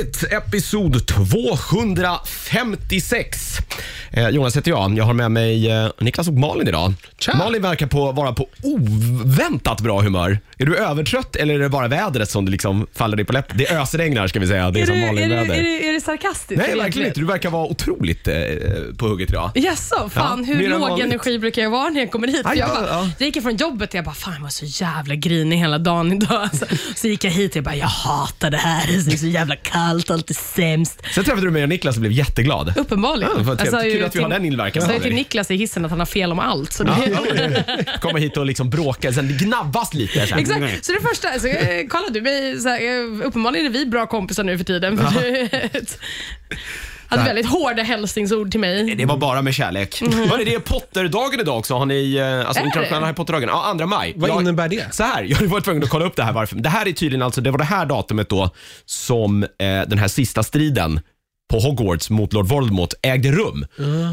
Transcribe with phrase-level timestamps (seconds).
[0.00, 3.60] Bandit, episod 256.
[4.12, 4.98] Eh, Jonas heter jag.
[4.98, 6.94] Jag har med mig eh, Niklas och Malin idag.
[7.18, 7.36] Tja.
[7.36, 10.38] Malin verkar på, vara på oväntat bra humör.
[10.58, 13.58] Är du övertrött eller är det bara vädret som liksom faller dig på läppen?
[13.58, 14.70] Det ösregnar ska vi säga.
[14.70, 15.54] Det är, Är som det, är, Malin-väder.
[15.54, 16.62] är, det, är det sarkastiskt?
[16.66, 17.20] Nej, verkligen inte.
[17.20, 18.34] Du verkar vara otroligt eh,
[18.96, 19.50] på hugget idag.
[19.54, 22.42] Jaså, fan Ja, hur mer låg energi brukar jag vara när jag kommer hit?
[22.42, 23.10] För jag, ja, bara, ja.
[23.18, 26.12] jag gick ifrån jobbet och jag bara, fan jag var så jävla grinig hela dagen
[26.12, 26.48] idag.
[26.58, 28.86] Så, så gick jag hit och jag bara, jag hatar det här.
[28.86, 31.02] Det är så jävla kallt, allt är sämst.
[31.14, 32.72] Sen träffade du mig och Niklas och blev jätteglad.
[32.76, 33.32] Uppenbarligen.
[33.36, 33.58] Ja, vad
[34.00, 35.14] Kul att vi har den inverkan Jag sa till.
[35.14, 36.72] Niklas i hissen att han har fel om allt.
[36.72, 37.64] Så det,
[38.00, 40.26] Komma hit och liksom bråka, sen gnabbas lite.
[40.26, 40.40] Så här.
[40.40, 40.84] Exakt.
[40.84, 44.06] Så det första, alltså, eh, kolla du, mig, så här, eh, uppenbarligen är vi bra
[44.06, 44.98] kompisar nu för tiden.
[44.98, 45.48] För du
[47.08, 48.94] hade väldigt hårda hälsningsord till mig.
[48.94, 50.00] Det var bara med kärlek.
[50.00, 51.74] Hörni, det är Potterdagen idag också.
[51.74, 53.06] Har ni, eh, alltså Är internationella det?
[53.06, 53.48] Harry Potter-dagen?
[53.48, 54.12] Ja, 2 maj.
[54.16, 54.94] Vad Jag- innebär det?
[54.94, 56.56] Så här, jag var tvungen att kolla upp det här varför.
[56.56, 58.50] Det här är tydligen alltså, det var det här datumet då
[58.86, 61.00] som eh, den här sista striden
[61.50, 63.66] på Hogwarts mot Lord Voldemort ägde rum.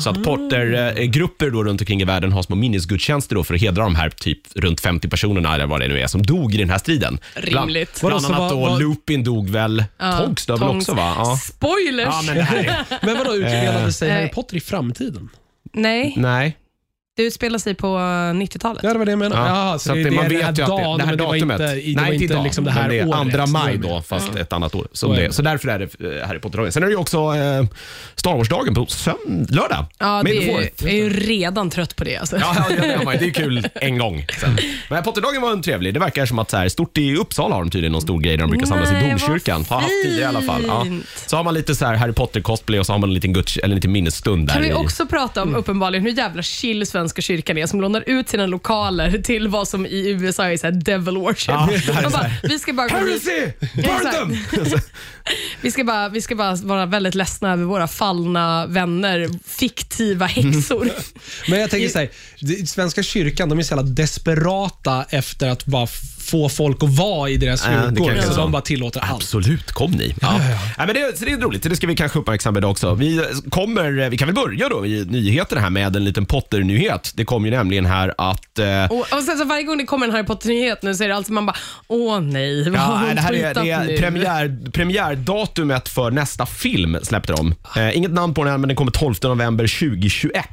[0.04, 3.84] Så att Potter-grupper då runt omkring i världen har små minnesgudstjänster då för att hedra
[3.84, 6.70] de här typ runt 50 personerna eller vad det nu är som dog i den
[6.70, 7.20] här striden.
[7.34, 7.52] Rimligt.
[7.54, 7.70] Bland,
[8.02, 9.84] Vadå, bland så annat då vad- Lupin dog väl.
[10.18, 11.14] Tonks dog väl också va?
[11.18, 11.38] Ja.
[11.44, 12.08] Spoilers!
[12.12, 12.86] ja, men det här är...
[13.06, 14.32] Men vadå, utspelade sig Harry Nej.
[14.34, 15.30] Potter i framtiden?
[15.74, 16.58] Nej, Nej.
[17.18, 18.84] Det utspelar sig på 90-talet.
[18.84, 19.42] Ja, det var det jag menade.
[19.42, 21.76] Ja, Jaha, så att det, man vet ju att det, dagen, det här datumet, inte,
[21.76, 23.20] det nej inte idag, liksom det här men det är året.
[23.20, 23.88] andra Så maj det.
[23.88, 24.88] då, fast ett annat år.
[24.92, 25.28] Så Som är det.
[25.28, 25.34] det.
[25.34, 26.72] Så därför är det eh, Harry Potter-dagen.
[26.72, 27.64] Sen är det ju också eh,
[28.16, 29.86] Star Wars-dagen på sönd- lördag.
[29.98, 32.18] Ja, det är, jag är ju redan trött på det.
[32.18, 32.38] Alltså.
[32.38, 34.26] Ja, ja, det, är det kul en gång.
[34.42, 34.58] Sen.
[34.90, 35.94] Men Potterdagen var en trevlig.
[35.94, 38.38] Det verkar som att så här, stort i Uppsala har de tydligen någon stor grej
[38.38, 39.66] där de brukar samlas Nej, i domkyrkan.
[39.70, 40.64] Har haft tidigare i alla fall.
[40.68, 40.86] Ja.
[41.26, 43.58] Så har man lite så här Harry Potter-cosplay och så har man en liten, guds,
[43.58, 44.74] eller en liten minnesstund där Kan vi i.
[44.74, 49.18] också prata om uppenbarligen hur jävla chill Svenska kyrkan är som lånar ut sina lokaler
[49.22, 51.48] till vad som i USA är så här devil worship.
[51.48, 53.28] Ja, det här är De så bara, här, vi ska bara gå dit.
[53.28, 53.52] Heresy!
[53.76, 54.80] Burn them!
[55.62, 60.90] Vi ska, bara, vi ska bara vara väldigt ledsna över våra fallna vänner, fiktiva häxor.
[61.50, 62.10] Men jag tänker så här,
[62.40, 65.88] det- Svenska kyrkan de är så jävla desperata efter att bara
[66.28, 68.06] få folk att vara i deras Ja, det kyrkor.
[68.08, 68.42] kanske är så så.
[68.42, 69.12] de bara tillåter allt.
[69.12, 70.16] Absolut, kom ni.
[70.22, 70.38] Ja.
[70.78, 72.94] Nej, men det, så det är roligt, det ska vi kanske uppmärksamma idag också.
[72.94, 77.12] Vi, kommer, vi kan väl börja då i nyheterna här med en liten Potter-nyhet.
[77.16, 78.60] Det kom ju nämligen här att...
[78.60, 81.08] Eh, Och, och sen så varje gång det kommer en Harry Potter-nyhet nu så är
[81.08, 81.56] det alltid man bara,
[81.88, 86.12] åh nej, vad har Ja, hon det här är, tweetat det är premiär, premiärdatumet för
[86.12, 87.56] nästa film släppte de.
[87.78, 90.46] Eh, inget namn på den än, men den kommer 12 november 2021.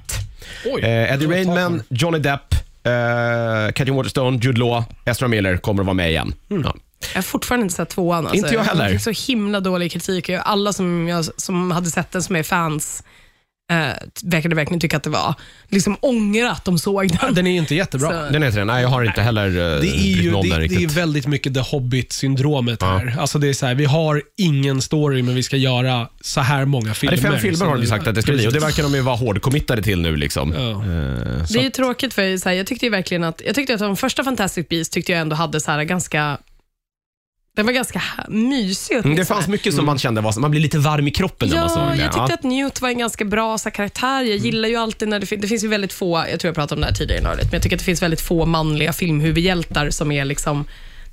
[0.64, 1.82] Oj, eh, Eddie Rainman, man.
[1.88, 2.54] Johnny Depp,
[2.84, 6.34] eh, Katrin Waterstone, Jude Law, Ezra Miller kommer att vara med igen.
[6.48, 6.74] Ja.
[7.12, 8.26] Jag har fortfarande inte sett tvåan.
[8.26, 8.36] Alltså.
[8.36, 8.88] Inte jag heller.
[8.88, 10.28] Det är så himla dålig kritik.
[10.30, 13.04] Alla som, jag, som hade sett den som är fans
[13.72, 13.76] eh,
[14.22, 15.34] verkade verkligen tycka att det var
[15.68, 17.34] liksom ångra att de såg den.
[17.34, 18.08] Den är inte jättebra.
[18.26, 18.66] Så- Den heter den.
[18.66, 20.64] Nej, jag har inte heller eh, Det är brytt ju mig om det, den det
[20.66, 20.92] är riktigt.
[20.92, 23.16] väldigt mycket The Hobbit-syndromet här.
[23.20, 26.64] Alltså det är så här, vi har ingen story, men vi ska göra så här
[26.64, 27.16] många Ja, filmer.
[27.16, 28.60] det är fem filmer Så har de ju sagt att det ska bli och det
[28.60, 30.16] verkar de ju vara hårdcommittade till nu.
[30.16, 30.52] Liksom.
[30.52, 30.70] Ja.
[30.70, 30.78] Eh,
[31.52, 33.80] Det är ju tråkigt för så här, jag tyckte ju verkligen att, jag tyckte att
[33.80, 36.38] de första Fantastic Beasts tyckte jag ändå hade så här ganska,
[37.56, 39.36] den var ganska mysig Mm, Det åtminstone.
[39.36, 41.82] fanns mycket som man kände var, man blir lite varm i kroppen när man såg
[41.82, 41.96] Ja, det.
[42.02, 44.22] jag tyckte att Newt var en ganska bra så här, karaktär.
[44.22, 46.54] Jag gillar ju alltid när det, fin- det finns ju väldigt få, jag tror jag
[46.54, 48.46] pratade om det här tidigare i Nördigt, men jag tycker att det finns väldigt få
[48.46, 50.64] manliga filmhuvudhjältar som är liksom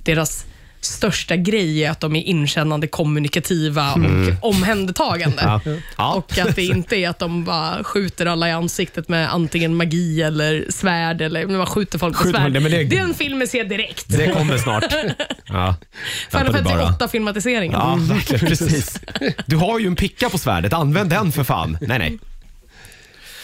[0.04, 0.46] deras
[0.86, 5.42] största grej är att de är inkännande, kommunikativa och omhändertagande.
[5.42, 5.62] Mm.
[5.66, 5.72] Ja.
[5.98, 6.14] Ja.
[6.14, 10.22] Och att det inte är att de bara skjuter alla i ansiktet med antingen magi
[10.22, 12.52] eller svärd, eller man skjuter folk med svärd.
[12.52, 14.06] nej, det- Den filmen ser jag direkt.
[14.08, 14.84] Det kommer snart.
[15.54, 15.76] Ja.
[16.30, 16.88] Final Vänta du bara.
[16.88, 17.72] Fantasy 8-filmatiseringen.
[17.74, 18.48] Ja, verkligen.
[18.48, 19.02] Precis.
[19.46, 21.78] Du har ju en picka på svärdet, använd den för fan.
[21.82, 22.20] Nej, nej.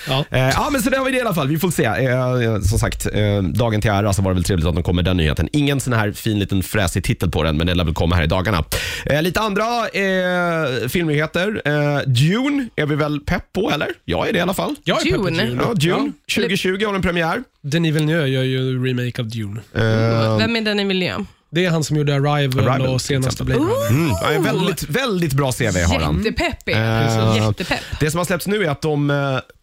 [0.07, 0.25] Ja.
[0.31, 1.47] Eh, ja, men så där var det i alla fall.
[1.47, 1.83] Vi får se.
[1.85, 4.95] Eh, som sagt, eh, dagen till ära så var det väl trevligt att de kom
[4.95, 5.49] med den nyheten.
[5.53, 8.23] Ingen sån här fin liten fräsig titel på den, men den lär väl komma här
[8.23, 8.63] i dagarna.
[9.05, 11.61] Eh, lite andra eh, filmnyheter.
[11.65, 13.87] Eh, Dune är vi väl pepp på, eller?
[14.05, 14.75] Jag är det i alla fall.
[14.83, 15.43] Jag är pepp på Dune.
[15.45, 15.61] Dune.
[15.67, 16.11] Ja, Dune.
[16.35, 17.43] 2020 har den premiär.
[17.61, 19.59] Denis Villeneuve gör ju en remake av Dune.
[19.75, 21.27] Eh, Vem är den i miljön?
[21.49, 23.43] Det är han som gjorde Arrival, Arrival, och senaste.
[23.43, 23.89] Blade Runner.
[23.89, 26.17] mm, ja, väldigt, väldigt bra CV har han.
[26.17, 26.71] Jättepepp är
[27.07, 27.37] Eh, jag.
[27.47, 27.79] Jättepepp.
[27.99, 29.15] Det som har släppts nu är att de eh,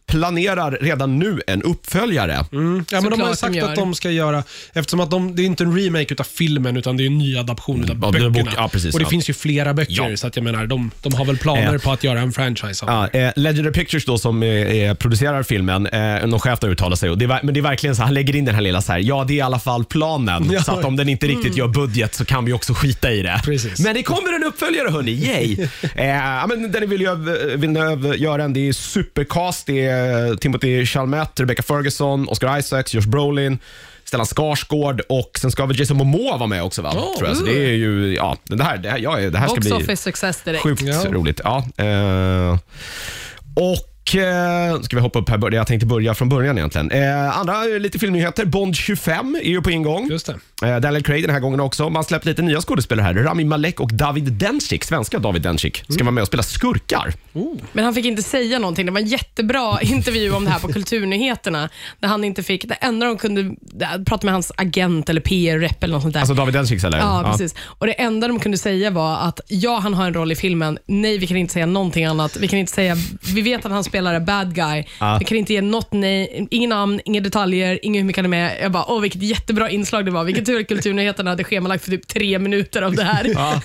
[0.06, 2.32] planerar redan nu en uppföljare.
[2.32, 3.68] Ja, men de har ju Såklart sagt de gör.
[3.68, 4.42] att de ska göra,
[4.72, 7.36] eftersom att de, det är inte en remake utav filmen utan det är en ny
[7.36, 8.44] adaption utav Ja, det är böckerna.
[8.50, 9.10] bok- ja, precis, och det ja.
[9.10, 10.16] finns ju flera böcker, Ja.
[10.16, 11.80] så att jag menar, de, de har väl planer Eh.
[11.80, 13.18] på att göra en franchise av det.
[13.18, 16.96] Ja, eh, Legendary Pictures då som eh, eh, producerar filmen, eh, någon chef där uttalar
[16.96, 18.62] sig och det är, ver- men det är verkligen så han lägger in den här
[18.62, 20.50] lilla så här, ja det är i alla fall planen.
[20.52, 20.62] Ja.
[20.62, 23.40] Så att om den inte riktigt gör budget så kan vi också skita i det.
[23.44, 23.80] Precis.
[23.80, 25.68] Men det kommer en uppföljare hörni, yay!
[25.94, 29.93] eh, ja, men Danny Villeneuve, Villeneuve gör den, det är supercast, det är
[30.40, 33.58] Timothy Chalamet, Rebecca Ferguson, Oscar Isaacs, Josh Brolin,
[34.04, 36.90] Stellan Skarsgård och sen ska väl Jason Momoa vara med också va?
[36.90, 37.16] Oh.
[37.18, 37.36] Tror jag.
[37.36, 39.72] Så det är ju, ja, det här, det här, ja, det här ska Box bli
[39.76, 40.62] office success direkt.
[40.62, 41.04] sjukt Ja.
[41.10, 41.40] roligt.
[41.44, 42.58] Ja, eh,
[43.54, 45.54] och eh, ska vi hoppa upp här?
[45.54, 46.90] Jag tänkte börja från början egentligen.
[46.90, 48.44] Eh, andra eh, lite filmnyheter.
[48.44, 50.08] Bond 25 är ju på ingång.
[50.10, 50.26] Just
[50.60, 50.68] det.
[50.68, 51.90] Eh, Daniel Craig den här gången också.
[51.90, 53.14] Man släppt lite nya skådespelare här.
[53.14, 56.06] Rami Malek och David Dencik, svenska David Dencik, ska Mm.
[56.06, 57.12] vara med och spela skurkar.
[57.72, 58.86] Men han fick inte säga någonting.
[58.86, 61.68] Det var en jättebra intervju om det här på Kulturnyheterna.
[62.00, 65.84] Där han inte fick, det enda de kunde där, prata med hans agent eller PR-rep
[65.84, 66.20] eller något sånt där.
[66.20, 66.98] Alltså David Dencik eller?
[66.98, 67.54] Ja, precis.
[67.60, 70.78] Och Det enda de kunde säga var att ja, han har en roll i filmen.
[70.86, 72.36] Nej, vi kan inte säga någonting annat.
[72.36, 72.96] Vi kan inte säga,
[73.34, 74.84] vi vet att han spelar en bad guy.
[75.00, 75.16] Ja.
[75.18, 78.28] Vi kan inte ge något nej, ingen namn, inga detaljer, inget hur mycket han är
[78.28, 78.56] med.
[78.62, 80.24] Jag bara, åh vilket jättebra inslag det var.
[80.24, 83.30] Vilken tur att Kulturnyheterna hade schemalagt för typ tre minuter av det här.
[83.34, 83.60] Ja,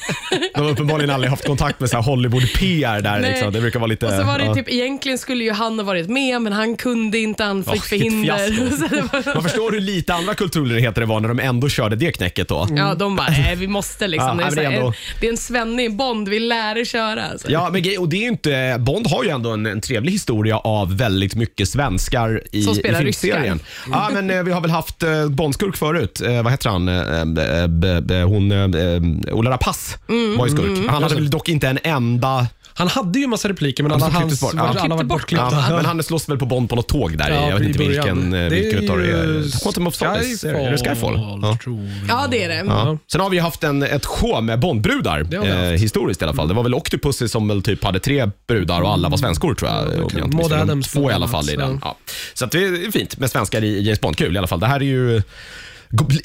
[0.56, 3.20] de har uppenbarligen aldrig haft kontakt med så här Hollywood-PR där.
[3.20, 3.54] Liksom.
[3.54, 4.06] Det brukar vara lite...
[4.06, 7.18] Och så var det typ, egentligen skulle ju han ha varit med, men han kunde
[7.18, 9.34] inte, han fick vilket förhinder.
[9.36, 12.68] Man förstår hur lite andra kulturnyheter det var när de ändå körde det knäcket då.
[12.72, 14.40] Ja, de bara, nej vi måste liksom.
[14.40, 16.86] Ja, det, är det är ändå- det är en svenne i Bond, vi lär er
[16.86, 17.26] köra.
[17.26, 17.52] Alltså.
[17.52, 20.98] Ja, men, och det är inte, Bond har ju ändå en, en trevlig historia av
[20.98, 23.60] väldigt mycket svenskar i, Som i spelar filmserien.
[23.92, 26.22] Ja, men eh, vi har väl haft eh, Bondskurk förut.
[26.22, 26.88] Eh, vad heter han?
[26.88, 29.02] Eh, eh, b- b- hon, eh, eh,
[29.36, 29.98] Ola Rapace
[30.38, 30.90] var ju skurk.
[30.90, 32.48] Han hade väl dock inte en enda
[32.80, 34.54] Han hade ju massa repliker, men alla som hans klipptes bort.
[34.54, 34.82] var, Ja.
[34.82, 35.08] alla var bort.
[35.20, 35.66] bortklippta.
[35.70, 37.30] Ja, men han slåss väl på Bond på något tåg där.
[37.30, 38.34] Ja, jag vet i inte vilken, början.
[38.34, 39.62] eh, Det är vilken utav det ju är.
[39.64, 40.50] Quantum of Solace.
[40.50, 41.14] Är det Skyfall?
[41.42, 41.58] Ja.
[41.64, 42.10] tror jag.
[42.10, 42.64] Ja, det är det.
[42.68, 42.98] Ja.
[43.12, 45.84] Sen har vi haft en, ett show med Bondbrudar, Det har vi eh, haft.
[45.84, 46.48] historiskt i alla fall.
[46.48, 49.72] Det var väl Octopussy som väl typ hade tre brudar och alla var svenskor tror
[49.72, 49.84] jag.
[49.88, 50.62] om jag inte Maud missminner mig.
[50.62, 51.60] Adams Två i bland alla fall i så.
[51.60, 51.80] den.
[51.84, 51.96] Ja.
[52.34, 54.18] Så att det är fint med svenskar i James Bond.
[54.18, 54.60] Kul i alla fall.
[54.60, 55.22] Det här är ju...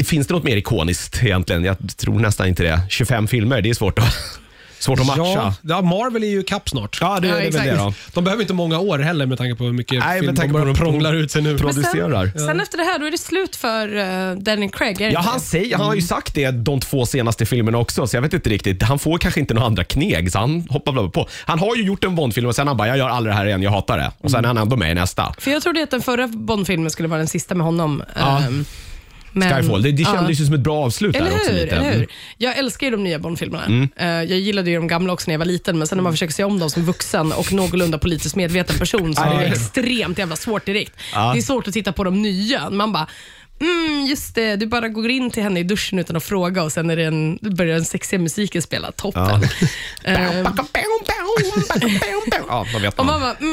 [0.05, 1.65] Finns det något mer ikoniskt egentligen?
[1.65, 2.81] Jag tror nästan inte det.
[2.91, 4.05] 25 filmer, det är svårt att,
[4.85, 5.23] svårt att matcha.
[5.23, 6.99] Ja, ja, Marvel är ju kapp snart.
[7.01, 7.67] Ja, det, Ja, det är väl exakt.
[7.67, 7.93] det då.
[8.15, 10.49] De behöver inte många år heller med tanke på hur mycket Nej, film med tanke
[10.49, 11.49] de på bara hur de prånglar ut sig nu.
[11.49, 12.27] Men producerar.
[12.37, 15.01] Sen, sen efter det här, då är det slut för uh, Daniel Craig.
[15.01, 15.45] är det Ja, inte han, det?
[15.45, 18.51] säger, han har ju sagt det de två senaste filmerna också, så jag vet inte
[18.51, 18.83] riktigt.
[18.83, 21.29] Han får kanske inte några andra kneg, så han hoppar väl på.
[21.45, 23.47] Han har ju gjort en Bondfilm och sen han bara, jag gör aldrig det här
[23.47, 24.13] igen, jag hatar det.
[24.19, 25.35] Och sen är han ändå med i nästa.
[25.39, 28.03] För jag trodde att den förra Bond-filmen skulle vara den sista med honom.
[28.17, 28.39] Ja.
[28.39, 28.65] Ehm,
[29.35, 29.83] men- Skyfall.
[29.83, 31.53] Det, det kändes ju som ett bra avslut Eller där också.
[31.53, 31.77] hur, lite.
[31.77, 32.07] eller hur?
[32.39, 33.65] Jag älskar ju de nya Bond-filmerna.
[33.65, 33.89] Mm.
[33.97, 36.13] Eh, jag gillade ju de gamla också när jag var liten, men sen när man
[36.13, 40.19] försöker se om dem som vuxen och någorlunda politiskt medveten person så är det extremt
[40.19, 40.93] jävla svårt direkt.
[41.13, 42.71] Det är svårt att titta på de nya.
[42.71, 43.07] Man bara,
[43.61, 46.73] mm, just det, du bara går in till henne i duschen utan att fråga och
[46.73, 48.93] sen är det en, börjar den sexiga musiken spela.
[48.93, 49.43] Toppen.
[50.05, 50.43] Eh,
[52.49, 53.21] Ja, då vet och man.
[53.21, 53.49] man bara,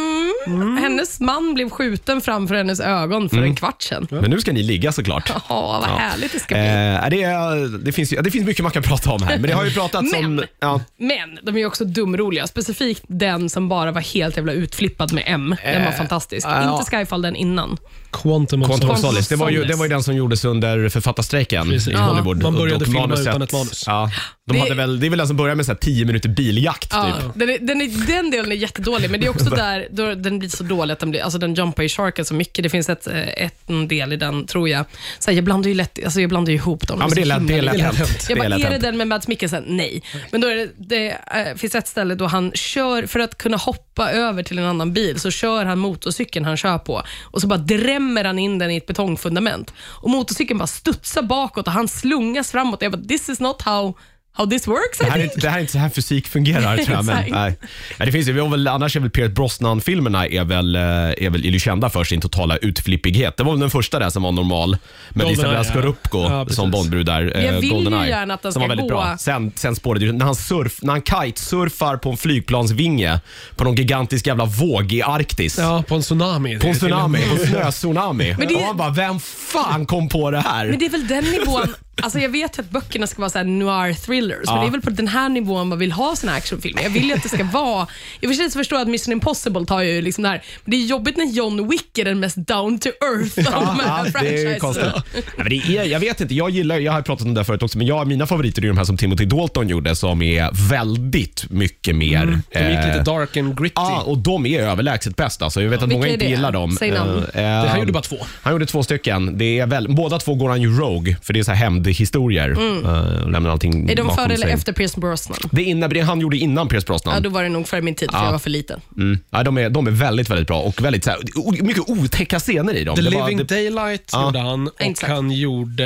[0.55, 4.07] mm, hennes man blev skjuten framför hennes ögon för en kvart sedan.
[4.09, 5.31] Men nu ska ni ligga såklart.
[5.49, 6.63] Ja, vad härligt det ska bli.
[6.63, 9.47] Eh, det, är, det, finns, ju- det finns mycket man kan prata om här, men
[9.49, 10.35] det har ju pratats om...
[10.35, 12.47] Men- Ja, Men de är ju också dumroliga.
[12.47, 15.55] Specifikt den som bara var helt jävla utflippad med M.
[15.63, 16.47] Den var Eh, fantastisk.
[16.47, 16.79] ja.
[16.79, 17.77] Inte Skyfall den innan.
[18.11, 19.01] Quantum of Quantum of Solace.
[19.13, 19.35] Solace.
[19.35, 21.87] Det var, ju, det var ju den som gjordes under författarstrejken Precis.
[21.87, 22.43] i Ja, Hollywood.
[22.43, 23.83] man började Och filma manuset- utan ett manus.
[23.87, 24.11] Ja,
[24.47, 26.29] de Det- hade väl, det är väl den som börjar med så här 10 minuter
[26.29, 26.89] biljakt.
[26.93, 27.31] Ja, Typ.
[27.35, 30.39] den, är, den, är, den delen är jättedålig, men det är också där då den
[30.39, 32.63] blir så dålig att den, blir, alltså den jumpar i sharken så mycket.
[32.63, 34.85] Det finns ett, eh, ett, en del i den, tror jag.
[35.19, 36.97] Så här, jag blandar ju lätt, alltså jag blandar ju ihop dem.
[36.99, 37.99] Ja, men det är lätt, det är hänt.
[37.99, 39.63] Jag Det bara, är lätt är det den med Mads Mikkelsen?
[39.67, 40.03] Nej.
[40.31, 43.57] Men då är det, det eh, finns ett ställe då han kör, för att kunna
[43.57, 47.47] hoppa över till en annan bil, så kör han motorcykeln han kör på och så
[47.47, 49.73] bara drämmer han in den i ett betongfundament.
[49.79, 52.81] Och motorcykeln bara studsar bakåt och han slungas framåt.
[52.81, 53.93] Jag bara, this is not how,
[54.33, 56.77] how this works Det här, är inte, det här är inte så här fysik fungerar
[56.77, 57.05] tror jag.
[57.05, 57.31] Men, Exakt.
[57.31, 57.57] nej.
[57.97, 60.81] Men det finns, ju- vi har väl, annars är väl Pierce Brosnan-filmerna är väl, eh,
[60.81, 63.37] är väl är ju kända för sin totala utflippighet.
[63.37, 64.77] Det var väl den första där som var normal
[65.09, 65.63] med Goldeneye, Isabella ja.
[65.73, 66.55] Scorupco Ja, precis.
[66.55, 67.21] som Bondbrud där.
[67.21, 69.15] Jag eh, vill ju Goldeneye, gärna att den som ska var väldigt gå- bra.
[69.19, 73.19] Sen, sen spårade när han, surf, när han kitesurfar på en flygplansvinge
[73.55, 75.57] på någon gigantisk jävla våg i Arktis.
[75.59, 76.59] Ja, på en tsunami.
[76.59, 78.35] På en tsunami, på en snötsunami.
[78.37, 80.67] Men det- Och man bara, vem fan kom på det här?
[80.67, 81.73] Men det är väl den nivån,
[82.03, 84.61] alltså jag vet ju att böckerna ska vara så här noir thrillers, men Ja.
[84.61, 86.83] det är väl på den här nivån man vill ha såna actionfilmer.
[86.83, 87.89] Jag vill ju att det ska vara, och
[88.21, 91.17] för förstår jag att Mission Impossible tar ju liksom det här, men det är jobbigt
[91.17, 94.31] när John Wick är den mest down to earth av de här Ja, det är
[94.31, 94.59] ju franchisena.
[94.59, 94.85] konstigt.
[95.13, 97.63] Nej, men det är, jag vet inte, jag gillar, jag har pratat om det förut
[97.63, 101.45] också, men jag, mina favoriter är de här som Timothy Dalton gjorde som är väldigt
[101.49, 102.21] mycket mer...
[102.23, 102.41] Mm.
[102.53, 103.73] De gick eh, lite dark and gritty.
[103.75, 105.41] Ja, och de är överlägset bäst.
[105.41, 105.61] Alltså.
[105.61, 106.71] Jag vet att Vilka många inte gillar dem.
[106.79, 107.25] Säg namn.
[107.33, 108.15] Eh, eh, gjorde bara två.
[108.41, 109.37] Han gjorde två stycken.
[109.37, 111.57] Det är väl, båda två går han ju rogue, för det är så här
[111.91, 112.49] hämndhistorier.
[112.51, 113.31] Mm.
[113.31, 114.53] lämnar allting Är de bakom före eller sig.
[114.53, 115.37] efter Pierce Brosnan?
[115.51, 117.13] Det, innan, det han gjorde innan Pierce Brosnan.
[117.15, 118.25] Ja, då var det nog före min tid, för Ja.
[118.25, 118.79] jag var för liten.
[118.97, 119.19] Mm.
[119.29, 122.39] Ja, de, är, de är väldigt, väldigt bra och väldigt, så här, o- mycket otäcka
[122.39, 122.95] scener i dem.
[122.95, 124.25] The Det var- Living det, Daylight Ja.
[124.25, 125.11] gjorde han och Exakt.
[125.13, 125.85] han gjorde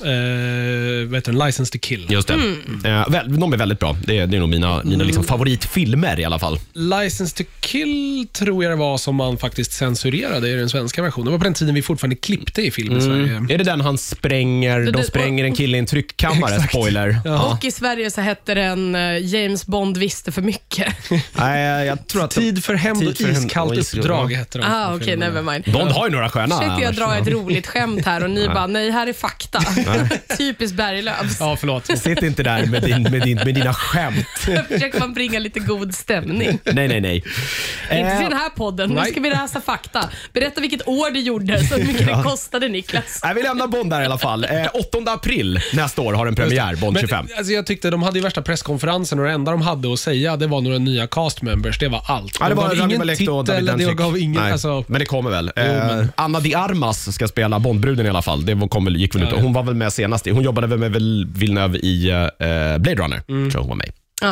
[0.00, 1.38] vad heter den?
[1.46, 2.06] License to kill.
[2.10, 2.34] Just det.
[2.34, 2.84] Mm.
[2.84, 3.96] Eh, väl, de är väldigt bra.
[4.06, 6.58] Det är, det är nog mina, mina liksom favoritfilmer i alla fall.
[6.72, 11.24] License to kill tror jag det var som man faktiskt censurerade i den svenska versionen.
[11.26, 13.46] Det var på den tiden vi fortfarande klippte i film i Sverige.
[13.54, 16.54] Är det den han spränger, de det- spränger en kille i en tryckkammare?
[16.54, 16.70] Exakt.
[16.72, 17.20] Spoiler.
[17.24, 17.42] Ja.
[17.52, 20.94] Och i Sverige så hette den eh, James Bond visste för mycket.
[21.32, 24.64] Nej, jag tror att Tid för hämnd och Tid för hämnd iskallt uppdrag hette de.
[24.64, 25.64] ah, okej, never mind.
[25.72, 26.46] Bond har ju några sköna.
[26.58, 26.96] Försökte jag annars.
[26.96, 29.58] dra ett roligt skämt här och ni bara, nej, här är fakta.
[30.38, 31.36] Typiskt Berglöfs.
[31.40, 31.98] Ja, förlåt.
[31.98, 34.26] Sitt inte där med, din, med, din, med dina skämt.
[34.68, 36.58] Försöker man bringa lite god stämning.
[36.64, 37.14] Nej, nej, nej.
[37.16, 38.88] Inte Eh, till den här podden.
[38.88, 39.10] Nu nej.
[39.10, 40.08] ska vi läsa fakta.
[40.32, 43.20] Berätta vilket år du gjorde, så mycket det kostade Niklas.
[43.24, 44.44] Nej, vi lämnar Bond där i alla fall.
[44.44, 47.26] Eh, 8 april nästa år har den premiär, Bond 25.
[47.28, 49.98] Men, alltså, jag tyckte de hade ju värsta presskonferensen och det enda de hade att
[50.00, 51.78] säga det var några nya cast members.
[51.78, 52.36] Det var allt.
[52.40, 54.42] Ja, det de var gav Rami ingen och titel, det gav ingen...
[54.42, 55.52] Nej, Alltså, Men det kommer väl.
[55.56, 58.46] Eh, men- Anna de Armas ska spela Bondbruden i alla fall.
[58.46, 59.32] Det kom väl, gick väl ut.
[59.32, 60.26] Hon var väl med senast.
[60.30, 60.92] Hon jobbade väl med
[61.38, 63.22] Villeneuve i eh, Blade Runner.
[63.28, 63.50] Mm.
[63.50, 63.92] Tror jag hon var med.
[64.22, 64.28] Ja.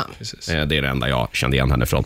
[0.54, 2.04] Eh, Det är det enda jag kände igen henne från.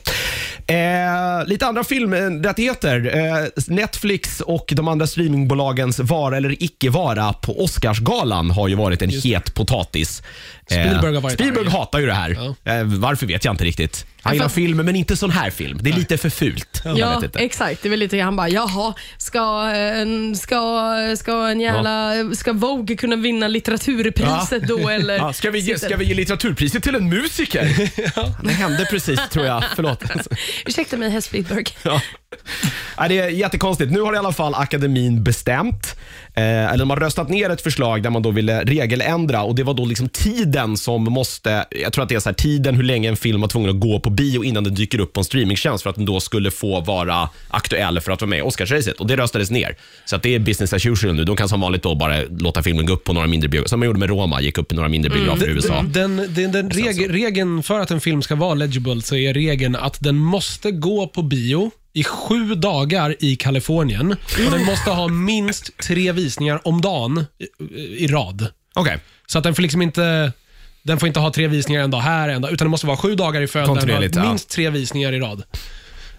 [0.67, 3.17] Eh, lite andra filmrättigheter.
[3.17, 9.03] Eh, Netflix och de andra streamingbolagens vara eller icke vara på Oscarsgalan har ju varit
[9.03, 10.23] en het potatis.
[10.71, 11.73] Eh, Spielberg har varit Spielberg arg.
[11.73, 12.31] hatar ju det här.
[12.65, 14.07] Eh, varför vet jag inte riktigt.
[14.23, 15.79] Han gillar Fast- film, men inte sån här film.
[15.83, 16.81] Det är lite för fult.
[16.85, 17.39] Jag Ja, vet inte.
[17.39, 17.83] exakt.
[17.83, 22.97] Det är väl lite han bara, jaha, ska, en- ska, ska en jävla, ska Vogue
[22.97, 25.17] kunna vinna litteraturpriset då eller?
[25.17, 27.69] Ja, ska, vi ge, ska vi ge litteraturpriset till en musiker?
[28.45, 29.65] Det hände precis, tror jag.
[29.77, 30.03] Förlåt.
[30.67, 31.65] Ursäkta mig, Spielberg.
[31.83, 32.01] Ja.
[32.99, 33.93] Nej, det är jättekonstigt.
[33.93, 35.97] Nu har i alla fall akademin bestämt,
[36.35, 39.63] eh, eller de har röstat ner ett förslag där man då ville regeländra och det
[39.63, 42.83] var då liksom tiden som måste, jag tror att det är så här, tiden hur
[42.83, 45.25] länge en film var tvungen att gå på bio innan den dyker upp på en
[45.25, 49.01] streamingtjänst för att den då skulle få vara aktuell för att vara med i Oscarsracet
[49.01, 49.77] och det röstades ner.
[50.05, 51.25] Så att det är business as usual nu.
[51.25, 53.81] De kan som vanligt då bara låta filmen gå upp på några mindre biografer, som
[53.81, 55.83] man gjorde med Roma, gick upp i några mindre biografer i USA.
[55.83, 59.77] Den, den, den reg, regeln för att en film ska vara legible så är regeln
[59.77, 65.09] att den måste gå på bio i sju dagar i Kalifornien och den måste ha
[65.09, 68.47] minst tre visningar om dagen i, i rad.
[68.75, 68.99] Okej.
[69.27, 70.33] Så att den får liksom inte
[70.83, 72.97] den får inte ha tre visningar en dag här, en dag, utan det måste vara
[72.97, 73.69] sju dagar i följd.
[73.69, 74.29] där Den Kontinuerligt, har ja.
[74.29, 75.43] minst tre visningar i rad.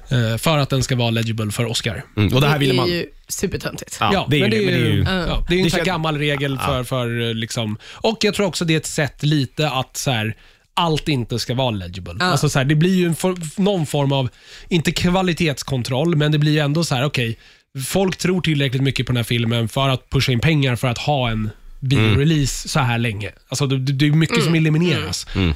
[0.10, 2.04] Eh, för att den ska vara legible för Oscar.
[2.18, 2.34] Mm.
[2.34, 2.90] Och det här ville det man...
[2.90, 3.98] är ju supertöntigt.
[4.00, 5.64] Ja, det är men det ju- är men det är ju, ja, det är ju
[5.64, 8.78] en sån här gammal regel för, för eh, liksom, och jag tror också det är
[8.78, 10.36] ett sätt lite att så här,
[10.74, 12.16] allt inte ska vara legible.
[12.20, 12.26] Ja.
[12.26, 14.30] Alltså så här, det blir ju en for, någon form av,
[14.70, 17.38] inte kvalitetskontroll, men det blir ju ändå så här, okej,
[17.86, 20.98] folk tror tillräckligt mycket på den här filmen för att pusha in pengar för att
[20.98, 21.50] ha en
[21.80, 23.32] biorelease så här länge.
[23.48, 25.56] Alltså det, det är mycket som elimineras eh,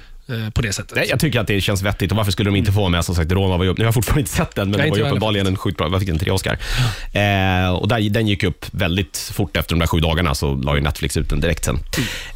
[0.54, 0.96] på det sättet.
[0.96, 3.06] Nej, jag tycker att det känns vettigt och varför skulle de inte få med?
[3.06, 4.92] Som sagt, Roma var ju nu har jag fortfarande inte sett den, men Nej, det
[4.92, 6.20] var ju jag uppenbarligen en sjukt bra, vad fick den?
[6.20, 6.54] Tre Oscar.
[7.14, 10.76] Eh, och där, den gick upp väldigt fort efter de där sju dagarna, så la
[10.76, 11.80] ju Netflix ut den direkt sen.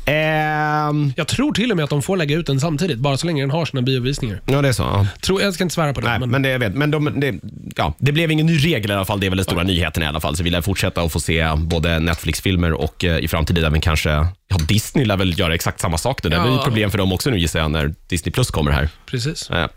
[0.05, 3.27] Eh, Jag tror till och med att de får lägga ut den samtidigt, bara så
[3.27, 4.41] länge den har sina biovisningar.
[4.45, 4.83] ja, det är så.
[4.83, 5.07] Ja.
[5.21, 6.07] Tror, jag ska inte svära på det.
[6.07, 7.35] Nej, men, men det, jag vet, men de, det,
[7.75, 9.19] ja, det blev ingen ny regel i alla fall.
[9.19, 10.35] Det är väl den stora nyheten i alla fall.
[10.35, 14.09] Så vi lär fortsätta att få se både Netflix-filmer och eh, i framtiden även kanske
[14.09, 16.23] ja, Disney lär väl göra exakt samma sak.
[16.23, 16.29] nu.
[16.29, 16.61] Det blir Ja.
[16.63, 18.89] problem för dem också nu gissar jag när Disney Plus kommer här.
[19.05, 19.49] Precis.
[19.49, 19.67] Eh,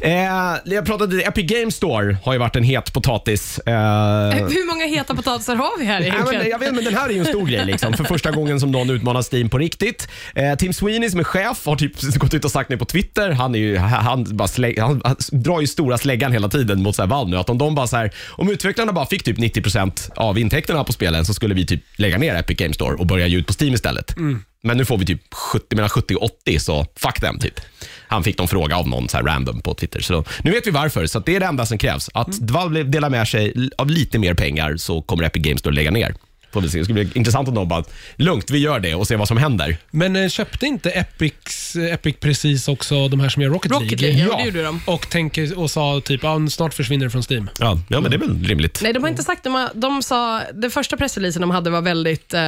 [0.00, 3.58] eh, jag pratade, Epic Games Store har ju varit en het potatis.
[3.58, 3.72] Eh,
[4.32, 6.42] Hur många heta potatisar har vi här egentligen?
[6.42, 7.64] men, jag vet, men den här är ju en stor grej.
[7.64, 7.92] Liksom.
[7.92, 10.08] För första gången som någon utmanar Steam på riktigt.
[10.34, 13.30] Eh, Tim Sweeney som är chef har typ gått ut och sagt det på Twitter.
[13.30, 16.96] Han, är ju, han, bara slä, han, han drar ju stora släggan hela tiden mot
[16.96, 17.36] så här Valve nu.
[17.36, 20.92] Att om, de bara så här, om utvecklarna bara fick typ 90% av intäkterna på
[20.92, 23.52] spelen så skulle vi typ lägga ner Epic Games Store och börja ge ut på
[23.60, 24.14] Steam istället.
[24.62, 27.60] Men nu får vi typ 70, mellan 70 och 80 så fuck them typ.
[28.08, 30.00] Han fick någon fråga av någon så här random på Twitter.
[30.00, 31.06] Så nu vet vi varför.
[31.06, 32.10] Så att det är det enda som krävs.
[32.14, 35.90] Att Valve delar med sig av lite mer pengar så kommer Epic Games Store lägga
[35.90, 36.14] ner.
[36.52, 36.78] Får vi se.
[36.78, 37.84] Det ska bli intressant om de bara,
[38.16, 39.76] lugnt, vi gör det och se vad som händer.
[39.90, 44.18] Men eh, köpte inte Epics, Epic precis också de här som gör Rocket, Rocket League,
[44.30, 44.80] ja, det gjorde de.
[44.86, 47.50] Och, tänker, och sa typ, ja, snart försvinner det från Steam.
[47.58, 48.80] Ja, ja men det är väl rimligt.
[48.82, 49.50] Nej, de har inte sagt det.
[49.50, 52.40] De- De sa, den första pressreleasen de hade var väldigt eh,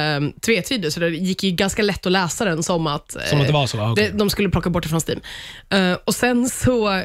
[0.45, 3.47] tvetydig, så det gick ju ganska lätt att läsa den som att, eh, Som att
[3.47, 3.81] det var så?
[3.91, 4.09] Okej.
[4.11, 5.19] det, de skulle plocka bort det från Steam.
[5.69, 7.01] Eh, och Sen så eh,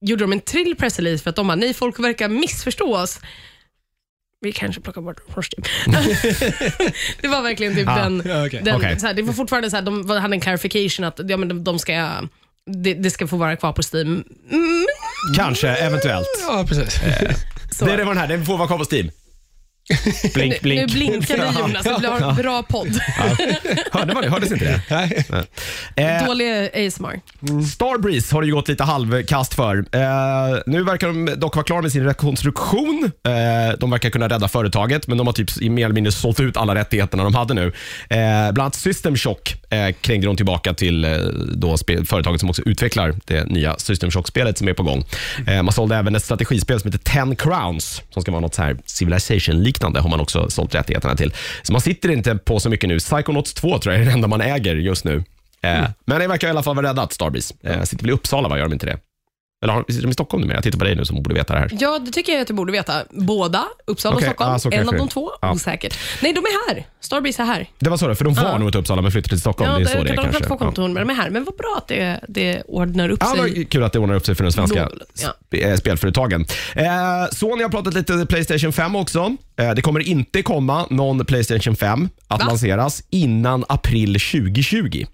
[0.00, 3.20] gjorde de en till pressrelease för att de bara, nej, folk verkar missförstå oss.
[4.40, 5.64] Vi kanske plockar bort Steam.
[7.20, 8.20] det var verkligen typ Ah, den...
[8.20, 8.62] okej.
[8.64, 11.48] den så här, det var fortfarande så här, de hade en clarification att ja, men
[11.48, 12.10] de, de ska,
[12.66, 14.24] det, det ska få vara kvar på Steam.
[14.50, 14.86] Mm,
[15.36, 16.26] Kanske, eventuellt.
[16.48, 17.00] Ja, precis.
[17.72, 17.84] så.
[17.84, 19.10] Det, det var den här, den får vara kvar på Steam.
[20.34, 20.92] Blink, Nu blink.
[20.92, 23.00] blinkade Jonas, det blir bra podd.
[23.92, 24.28] Hörde man det?
[24.30, 24.80] Hördes inte det?
[24.90, 25.24] Nej.
[25.96, 27.20] Eh, Dålig ASMR.
[27.72, 29.76] Starbreeze har det ju gått lite halvkast för.
[29.78, 33.10] Eh, nu verkar de dock vara klara med sin rekonstruktion.
[33.26, 36.40] Eh, de verkar kunna rädda företaget, men de har typ i mer eller mindre sålt
[36.40, 37.66] ut alla rättigheterna de hade nu.
[37.66, 38.18] Eh,
[38.52, 41.10] bland annat System Shock eh, krängde de tillbaka till eh,
[41.54, 41.76] då
[42.06, 45.04] företaget som också utvecklar det nya System Shock-spelet som är på gång.
[45.46, 48.62] Eh, man sålde även ett strategispel som heter Ten Crowns, som ska vara något så
[48.62, 51.32] här Civilization-liknande, har man också sålt rättigheterna till.
[51.62, 52.98] Så man sitter inte på så mycket nu.
[52.98, 55.24] Psychonauts 2 tror jag är det enda man äger just nu.
[55.62, 57.54] Eh, Men det verkar i alla fall vara räddat, Starbreeze.
[57.62, 58.58] Eh, sitter väl i Uppsala, va?
[58.58, 58.98] Gör de inte det?
[59.62, 60.56] Eller har, sitter de i Stockholm numera?
[60.56, 61.70] Jag tittar på dig nu som borde veta det här.
[61.80, 63.02] Ja, det tycker jag att du borde veta.
[63.10, 64.52] Båda, Uppsala Okej, och Stockholm.
[64.52, 64.98] ja, så en kanske av det.
[64.98, 65.52] de två, Ja.
[65.52, 65.98] osäkert.
[66.22, 66.86] Nej, de är här.
[67.00, 67.66] Starbreeze är här.
[67.78, 68.58] Det var så det, för de var Ja.
[68.58, 69.70] nog i Uppsala men flyttade till Stockholm.
[69.72, 70.44] Ja, det är så det är de kanske.
[70.44, 70.58] två Ja.
[70.58, 71.30] kontor, men de är här.
[71.30, 73.40] Men vad bra att det, det ordnar upp Ja, sig.
[73.40, 75.34] var kul att det ordnar upp sig för de svenska Någorlunda, ja.
[75.50, 76.46] sp- eh, spelföretagen.
[76.74, 76.86] Eh,
[77.32, 79.36] Sony har pratat lite Playstation 5 också.
[79.60, 82.46] Eh, det kommer inte komma någon Playstation 5 att Va?
[82.48, 85.06] lanseras innan april 2020.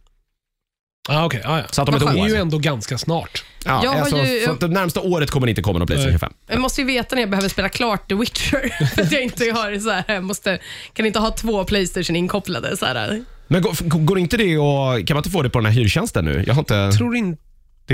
[1.08, 1.40] Ah, okay.
[1.44, 1.64] ah, ja.
[1.70, 2.28] Så att om ett Det är år.
[2.28, 3.44] ju ändå ganska snart.
[3.64, 5.86] Ja, Jag har alltså, ju- så att det närmsta året kommer det inte komma någon
[5.86, 6.18] Playstation Nej.
[6.18, 6.32] 5.
[6.46, 8.86] Jag måste ju veta när jag behöver spela klart The Witcher.
[8.94, 10.58] För att jag inte har så här, jag måste,
[10.92, 12.76] kan inte ha två Playstation inkopplade.
[12.76, 13.24] Så här.
[13.48, 16.24] Men går, går inte det och kan man inte få det på den här hyrtjänsten
[16.24, 16.44] nu?
[16.46, 17.42] Jag har inte, Tror inte...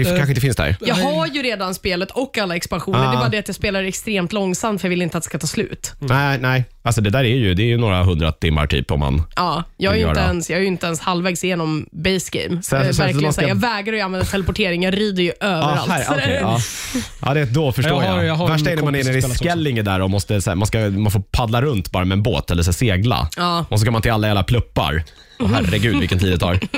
[0.04, 0.76] det kanske inte finns där.
[0.80, 2.98] Jag har ju redan spelet och alla expansioner.
[2.98, 3.10] Ah.
[3.10, 5.28] Det är bara det att jag spelar extremt långsamt för jag vill inte att det
[5.28, 5.92] ska ta slut.
[5.98, 6.64] Nej, nej.
[6.82, 9.22] Alltså det där är ju, det är ju några hundra timmar typ om man...
[9.36, 10.28] Ja, jag är, ju inte göra.
[10.30, 12.58] ens, jag är ju inte ens halvvägs igenom base game.
[12.58, 14.82] Är så- så verkligen man så här, ska- jag vägrar ju använda teleportering.
[14.82, 15.90] Jag rider ju Ja, överallt.
[15.90, 16.58] här, okej, ja.
[17.26, 18.16] ja, det, då förstår Jag jag.
[18.16, 19.82] har- jag har Värsta är när man är kompis nere i som spelar så Skällinge
[19.82, 22.50] där och måste, så här, man, ska, man får paddla runt bara med en båt
[22.50, 23.28] eller så här, segla.
[23.36, 23.64] Ja.
[23.68, 25.02] Och så ska man till alla jävla pluppar.
[25.38, 26.60] Åh, herregud vilken tid det tar.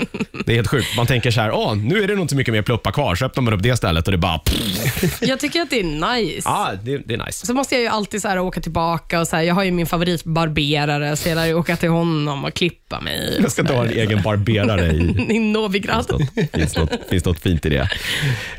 [0.47, 0.97] Det är helt sjukt.
[0.97, 3.15] Man tänker så här, åh, nu är det nog inte så mycket mer pluppar kvar.
[3.15, 4.39] Så öppnar man upp det stället och det bara...
[4.39, 5.23] Pff.
[5.23, 6.43] Jag tycker att det är nice.
[6.45, 7.47] Ja, det, det är nice.
[7.47, 9.71] Så måste jag ju alltid så här åka tillbaka och så här, jag har ju
[9.71, 13.39] min favoritbarberare så jag lär ju åka till honom och klippa mig.
[13.43, 16.07] Jag ska inte ha en egen barberare i I Novigrad.
[16.53, 17.89] finns något, finns något fint i det.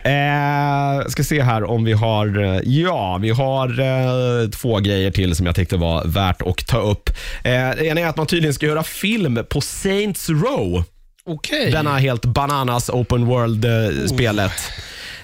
[0.04, 5.36] Eh, ska se här om vi har, eh, ja, vi har eh, två grejer till
[5.36, 7.10] som jag tyckte var värt att ta upp.
[7.44, 10.84] Eh, det ena är att man tydligen ska göra film på Saints Row,
[11.26, 11.72] Okej.
[11.72, 14.52] denna helt bananas open world-spelet.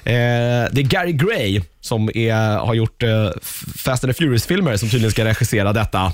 [0.04, 0.13] Eh,
[0.72, 3.30] det är Gary Gray som är, har gjort eh,
[3.78, 6.13] Fast and Furious-filmer som tydligen ska regissera detta.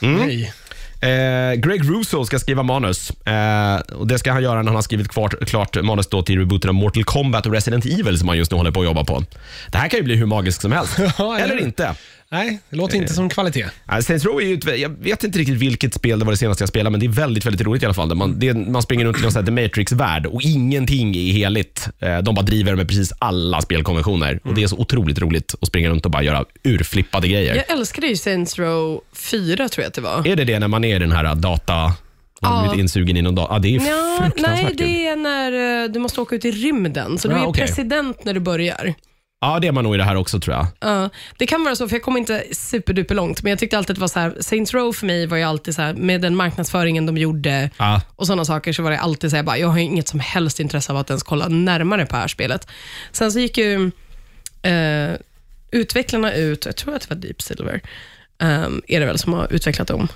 [0.00, 0.52] Nej.
[1.00, 3.10] Eh, Greg Russo ska skriva manus.
[3.10, 6.38] Eh, och Det ska han göra när han har skrivit klart, klart manus då till
[6.38, 9.04] rebooten av Mortal Kombat och Resident Evil som han just nu håller på att jobba
[9.04, 9.24] på.
[9.72, 10.98] Det här kan ju bli hur magiskt som helst.
[11.18, 11.94] Ja, eller- inte.
[12.32, 13.64] Nej, det låter inte som kvalitet.
[14.00, 16.62] Saints Row är ju ett, jag vet inte riktigt vilket spel det var det senaste
[16.62, 18.14] jag spelade, men det är väldigt, väldigt roligt i alla fall.
[18.14, 21.88] Man, det, man springer runt i någon sån här The Matrix-värld och ingenting är heligt.
[22.00, 24.40] Eh, de bara driver med precis alla spelkonventioner.
[24.44, 27.54] Och Det är så otroligt roligt att springa runt och bara göra urflippade grejer.
[27.54, 30.26] Jag älskade ju Saints Row 4, tror jag att det var.
[30.28, 31.92] Är det det när man är i den här data...
[32.42, 32.68] Man har Ja.
[32.70, 33.54] blivit insugen i någon dator?
[33.54, 34.76] Ja, det är Ja, fruktansvärt nej, kul.
[34.76, 37.18] det är när eh, du måste åka ut i rymden.
[37.18, 37.66] Så du Ja, är okej.
[37.66, 38.94] president när du börjar.
[39.44, 40.66] Ja, det är man nog i det här också tror jag.
[40.80, 43.90] Ja, det kan vara så, för jag kom inte superduper långt, men jag tyckte alltid
[43.90, 46.20] att det var så här, Saints Row för mig var ju alltid så här, med
[46.20, 48.00] den marknadsföringen de gjorde Ja.
[48.16, 50.60] och sådana saker, så var det alltid så här, bara, jag har inget som helst
[50.60, 52.68] intresse av att ens kolla närmare på det här spelet.
[53.12, 53.90] Sen så gick ju
[54.62, 55.10] eh,
[55.70, 57.80] utvecklarna ut, jag tror att det var Deep Silver,
[58.38, 60.08] um, är det väl som har utvecklat dem.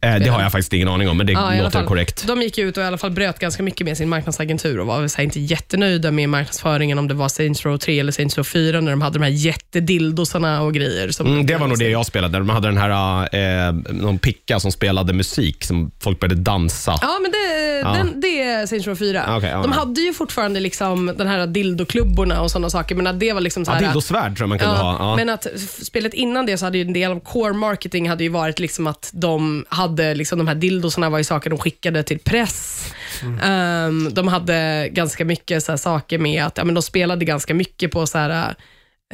[0.00, 1.86] Eh, det har jag faktiskt ingen aning om, men det Ja, i alla låter fall.
[1.88, 2.24] korrekt.
[2.26, 5.00] De gick ut och i alla fall bröt ganska mycket med sin marknadsagentur och var
[5.00, 8.36] väl så här inte jättenöjda med marknadsföringen, om det var Saints Row 3 eller Saints
[8.38, 11.10] Row 4, när de hade de här jättedildosarna och grejer.
[11.10, 12.38] Som Mm, det var nog det jag spelade.
[12.38, 13.20] De hade den här
[13.68, 16.98] eh, någon picka som spelade musik som folk började dansa.
[17.02, 17.38] Ja, men det.
[17.82, 19.24] Den, det är Saints Row 4.
[19.26, 19.78] Ah, okej, ja, de ja.
[19.78, 23.64] hade ju fortfarande liksom den här dildoklubborna och sådana saker, men att det var liksom
[23.64, 23.80] så Ja, här...
[23.82, 25.10] dildosvärd tror jag man kunde Ja, ha.
[25.10, 25.16] Ja.
[25.16, 28.24] Men att f- spelet innan det så hade ju en del av core marketing hade
[28.24, 32.02] ju varit liksom att de hade liksom de här dildosarna var ju saker de skickade
[32.02, 32.92] till press.
[33.22, 33.38] Mm.
[33.40, 37.54] Ehm, de hade ganska mycket så här saker med att ja, men de spelade ganska
[37.54, 38.54] mycket på så här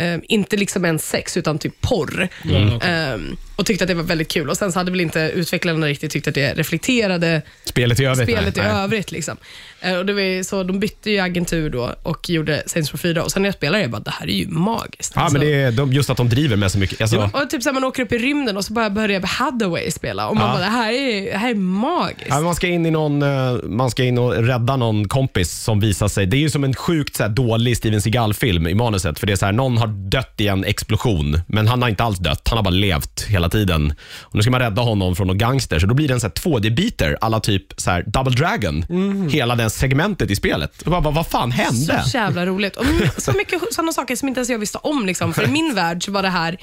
[0.00, 2.28] ehm, inte liksom en sex, utan typ porr.
[2.44, 2.80] Mm.
[2.82, 4.50] Ehm, och tyckte att det var väldigt kul.
[4.50, 8.28] Och Sen så hade väl inte utvecklarna riktigt tyckt att det reflekterade Spelet i övrigt?
[8.28, 8.82] spelet nej, i nej.
[8.82, 9.10] övrigt.
[9.12, 9.36] Liksom.
[9.80, 13.22] Eh, Och det var så de bytte ju agentur då och gjorde Saints Row 4
[13.22, 15.12] och sen när jag spelade jag bara, det här är ju magiskt.
[15.16, 15.38] Ja, Alltså.
[15.38, 17.00] men det är de, just att de driver med så mycket.
[17.00, 19.90] Alltså, Och typ så här, man åker upp i rymden och så bara börjar Hathaway
[19.90, 20.52] spela och man Ja.
[20.52, 22.26] bara, det här är, det här är magiskt.
[22.28, 25.80] Ja, man, ska in i någon, eh, man ska in och rädda någon kompis som
[25.80, 26.26] visar sig...
[26.26, 29.18] Det är ju som en sjukt så här, dålig Steven Seagal-film i manuset.
[29.18, 32.04] För det är så här, Någon har dött i en explosion, men han har inte
[32.04, 32.48] alls dött.
[32.48, 33.94] Han har bara levt hela tiden.
[34.22, 36.26] Och Nu ska man rädda honom från någon gangster, så då blir det en så
[36.26, 38.84] här 2D-beater alla typ så här, Double Dragon.
[39.30, 40.82] Hela det segmentet i spelet.
[40.82, 42.02] Och bara, vad, vad fan hände?
[42.06, 42.76] Så jävla roligt.
[42.76, 42.84] Och
[43.18, 45.06] så mycket sådana saker som inte ens jag visste om.
[45.06, 45.34] Liksom.
[45.34, 46.56] För i min värld så var det här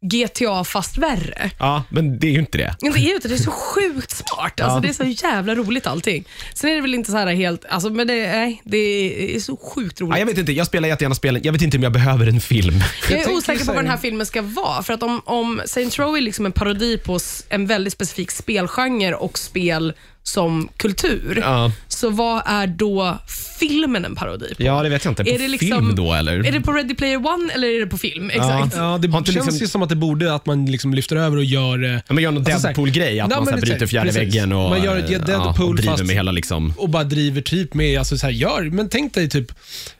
[0.00, 1.50] GTA fast värre.
[1.58, 2.76] Ja, men det är ju inte det.
[2.82, 4.60] Men det är ju inte, det är så sjukt smart.
[4.60, 4.80] Alltså, Ja.
[4.80, 6.24] Det är så jävla roligt allting.
[6.54, 9.56] Sen är det väl inte så här helt, alltså, men det, nej, det är så
[9.56, 10.12] sjukt roligt.
[10.14, 11.42] Ja, jag vet inte, jag spelar jättegärna spelen.
[11.44, 12.74] Jag vet inte om jag behöver en film.
[12.74, 14.82] Jag är tänker osäker på så här- vad den här filmen ska vara.
[14.82, 18.30] För att om, om Saints Row är liksom en parodi på s- en väldigt specifik
[18.30, 19.94] spelgenre och spel
[20.26, 21.72] som kultur, Ja.
[21.88, 23.18] så vad är då
[23.58, 24.62] filmen en parodi på?
[24.62, 25.24] Ja, det vet jag inte.
[25.24, 26.46] På Är det liksom- film då eller?
[26.46, 28.30] Är det på Ready Player One eller är det på film?
[28.30, 28.76] Exakt.
[28.76, 31.16] Ja, det Har inte känns liksom- ju som att det borde att man liksom lyfter
[31.16, 31.84] över och gör...
[31.84, 34.22] eh, Ja, men gör någon Alltså Deadpool-grej, att Ja, man så här bryter fjärde precis.
[34.22, 36.74] väggen och, Man gör ett ja, Deadpool och driver fast- med hela liksom...
[36.76, 39.52] och bara driver typ med, alltså så här, gör, men tänk dig typ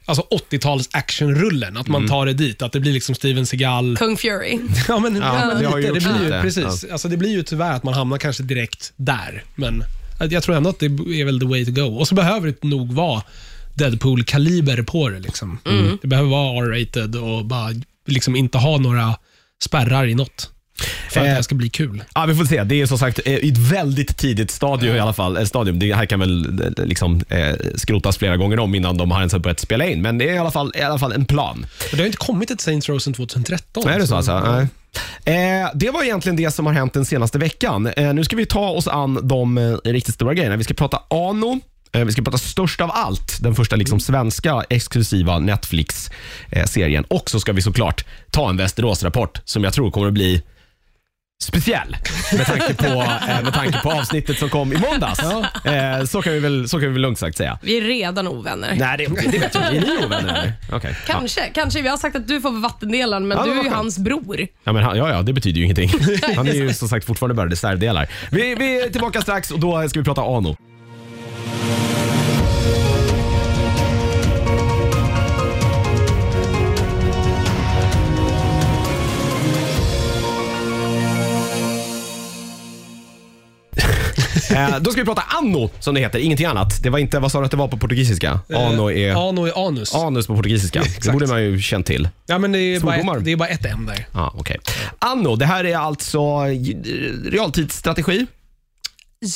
[0.07, 2.09] alltså 80-tals actionrullen, att man Mm.
[2.11, 3.97] tar det dit, att det blir liksom Steven Seagal.
[3.97, 4.59] Kung Fury.
[4.89, 6.41] Ja, men, ja, men det har ju lite, det blir ju, lite.
[6.43, 6.85] precis.
[6.93, 9.85] Alltså, det blir ju tyvärr att man hamnar kanske direkt där, men
[10.31, 11.99] jag tror ändå att det är väl the way to go.
[11.99, 13.23] Och så behöver det nog vara
[13.75, 15.19] Deadpool-kaliber på det.
[15.19, 15.59] Liksom.
[15.67, 15.99] Mm.
[16.03, 17.69] Det behöver vara R-rated och bara
[18.07, 19.15] liksom inte ha några
[19.65, 20.51] spärrar i något.
[21.11, 22.05] För att Eh, det här ska bli kul.
[22.15, 22.65] Ja, vi får se.
[22.65, 25.37] Det är som sagt eh, i ett väldigt tidigt stadium i alla fall.
[25.37, 25.79] Eh, Stadium.
[25.79, 29.61] Det här kan väl liksom, eh, skrotas flera gånger om innan de har ens börjat
[29.61, 30.03] spela in.
[30.03, 31.67] Men det är i alla fall, i alla fall en plan.
[31.91, 33.89] Det har inte kommit ett Saints Row sedan 2013.
[33.89, 34.41] är det så alltså?
[34.41, 34.67] Nej.
[35.25, 37.87] Eh, det var egentligen det som har hänt den senaste veckan.
[37.87, 40.57] Eh, nu ska vi ta oss an de riktigt stora grejerna.
[40.57, 41.61] Vi ska prata Ano.
[42.07, 47.05] Vi ska prata störst av allt, den första liksom svenska exklusiva Netflix-serien.
[47.09, 50.43] Och så ska vi såklart ta en Västerås-rapport som jag tror kommer att bli
[51.43, 51.97] speciell
[52.33, 55.19] med tanke på, eh, med tanke på avsnittet som kom i måndags.
[55.65, 57.59] Eh, så, kan vi väl, så kan vi väl lugnt sagt säga.
[57.63, 58.75] Vi är redan ovänner.
[58.79, 59.77] Nej, det, det vet jag inte.
[59.77, 60.53] Är ni ovänner eller?
[60.73, 60.97] Okej.
[61.09, 61.15] Ja.
[61.15, 61.83] Kanske, kanske.
[61.83, 63.75] Vi har sagt att du får vara vattendelaren, men Ja, du är ju skönt.
[63.75, 64.47] hans bror.
[64.65, 65.91] Ja, men han, ja, ja, det betyder ju ingenting.
[66.37, 68.09] Han är ju som sagt fortfarande bara reservdelar.
[68.31, 70.57] Vi, vi är tillbaka strax och då ska vi prata Ano.
[84.51, 86.83] Eh, då ska vi prata Anno som det heter, ingenting annat.
[86.83, 88.41] Det var inte, vad sa du att det var på portugisiska?
[88.55, 89.95] Ano är Ano är anus.
[89.95, 90.83] anus på portugisiska.
[91.03, 92.09] Det borde man ju känt till.
[92.27, 93.17] Ja, men det är, bara Svordomar.
[93.19, 94.07] ett, det är bara ett M där.
[94.13, 94.57] Ja, okej.
[94.99, 98.27] Anno, det här är alltså eh, realtidsstrategi.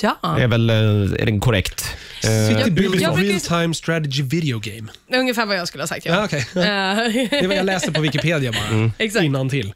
[0.02, 0.16] Ja.
[0.38, 1.84] är väl eh, är den korrekt?
[2.24, 4.88] Eh, Jag- Building jag brukar- real time strategy video game.
[5.20, 6.06] Ungefär vad jag skulle ha sagt.
[6.06, 6.24] Ja, Ja.
[6.24, 6.38] okej.
[6.40, 6.52] Eh,
[7.30, 8.90] Det är vad jag läser på Wikipedia bara.
[8.98, 9.24] Exakt.
[9.24, 9.72] Innan till.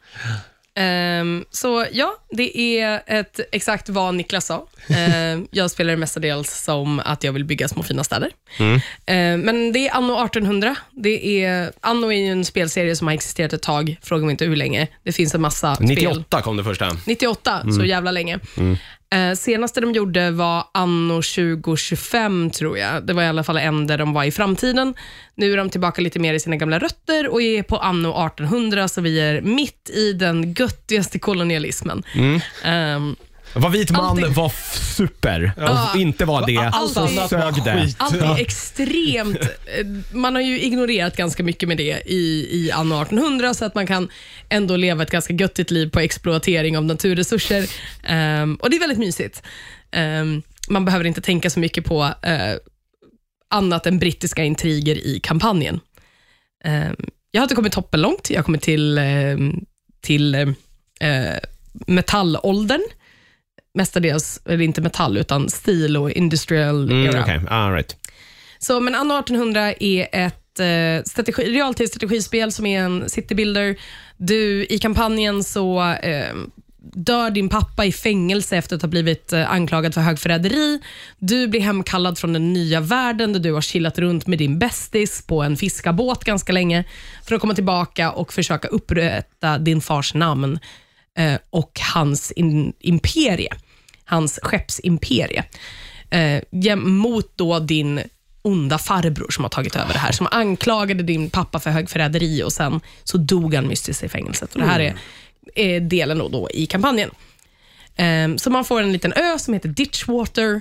[0.77, 4.67] Ehm, så ja, det är ett, exakt vad Niklas sa.
[4.89, 8.31] Ehm, jag spelar det mestadels som att jag vill bygga små fina städer.
[9.07, 10.77] Ehm, men det är anno 1800.
[10.91, 14.45] Det är, anno är ju en spelserie som har existerat ett tag, fråga mig inte
[14.45, 14.89] hur länge.
[15.03, 15.89] Det finns en massa spel.
[15.89, 16.97] 98 kom det första.
[17.07, 18.39] 98, så jävla länge.
[19.15, 23.07] Eh, senaste de gjorde var anno 2025, tror jag.
[23.07, 24.95] Det var i alla fall en där de var i framtiden.
[25.35, 28.89] Nu är de tillbaka lite mer i sina gamla rötter och är på anno 1800,
[28.89, 32.03] så vi är mitt i den göttigaste kolonialismen.
[32.65, 33.17] Ehm,
[33.55, 34.53] Var vit man Allting- var
[34.97, 35.91] super Ja.
[35.95, 37.83] och inte var det Allt så annat sög det.
[37.83, 37.97] skit.
[37.99, 39.41] allt är extremt...
[39.43, 43.75] eh, Man har ju ignorerat ganska mycket med det i, i anno 1800, så att
[43.75, 44.09] man kan
[44.49, 47.71] ändå leva ett ganska göttigt liv på exploatering av naturresurser.
[48.05, 49.43] Ehm, och Det är väldigt mysigt.
[49.91, 52.55] Ehm, man behöver inte tänka så mycket på eh,
[53.51, 55.81] annat än brittiska intriger i kampanjen.
[56.65, 56.97] Ehm,
[57.31, 58.31] jag har inte kommit toppenlångt.
[58.31, 59.65] Jag har kommit till, ehm,
[60.01, 60.45] till eh,
[61.87, 62.81] metallåldern.
[63.75, 67.23] Mestadels, eller inte metall, utan stil och industrial Mm, era.
[67.23, 67.97] Okej, all right.
[68.59, 73.77] Så, men Anno 1800 är ett eh, strategi, realtidsstrategispel som är en citybuilder.
[74.17, 76.35] Du, I kampanjen så eh,
[76.93, 80.81] dör din pappa i fängelse efter att ha blivit eh, anklagad för högförräderi.
[81.19, 85.27] Du blir hemkallad från den nya världen där du har chillat runt med din bästis
[85.27, 86.85] på en fiskarbåt ganska länge
[87.25, 90.59] för att komma tillbaka och försöka upprätta din fars namn
[91.19, 93.53] eh, och hans in, imperie,
[94.05, 95.45] hans skeppsimperie
[96.11, 98.01] eh, mot då din
[98.43, 102.53] onda farbror som har tagit över det här, som anklagade din pappa för högförräderi och
[102.53, 104.55] sen så dog han mystiskt i fängelset.
[104.55, 104.97] Och det här är,
[105.55, 107.11] är delen då, då i kampanjen.
[107.97, 110.61] Eh, så man får en liten ö som heter Ditchwater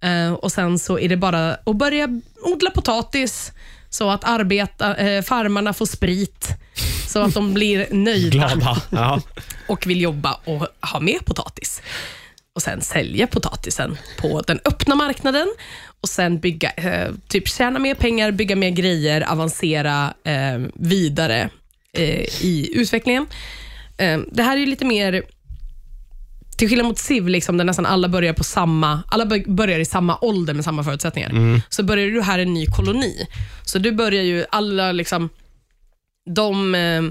[0.00, 2.08] eh, och sen så är det bara att börja
[2.42, 3.52] odla potatis
[3.90, 6.48] så att arbeta, eh, farmarna får sprit
[7.08, 8.76] så att de blir nöjda
[9.68, 11.82] och vill jobba och ha med potatis.
[12.54, 15.46] Och sen sälja potatisen på den öppna marknaden
[16.00, 21.50] och sen bygga, eh, typ tjäna mer pengar, bygga mer grejer, avancera eh, vidare
[21.92, 23.26] eh, i utvecklingen.
[23.96, 25.22] Eh, det här är ju lite mer
[26.58, 29.84] till skillnad mot Civ, liksom, där nästan alla börjar på samma alla bör- börjar i
[29.84, 33.26] samma ålder med samma förutsättningar, så börjar du här en ny koloni.
[33.64, 35.28] Så du börjar ju, alla liksom,
[36.30, 37.02] de, eh,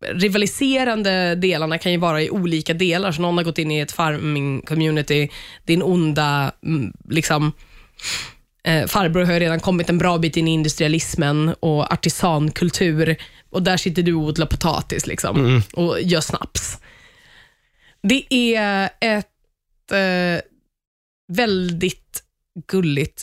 [0.00, 3.12] rivaliserande delarna kan ju vara i olika delar.
[3.12, 5.28] Så någon har gått in i ett farming community,
[5.64, 7.52] din onda mm, liksom,
[8.64, 13.16] eh, farbror har redan kommit en bra bit in i industrialismen och artisankultur
[13.50, 16.78] och där sitter du och odlar potatis liksom, och gör snaps.
[18.02, 20.42] Det är ett eh,
[21.28, 22.22] väldigt
[22.66, 23.22] gulligt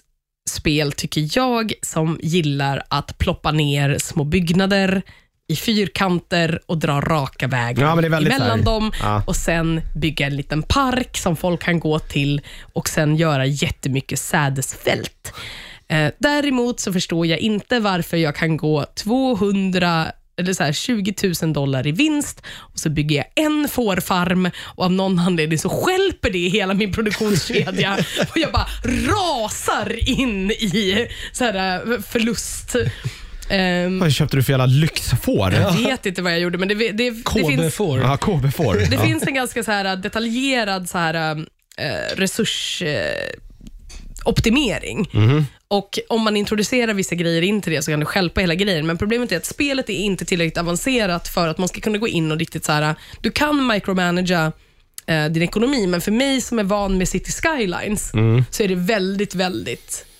[0.50, 5.02] spel, tycker jag, som gillar att ploppa ner små byggnader
[5.52, 9.24] i fyrkanter och dra raka vägar Ja, men det är väldigt så här- dem ja.
[9.28, 12.42] och sen bygga en liten park som folk kan gå till
[12.74, 15.34] och sen göra jättemycket sädesfält.
[15.88, 21.14] Eh, däremot så förstår jag inte varför jag kan gå 200 eller så här 20
[21.42, 25.70] 000 dollar i vinst och så bygger jag en fårfarm och av någon anledning så
[25.70, 27.98] skälper det hela min produktionskedja
[28.30, 32.76] och jag bara rasar in i så här eh, förlust.
[33.52, 35.54] Ehm, Vad köpte du för jävla lyxfår?
[35.54, 38.00] jag vet inte vad jag gjorde, men det, det, det, finns, KB-får.
[38.00, 38.74] Ja, KB-får.
[38.76, 39.04] det Ja.
[39.06, 41.38] finns en ganska så här detaljerad så här,
[41.78, 42.82] eh, resurs...
[42.82, 43.30] Eh,
[44.26, 45.10] optimering.
[45.68, 48.88] Och Om man introducerar vissa grejer in till det så kan det stjälpa hela grejen.
[48.88, 52.08] Men problemet är att spelet är inte tillräckligt avancerat för att man ska kunna gå
[52.08, 52.96] in och riktigt så här.
[53.22, 54.52] Du kan micromanagera
[55.06, 58.12] eh, din ekonomi, men för mig som är van med City Skylines
[58.52, 60.11] så är det väldigt, väldigt ehm,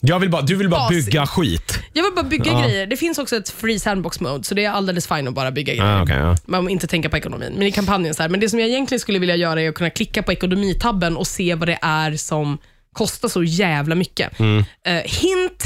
[0.00, 1.06] Jag vill bara, du vill bara Basigt.
[1.06, 1.78] bygga skit.
[1.92, 2.62] jag vill bara bygga Ja.
[2.62, 2.86] grejer.
[2.86, 5.74] Det finns också ett free sandbox mode, så det är alldeles fine att bara bygga
[5.74, 5.98] grejer.
[5.98, 6.36] Ah, okay, ja.
[6.46, 7.52] Man inte tänka på ekonomin.
[7.56, 8.28] Men i kampanjen så här.
[8.30, 11.26] Men det som jag egentligen skulle vilja göra är att kunna klicka på ekonomitabben och
[11.26, 12.58] se vad det är som
[12.92, 14.40] kostar så jävla mycket.
[14.40, 14.64] Mm.
[14.86, 15.64] Eh, hint,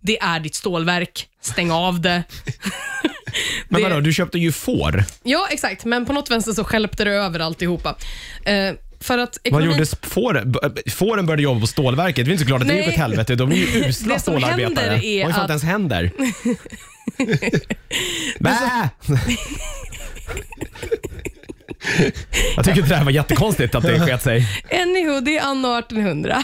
[0.00, 1.26] det är ditt stålverk.
[1.42, 2.22] Stäng av det.
[3.68, 5.04] Men Det- vadå, du köpte ju får.
[5.22, 5.84] Ja, exakt.
[5.84, 7.96] Men på något vänster så stjälpte det över alltihopa.
[8.44, 8.72] Eh,
[9.04, 9.70] för att Vad ekonomin...
[9.78, 10.52] gjorde fåren?
[10.52, 12.24] B- Fåren började jobba på stålverket.
[12.26, 12.82] Det är inte så klart att det Nej.
[12.84, 13.34] gick åt helvete.
[13.34, 14.84] De är ju usla Det som stålarbetare.
[14.90, 16.10] händer är Vad är att- ens händer?
[18.40, 18.50] Bä!
[22.56, 24.46] Jag tycker det här var jättekonstigt att det sket sig.
[24.82, 26.42] Anywho, det är anno 1800.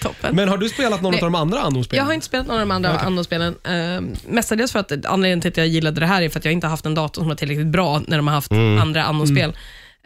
[0.00, 0.36] Toppen.
[0.36, 1.98] Men har du spelat någon av de andra Anno-spelen?
[2.02, 3.54] Jag har inte spelat någon av de andra Anno-spelen.
[3.68, 6.52] Uh, mestadels för att anledningen till att jag gillade det här är för att jag
[6.52, 9.52] inte har haft en dator som var tillräckligt bra när de har haft andra Anno-spel.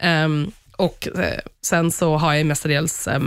[0.00, 3.08] Ehm, och eh, Sen så har jag mestadels...
[3.08, 3.20] eh,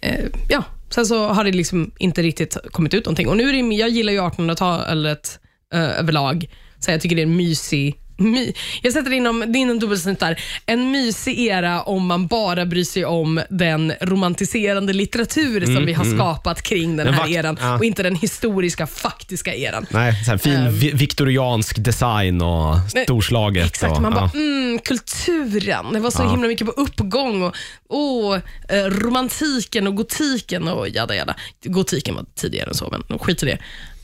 [0.00, 3.28] eh, ja, sen så har det liksom inte riktigt kommit ut någonting.
[3.28, 5.40] Och nu är det, jag gillar ju 1800-talet
[5.74, 8.52] eh, överlag, så jag tycker det är en mysig My,
[8.82, 10.40] jag sätter det är inom dubbelsnitt där.
[10.66, 16.04] En mysig era om man bara bryr sig om den romantiserande litteratur som vi har
[16.16, 17.76] skapat kring den Den här vak- eran ja.
[17.78, 19.86] och inte den historiska, faktiska eran.
[19.90, 20.72] Nej, så här fin Ehm.
[20.78, 22.74] vi- viktoriansk design och
[23.06, 23.66] storslaget.
[23.66, 24.40] Exakt, och, man bara, ja.
[24.40, 25.92] mm, kulturen.
[25.92, 26.30] Det var så Ja.
[26.30, 27.42] himla mycket på uppgång.
[27.42, 27.54] Och,
[27.88, 28.34] och
[28.72, 31.34] eh, romantiken och gotiken och jada jada.
[31.64, 33.58] Gotiken var tidigare än så, men skit i det.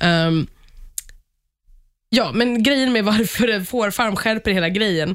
[0.06, 0.46] Ehm,
[2.14, 5.14] ja, men grejen med varför en fårfarm skärper hela grejen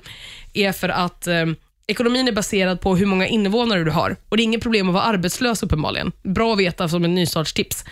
[0.54, 1.56] är för att ehm,
[1.88, 4.16] ekonomin är baserad på hur många invånare du har.
[4.30, 6.12] Och Det är inget problem att vara arbetslös uppenbarligen.
[6.24, 7.86] Bra att veta som en nystartstips.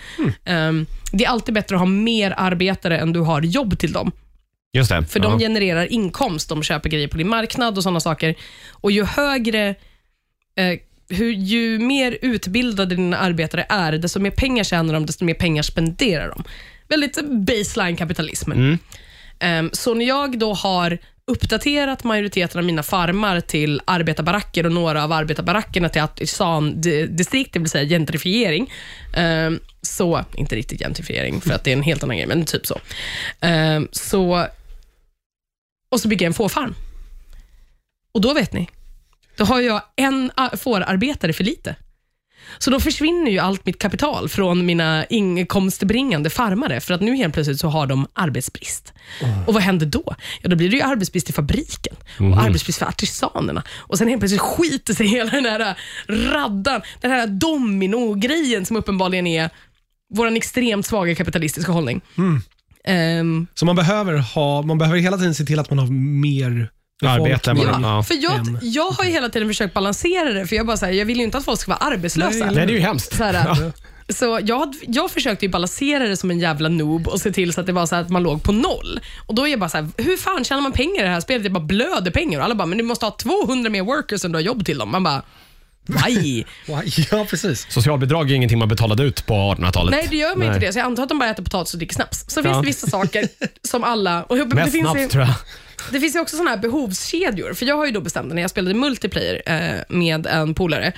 [0.45, 4.11] Ehm, det är alltid bättre att ha mer arbetare än du har jobb till dem.
[4.73, 5.05] Just det.
[5.05, 5.29] För ja.
[5.29, 8.35] de genererar inkomst, de köper grejer på din marknad och sådana saker.
[8.71, 9.67] Och ju högre,
[10.55, 15.33] eh, hur, ju mer utbildade dina arbetare är, desto mer pengar tjänar de, desto mer
[15.33, 16.43] pengar spenderar de.
[16.89, 18.51] Väldigt baseline kapitalism.
[19.39, 20.97] Ehm, så när jag då har
[21.31, 27.69] uppdaterat majoriteten av mina farmar till arbetarbaracker och några av arbetarbarackerna till artisan-distrikt, det vill
[27.69, 28.71] säga gentrifiering.
[29.15, 32.65] ehm, så, inte riktigt gentrifiering för att det är en helt annan grej, men typ
[32.67, 32.79] så.
[33.39, 34.47] Ehm, så
[35.91, 36.75] och så bygger jag en fårfarm.
[38.11, 38.69] Och då vet ni,
[39.35, 41.75] då har jag en fårarbetare för lite.
[42.57, 47.33] Så då försvinner ju allt mitt kapital från mina inkomstbringande farmare, för att nu helt
[47.33, 48.93] plötsligt så har de arbetsbrist.
[49.47, 50.15] Och vad händer då?
[50.41, 53.63] Ja, då blir det ju arbetsbrist i fabriken och arbetsbrist för artisanerna.
[53.77, 55.77] Och sen helt plötsligt skiter sig hela den här
[56.09, 59.49] raddan, den här domino-grejen som uppenbarligen är
[60.13, 62.01] vår extremt svaga kapitalistiska hållning.
[62.83, 65.87] Ehm, Så man behöver, ha, man behöver hela tiden se till att man har
[66.21, 66.69] mer
[67.01, 67.63] Befolkning.
[67.81, 68.03] Ja.
[68.03, 70.93] För jag, jag har ju hela tiden försökt balansera det, för jag bara så här,
[70.93, 72.45] jag vill ju inte att folk ska vara arbetslösa.
[72.45, 73.17] Nej, det är ju hemskt.
[73.17, 73.71] så här,
[74.09, 77.59] så jag, jag försökte ju balansera det som en jävla noob och se till så
[77.61, 78.99] att det var så här att man låg på noll.
[79.25, 81.19] Och Då är jag bara så här, hur fan tjänar man pengar i det här
[81.19, 81.43] spelet?
[81.43, 82.39] Jag bara blöder pengar.
[82.39, 84.77] Och alla bara, men du måste ha 200 mer workers än du har jobb till
[84.77, 84.91] dem.
[84.91, 85.21] Man bara,
[85.87, 86.43] why?
[87.11, 87.67] Ja, precis.
[87.69, 89.91] Socialbidrag är ingenting man betalade ut på 1800-talet.
[89.91, 90.47] Nej, det gör man Nej.
[90.47, 90.73] inte det.
[90.73, 92.25] Så jag antar att de bara äter potatis och dricker snaps.
[92.27, 92.43] Så Ja.
[92.43, 93.27] finns det vissa saker
[93.67, 94.23] som alla...
[94.23, 95.33] Och det, Mest finns ju, snaps tror jag.
[95.91, 97.53] Det finns ju också såna här behovskedjor.
[97.53, 100.93] För Jag har ju då bestämt när jag spelade multiplayer eh, med en polare,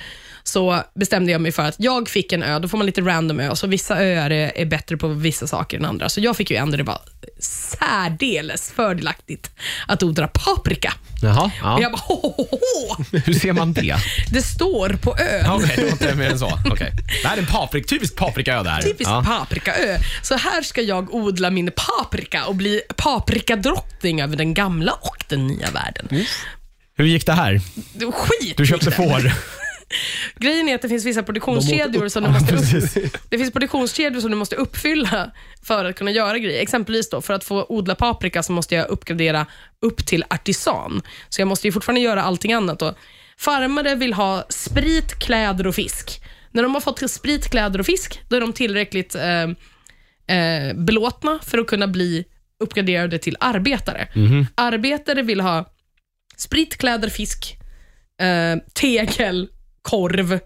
[0.50, 3.40] så bestämde jag mig för att jag fick en ö, då får man lite random
[3.40, 6.08] ö, så vissa öar är, är bättre på vissa saker än andra.
[6.08, 7.00] Så jag fick ju en där det var
[7.38, 9.50] särdeles fördelaktigt
[9.88, 10.92] att odla paprika.
[11.22, 11.44] Jaha.
[11.44, 11.78] Och Ja.
[11.82, 13.04] jag bara, ho, ho, ho, ho.
[13.24, 13.96] Hur ser man det?
[14.32, 15.50] Det står på ön.
[15.50, 16.58] Okej, det var inte mer än så.
[16.70, 16.92] Okej.
[17.22, 18.82] Det här är en paprik, typisk paprikaö det här.
[18.82, 19.24] Typiskt Ja.
[19.26, 19.98] paprikaö.
[20.22, 25.46] Så här ska jag odla min paprika och bli paprikadrottning över den gamla och den
[25.46, 26.08] nya världen.
[26.96, 27.60] Hur gick det här?
[28.12, 29.32] Skit Du köpte får.
[30.36, 34.30] Grejen är att det finns vissa produktionskedjor som du måste upp, Det finns produktionskedjor som
[34.30, 35.30] du måste uppfylla
[35.62, 36.62] för att kunna göra grejer.
[36.62, 39.46] Exempelvis då, för att få odla paprika så måste jag uppgradera
[39.80, 41.02] upp till artisan.
[41.28, 42.78] Så jag måste ju fortfarande göra allting annat.
[42.78, 42.94] Då.
[43.38, 46.22] Farmare vill ha sprit, kläder och fisk.
[46.50, 49.42] När de har fått sprit, kläder och fisk, då är de tillräckligt eh,
[50.36, 52.24] eh, belåtna för att kunna bli
[52.60, 54.08] uppgraderade till arbetare.
[54.54, 55.72] Arbetare vill ha
[56.36, 57.56] sprit, kläder, fisk,
[58.20, 59.48] eh, tegel,
[59.82, 60.32] korv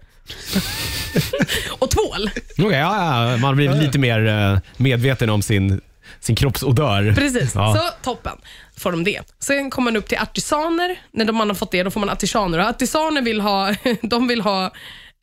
[1.79, 2.29] och tvål.
[2.57, 5.81] Okej, ja, ja, man blivit lite mer eh, medveten om sin,
[6.19, 7.13] sin kroppsodör.
[7.15, 7.75] Precis, Ja.
[7.75, 8.37] så toppen.
[8.77, 9.21] Får de det.
[9.39, 10.99] Sen kommer man upp till artisaner.
[11.11, 12.59] När de- man har fått det, då får man artisaner.
[12.59, 14.71] Och artisaner vill ha, de vill ha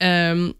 [0.03, 0.53] ehm,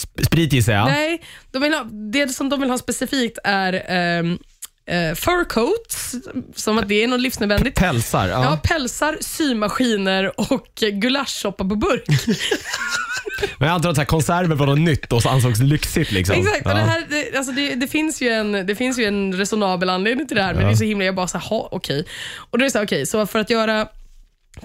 [0.00, 0.86] Sp- Sprit gissar jag.
[0.88, 4.38] Nej, de vill ha, det som de vill ha specifikt är ehm,
[4.86, 6.14] eh, fur coats,
[6.56, 7.78] som att det är något livsnödvändigt.
[7.78, 8.28] Pälsar.
[8.28, 8.42] Ja.
[8.42, 12.04] Ja, pälsar, symaskiner och gulaschsoppa på burk.
[13.58, 16.12] Men jag antar att så här, konserver var något nytt och så ansågs lyxigt.
[16.12, 16.36] Liksom.
[16.36, 16.74] Exakt, Ja.
[16.74, 20.28] det, här, det, alltså det, det, finns ju en, det finns ju en resonabel anledning
[20.28, 22.04] till det här, men det är så himla, jag bara så här, ha, okej.
[22.36, 23.88] Och då är det så här, okej, så för att göra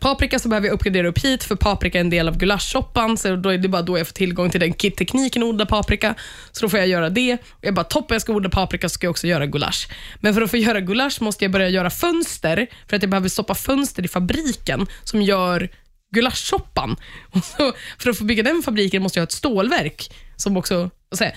[0.01, 3.35] paprika så behöver jag uppgradera upp hit, för paprika är en del av gulaschsoppan, så
[3.35, 6.15] då är det bara då jag får tillgång till den tekniken att odla paprika.
[6.51, 7.33] Så då får jag göra det.
[7.33, 9.87] Och jag bara, toppen, jag ska odla paprika, så ska jag också göra gulasch.
[10.19, 13.29] Men för att få göra gulasch måste jag börja göra fönster, för att jag behöver
[13.29, 15.69] stoppa fönster i fabriken som gör
[16.15, 16.95] gulaschsoppan.
[17.31, 20.89] Och så, för att få bygga den fabriken måste jag ha ett stålverk som också...
[21.11, 21.35] Så här,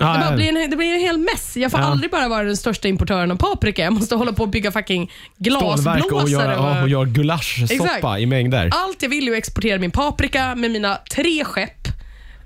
[0.00, 1.56] Ja, det, bara blir en, det blir en hel mess.
[1.56, 1.86] Jag får Ja.
[1.86, 3.82] aldrig bara vara den största importören av paprika.
[3.82, 6.00] Jag måste hålla på och bygga fucking glasblåsare.
[6.22, 8.70] och göra, ja, och göra gulaschsoppa i mängder.
[8.72, 11.88] Allt jag vill är att exportera min paprika med mina tre skepp.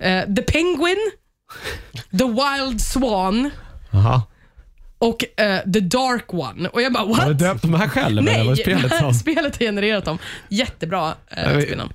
[0.01, 1.11] Eh, The Penguin,
[2.19, 3.51] The Wild Swan
[3.93, 4.23] Aha.
[4.99, 6.69] och eh, The Dark One.
[6.69, 7.19] Och jag bara, what?
[7.19, 8.23] Har du döpt de här själv?
[8.23, 10.19] Nej, spelet spelet har genererat dem.
[10.49, 11.93] Jättebra eh, men- spelnamn.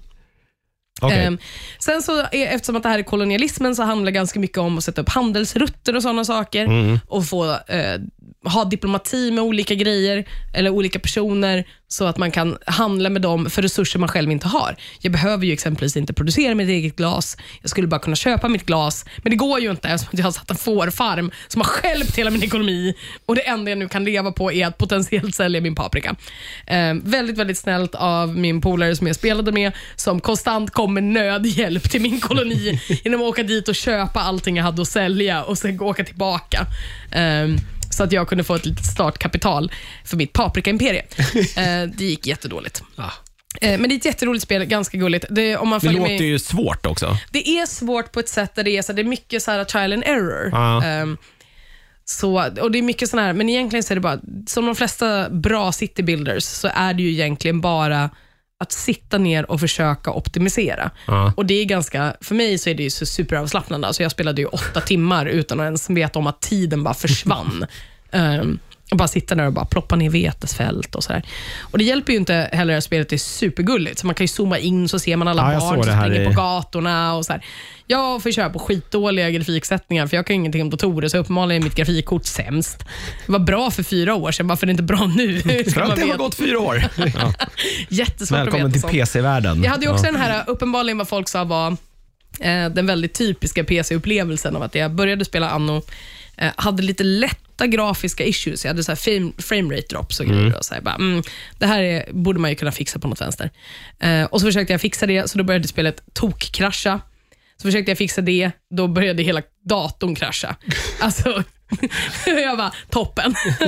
[1.01, 1.25] Okej.
[1.25, 1.37] Ehm,
[1.79, 4.83] sen så, eftersom att det här är kolonialismen, så handlar det ganska mycket om att
[4.83, 6.65] sätta upp handelsrutter och sådana saker.
[6.65, 6.99] Mm.
[7.07, 7.99] Och få eh,
[8.45, 13.49] ha diplomati med olika grejer, eller olika personer, så att man kan handla med dem
[13.49, 14.75] för resurser man själv inte har.
[15.01, 17.37] Jag behöver ju exempelvis inte producera mitt eget glas.
[17.61, 20.31] Jag skulle bara kunna köpa mitt glas, men det går ju inte eftersom jag har
[20.31, 22.93] satt en fårfarm som har stjälpt hela min ekonomi.
[23.25, 26.15] Och Det enda jag nu kan leva på är att potentiellt sälja min paprika.
[26.67, 31.03] Eh, väldigt, väldigt snällt av min polare som jag spelade med, som konstant kom med
[31.03, 35.43] nödhjälp till min koloni genom att åka dit och köpa allting jag hade att sälja
[35.43, 36.65] och sen åka tillbaka.
[37.11, 37.47] Eh,
[37.99, 39.71] så att jag kunde få ett litet startkapital
[40.05, 41.05] för mitt paprika-imperie.
[41.57, 42.83] Eh, det gick jättedåligt.
[43.61, 45.25] Eh, men det är ett jätteroligt spel, ganska gulligt.
[45.29, 47.17] Det, om man Det låter med, ju svårt också.
[47.31, 49.63] det är svårt på ett sätt där det är, så, det är mycket så här
[49.63, 50.49] trial and error.
[50.51, 50.83] Ja.
[50.83, 51.17] Ehm,
[52.05, 54.75] så, och det är mycket sån här, men egentligen så är det bara, som de
[54.75, 58.09] flesta bra city builders, så är det ju egentligen bara
[58.59, 60.91] att sitta ner och försöka optimisera.
[61.07, 61.33] Ja.
[61.37, 63.87] Och det är ganska, för mig så är det ju så superavslappnande.
[63.87, 67.65] Alltså jag spelade ju åtta timmar utan att ens veta om att tiden bara försvann.
[68.11, 68.59] Ehm,
[68.91, 71.23] och bara sitta där och bara ploppa ner vetesfält och sådär.
[71.61, 73.99] Och det hjälper ju inte heller att spelet är supergulligt.
[73.99, 76.25] Så man kan ju zooma in så ser man alla Ja, barn som springer i-
[76.25, 77.15] på gatorna.
[77.15, 77.45] Och så här.
[77.87, 81.63] Jag får köra på skitdåliga grafiksättningar för jag kan ingenting om datorer så uppenbarligen är
[81.63, 82.79] mitt grafikkort sämst.
[83.25, 85.39] Det var bra för fyra år sedan, varför är det inte bra nu?
[85.73, 86.83] För att det har gått fyra år.
[86.97, 87.33] Ja.
[87.89, 88.99] Jättesvårt att Välkommen veta till.
[88.99, 89.63] PC-världen.
[89.63, 90.11] Jag hade ju också Ja.
[90.11, 91.67] den här, uppenbarligen vad folk sa var
[92.39, 95.81] eh, den väldigt typiska PC-upplevelsen av att jag började spela Anno,
[96.41, 98.65] eh, hade lite lätta grafiska issues.
[98.65, 100.57] Jag hade så här frame, rate drops och grejer.
[100.57, 101.23] Och så här, bara, mm,
[101.57, 103.49] det här är, borde man ju kunna fixa på något vänster.
[103.99, 107.01] Eh, och så försökte jag fixa det, så då började spelet tokkrascha.
[107.57, 110.55] Så försökte jag fixa det, då började hela datorn krascha.
[110.99, 111.43] Alltså,
[112.25, 113.35] jag bara, toppen.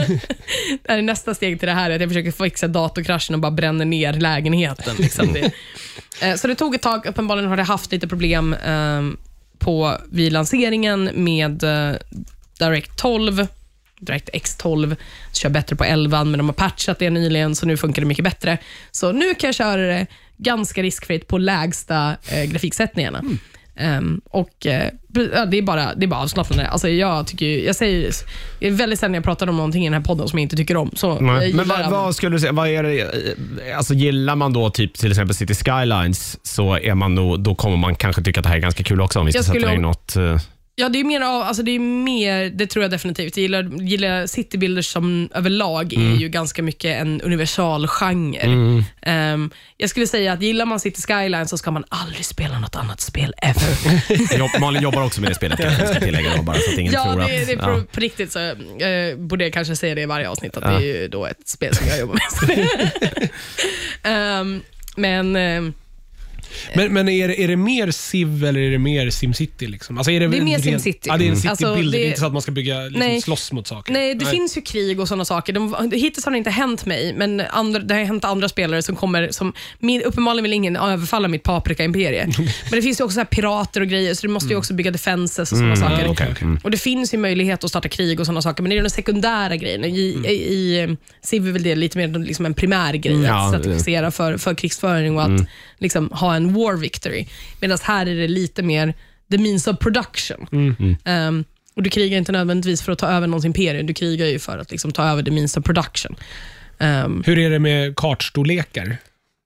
[0.84, 3.86] det är nästa steg till det här, att jag försöker fixa datorkraschen och bara bränner
[3.86, 4.96] ner lägenheten.
[5.00, 5.34] Liksom.
[5.34, 5.52] Det,
[6.22, 7.06] Eh, Så det tog ett tag.
[7.06, 9.02] Uppenbarligen har det haft lite problem eh,
[9.60, 11.96] på, vid lanseringen med eh,
[12.62, 13.48] Direct 12.
[14.00, 14.96] DirectX 12
[15.34, 18.24] kör bättre på 11, men de har patchat det nyligen, så nu funkar det mycket
[18.24, 18.58] bättre.
[18.92, 20.08] Så nu kan jag köra det
[20.38, 23.24] ganska riskfritt på lägsta eh, grafiksättningarna.
[23.76, 24.90] Ehm, och eh,
[25.34, 26.68] ja, det, är bara, det är bara avslappnande.
[26.68, 28.12] Alltså, jag, tycker, jag säger,
[28.60, 30.56] det är väldigt sällan jag pratar om någonting i den här podden som jag inte
[30.56, 30.92] tycker om.
[30.96, 34.70] Så Men vad, vad skulle du säga, vad är det, eh, alltså gillar man då
[34.70, 38.44] typ till exempel City Skylines så är man nog, då kommer man kanske tycka att
[38.44, 40.16] det här är ganska kul också om vi ska sätta in något.
[40.78, 43.38] Eh, Ja, det är mer av, alltså det är mer, det tror jag definitivt.
[43.38, 46.14] Jag gillar, gillar citybuilders som överlag Mm.
[46.14, 48.84] är ju ganska mycket en universal genre.
[49.02, 52.76] Ehm, jag skulle säga att gillar man City Skyline så ska man aldrig spela något
[52.76, 54.38] annat spel ever.
[54.38, 56.78] Jobb- Malin jobbar också med det spelet kanske jag ska tillägga då, bara så att
[56.78, 57.30] ingen ja, tror det, att...
[57.48, 57.84] det är på, ja.
[57.92, 61.02] på riktigt så eh, borde jag kanske säga det i varje avsnitt, att det är
[61.02, 62.70] ju då ett spel som jag jobbar med.
[64.04, 64.62] Ehm,
[64.96, 65.74] men ehm,
[66.76, 69.68] Men, men är, det, är det mer Civ eller är det mer SimCity?
[69.68, 69.98] Liksom?
[69.98, 71.00] Alltså är det, Det är mer ren- SimCity.
[71.10, 71.56] Ja, det är en Mm.
[71.56, 71.80] citybuilder.
[71.80, 71.92] Alltså, det...
[71.98, 73.22] det- är inte så att man ska bygga, liksom, Nej.
[73.22, 73.94] slåss mot saker.
[73.94, 75.54] Nej, det finns ju krig och sådana saker.
[75.54, 78.96] De, hittills har det inte hänt mig, men andra, det har hänt andra spelare som
[78.96, 82.26] kommer, som, min, uppenbarligen vill ingen överfalla mitt paprika-imperie.
[82.38, 84.92] men det finns ju också så pirater och grejer, så du måste ju också bygga
[84.92, 86.06] defenses och sådana saker.
[86.06, 86.48] Ja, okej, okej.
[86.64, 88.90] Och Det finns ju möjlighet att starta krig och sådana saker, men det är de
[88.90, 89.88] sekundära grejerna.
[89.88, 89.92] I,
[90.28, 94.12] i, i Civ är väl det lite mer liksom en primär grej, Ja, att strategisera
[94.12, 95.42] för, för krigsföring och att
[95.82, 97.26] liksom, ha en war victory.
[97.60, 98.94] Medan här är det lite mer
[99.32, 100.48] the means of production.
[101.06, 104.40] Um, och Du krigar inte nödvändigtvis för att ta över någons imperium, du krigar ju
[104.40, 106.16] för att liksom, ta över the means of production.
[106.80, 108.98] Um, Hur är det med kartstorlekar?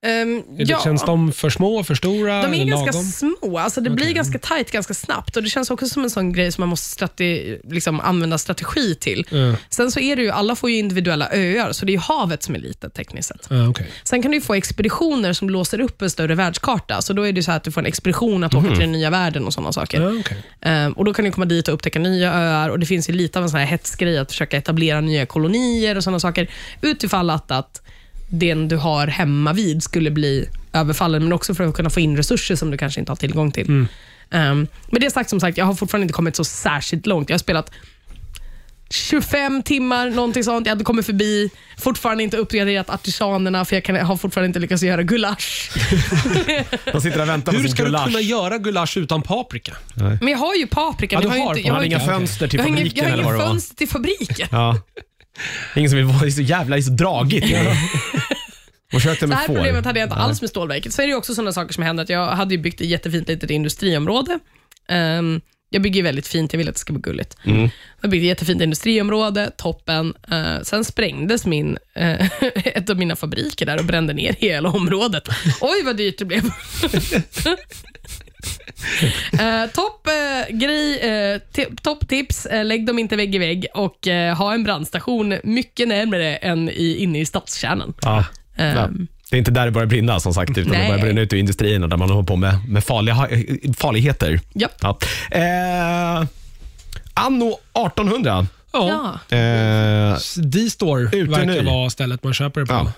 [0.05, 2.41] Um, det, Känns de för små, för stora?
[2.41, 3.03] De är eller ganska lagom?
[3.03, 6.33] små, alltså det blir ganska tight ganska snabbt och det känns också som en sån
[6.33, 9.27] grej som man måste strate, liksom, använda strategi till.
[9.29, 9.55] Ja.
[9.69, 12.43] Sen så är det ju, alla får ju individuella öar, så det är ju havet
[12.43, 13.47] som är litet tekniskt sett.
[13.49, 13.87] Ja, okej.
[14.03, 17.43] Sen kan du få expeditioner som låser upp en större världskarta, så då är det
[17.43, 20.01] så att du får en expedition att åka till den nya världen och sådana saker.
[20.01, 20.37] Ja, okej.
[20.61, 23.13] Ehm, och Då kan du komma dit och upptäcka nya öar och det finns ju
[23.13, 26.49] lite av en sån här hetsgrej att försöka etablera nya kolonier och sådana saker.
[26.81, 27.81] Utifall att, att
[28.27, 32.17] den du har hemma vid skulle bli överfallen, men också för att kunna få in
[32.17, 33.67] resurser som du kanske inte har tillgång till.
[33.67, 33.87] Mm.
[34.31, 37.29] Ehm, med det sagt, som sagt, jag har fortfarande inte kommit så särskilt långt.
[37.29, 37.71] Jag har spelat
[38.89, 40.65] 25 timmar, någonting sånt.
[40.65, 44.83] Jag hade kommit förbi, fortfarande inte uppgraderat artisanerna, för jag kan, har fortfarande inte lyckats
[44.83, 45.71] göra gulasch.
[46.93, 48.05] De sitter och väntar på Hur sin ska du gulasch.
[48.05, 49.73] kunna göra gulasch utan paprika?
[49.95, 51.15] Men jag har ju paprika.
[51.15, 53.09] Ja, men du jag har inte, jag har har inga fönster till jag har fabriken
[53.09, 53.39] jag har var.
[53.39, 54.47] fönster till fabriken.
[54.51, 54.77] Ja.
[55.75, 57.45] Ingen som vill vara det är så jävla det är så dragigt.
[58.93, 59.53] Och försökte Så med här får.
[59.55, 60.93] problemet hade jag inte alls med stålverket.
[60.93, 62.03] Så är det ju också sådana saker som händer.
[62.03, 64.39] Att jag hade ju byggt ett jättefint litet industriområde.
[64.89, 67.37] Ehm, jag bygger väldigt fint, jag vill att det ska vara gulligt.
[67.45, 67.69] Mm.
[68.01, 70.13] Jag byggde ett jättefint industriområde, toppen.
[70.31, 72.25] Eh, sen sprängdes min, eh,
[72.65, 75.27] ett av mina fabriker där och brände ner hela området.
[75.61, 76.43] Oj, vad dyrt det blev.
[79.39, 84.07] Eh, topp eh, grej, eh, ti- topptips, eh, lägg dem inte vägg i vägg och
[84.07, 87.93] eh, ha en brandstation mycket närmare än i, inne i stadskärnan.
[88.57, 88.89] Ehm, Ja.
[89.35, 90.87] Det är inte där det börjar brinna som sagt, utan det Nej.
[90.87, 93.15] börjar brinna ute i industrierna där man håller på med, med farliga,
[93.77, 94.39] farligheter.
[94.53, 94.67] Ja.
[94.81, 94.97] Ja.
[95.31, 96.25] Eh,
[97.13, 97.57] anno
[97.87, 98.47] 1800.
[98.73, 99.19] Ja.
[99.37, 101.61] Eh, D-store verkar nu.
[101.61, 102.73] vara stället man köper det på.
[102.73, 102.91] Ja.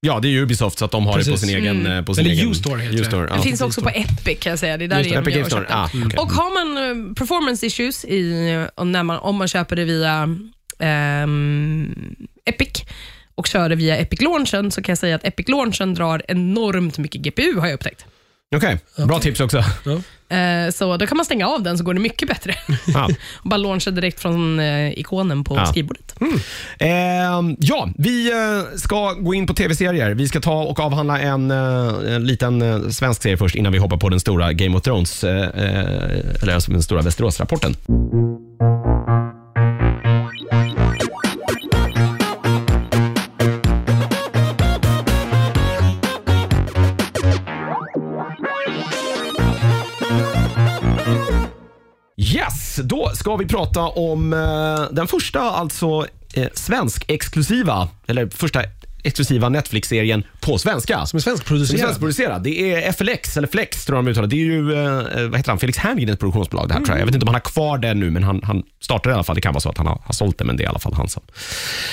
[0.00, 1.48] ja, det är Ubisoft så att de har det på Precis.
[1.48, 1.80] sin egen...
[1.80, 1.98] Mm.
[1.98, 3.00] eh, På sin Eller egen U-store heter det.
[3.02, 3.42] U-store, Det ja.
[3.42, 4.76] finns också på Epic kan jag säga.
[4.76, 5.66] Det är där Just det, Epic jag Game Store.
[5.68, 6.18] Ah, okej.
[6.18, 6.76] Och har man
[7.08, 8.32] eh, performance issues i,
[8.84, 10.28] när man, om man köper det via
[10.78, 11.94] ehm,
[12.44, 12.82] Epic
[13.34, 16.98] och kör det via Epic Launchen så kan jag säga att Epic Launchen drar enormt
[16.98, 18.04] mycket GPU har jag upptäckt.
[18.56, 19.58] Okej, bra tips också.
[20.28, 22.54] Eh, så då kan man stänga av den så går det mycket bättre.
[22.86, 23.04] Ja.
[23.42, 25.66] och bara launcha direkt från eh, ikonen på Ja.
[25.66, 26.14] skrivbordet.
[26.78, 26.88] Eh,
[27.58, 30.10] ja, vi eh, ska gå in på tv-serier.
[30.10, 34.08] Vi ska ta och avhandla en, en liten svensk serie först innan vi hoppar på
[34.08, 37.74] den stora Game of Thrones, eh, eh, eller alltså den stora Västerås-rapporten.
[52.32, 58.62] Yes, då ska vi prata om eh, den första alltså eh, svensk-exklusiva, eller första
[59.04, 60.94] exklusiva Netflix-serien på svenska.
[60.94, 61.80] Som är Som är svenskproducerad.
[61.80, 62.42] svenskproducerad.
[62.42, 64.28] Det är FLX, eller Flex tror jag de uttalar.
[64.28, 67.00] Det är ju, eh, vad heter han, Felix Herngrens produktionsbolag det här tror jag.
[67.00, 69.24] Jag vet inte om han har kvar det nu, men han, han startade i alla
[69.24, 69.34] fall.
[69.34, 70.78] Det kan vara så att han har, har sålt det, men det är i alla
[70.78, 71.22] fall han som.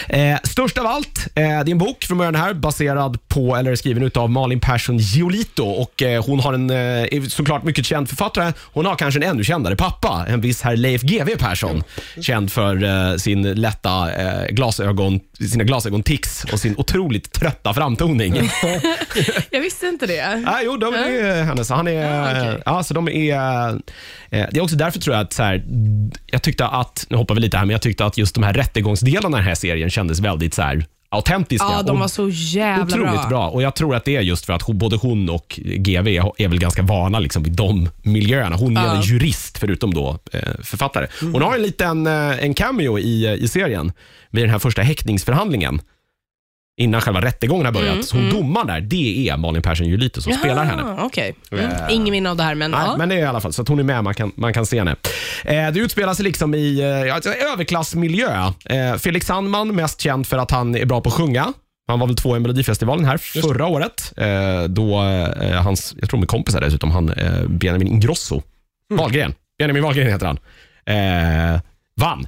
[0.10, 3.76] Eh, störst av allt, eh, det är en bok från början här, baserad på, eller
[3.76, 5.66] skriven av Malin Persson Giolito.
[5.66, 8.54] Och, eh, hon har en, eh, är såklart mycket känd författare.
[8.74, 11.84] Hon har kanske en ännu kändare pappa, en viss herr Leif GW Persson.
[12.22, 14.10] Känd för eh, sin lätta
[14.50, 18.36] glasögon, sina glasögontics och sin otroligt trötta framtoning.
[19.52, 20.42] Jag visste inte det.
[20.46, 21.70] Ja, jo, de är hennes.
[21.70, 22.62] Han är, Ja, okej.
[22.66, 23.76] ja, så de är, eh,
[24.30, 25.64] det är också därför tror jag att så här,
[26.26, 28.54] jag tyckte att, nu hoppar vi lite här, men jag tyckte att just de här
[28.54, 31.68] rättegångsdelarna i den här serien kändes väldigt så här autentiska.
[31.72, 33.30] Ja, de var så jävla Otroligt bra.
[33.30, 33.48] bra.
[33.50, 36.48] Och Jag tror att det är just för att hon, både hon och GV är
[36.48, 38.56] väl ganska vana liksom, vid de miljöerna.
[38.56, 38.96] Hon är Ja.
[38.96, 41.08] en jurist, förutom då eh, författare.
[41.22, 43.92] Hon har en liten eh, en cameo i, i serien
[44.30, 45.82] vid den här första häktningsförhandlingen.
[46.78, 48.06] Innan själva rättegången har börjat.
[48.06, 50.82] Så hon domaren där, det är Malin Persson Julito som spelar henne.
[50.86, 51.36] Jaha, Okej.
[51.52, 51.72] Mm.
[51.90, 52.98] Ingen minne av det här, men, Nej, ja.
[52.98, 54.78] men det är i alla fall så hon är med, man kan, man kan se
[54.80, 54.96] henne.
[55.44, 58.52] Eh, det utspelar sig liksom i eh, alltså, överklassmiljö.
[58.66, 61.54] Eh, Felix Sandman, mest känd för att han är bra på att sjunga.
[61.88, 64.14] Han var väl två i Melodifestivalen här förra året.
[64.18, 68.42] Eh, då eh, hans, jag tror med kompisar dessutom, han eh, Benjamin Ingrosso.
[68.90, 69.34] Wahlgren.
[69.58, 70.38] Benjamin Wahlgren heter han.
[70.86, 71.62] Eh,
[71.96, 72.28] vann.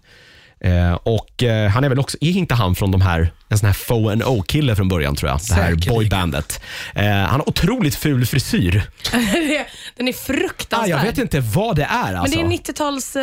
[0.63, 3.65] Eh, och eh, han är väl också, är inte han från de här, en sån
[3.67, 5.39] här Fo and O-kille från början tror jag.
[5.49, 5.93] Det här Säkerligen.
[5.93, 6.61] boybandet.
[6.95, 8.81] Eh, han har otroligt ful frisyr.
[9.97, 10.89] Den är Ah, fruktansvärd.
[10.89, 12.39] jag vet inte vad det är alltså.
[12.39, 13.21] Men det är 90-tals, eh,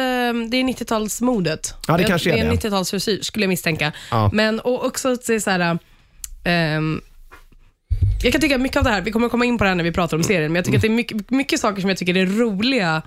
[0.51, 1.75] det är 90-talsmodet.
[1.89, 2.41] Ja, det kanske är det.
[2.41, 2.57] är det.
[2.69, 3.93] 90-talsfrisyr, skulle jag misstänka.
[4.11, 4.31] Ja.
[4.33, 5.79] Men och också att det är så här...
[6.45, 7.01] ehm,
[8.23, 9.85] jag kan tycka mycket av det här, vi kommer komma in på det här när
[9.85, 11.99] vi pratar om serien, men jag tycker att det är mycket, mycket saker som jag
[11.99, 13.03] tycker är roliga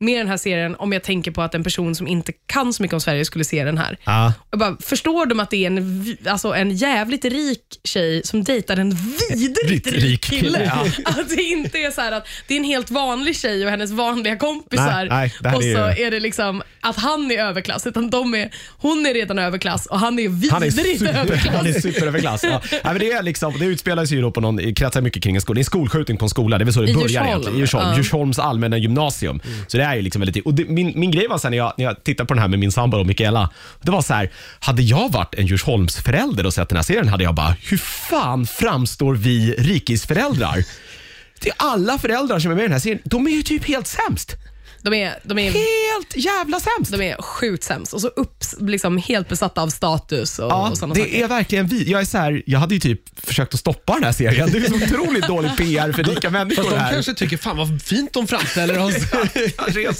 [0.00, 2.82] med den här serien om jag tänker på att en person som inte kan så
[2.82, 3.98] mycket om Sverige skulle se den här.
[4.04, 4.32] Ja.
[4.50, 8.76] Jag bara, förstår de att det är en, alltså en jävligt rik tjej som dejtar
[8.76, 8.96] en
[9.30, 10.64] vidrigt Rik- kille?
[10.64, 10.86] ja.
[11.04, 14.36] Att det inte är så att det är en helt vanlig tjej och hennes vanliga
[14.36, 17.86] kompisar Nej, nej, och så är ju- är det liksom att han är överklass.
[17.86, 21.54] Utan de är, hon är redan överklass och han är vidrigt Han är, super, överklass.
[21.56, 22.42] han är superöverklass.
[22.44, 22.62] Ja.
[22.84, 25.40] Men det, är liksom, det utspelar sig ju då på någon, kretsar mycket kring en
[25.40, 25.54] skola.
[25.54, 26.58] Det är en skolskjutning på en skola.
[26.58, 27.26] Det är väl så det I börjar Djursholm.
[27.28, 27.56] egentligen.
[27.56, 27.88] I Djursholm.
[27.90, 27.96] Ja.
[27.96, 29.40] Djursholms allmänna gymnasium.
[29.66, 30.46] Så det är ju liksom väldigt...
[30.46, 32.48] Och det, min, min grej var sen när jag, när jag tittade på den här
[32.48, 33.50] med min sambo och Mikaela.
[33.82, 34.30] Det var så här,
[34.60, 38.46] hade jag varit en Djursholmsförälder och sett den här serien hade jag bara, hur fan
[38.46, 40.64] framstår vi rikisföräldrar?
[41.40, 43.64] Det är alla föräldrar som är med i den här serien, de är ju typ
[43.64, 44.36] helt sämst.
[44.82, 46.92] De är, de är, Helt jävla sämst.
[46.92, 50.78] de är sjukt sämst och så upp, liksom helt besatta av status och, Ja, och
[50.78, 51.24] sådana det saker.
[51.24, 51.90] är verkligen vi.
[51.90, 54.50] Jag är så här, jag hade ju typ försökt att stoppa den här serien.
[54.52, 56.92] Det är så otroligt dålig PR för rika människor Fast de här.
[56.92, 58.94] kanske tycker, fan vad fint de framställer oss.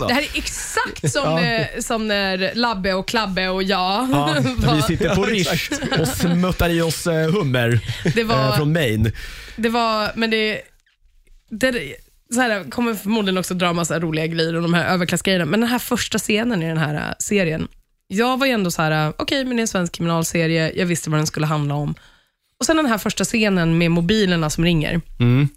[0.09, 4.37] Det här är exakt som, eh, som när Labbe och Klabbe och jag Ja,
[4.77, 5.71] vi sitter på Rish
[6.01, 7.81] och smuttar i oss eh, hummer
[8.15, 9.13] Det var- eh, från Maine.
[9.57, 10.61] Det var, men det,
[11.51, 11.95] det
[12.35, 15.69] så här, kommer förmodligen också dra massa roliga grejer om de här överklassgrejerna, men den
[15.69, 17.69] här första scenen i den här äh, serien,
[18.07, 20.87] jag var ju ändå så här, äh, okej, men det är en svensk kriminalserie, jag
[20.87, 21.95] visste vad den skulle handla om.
[22.61, 25.01] Och sen den här första scenen med mobilerna som ringer.
[25.21, 25.49] Mm.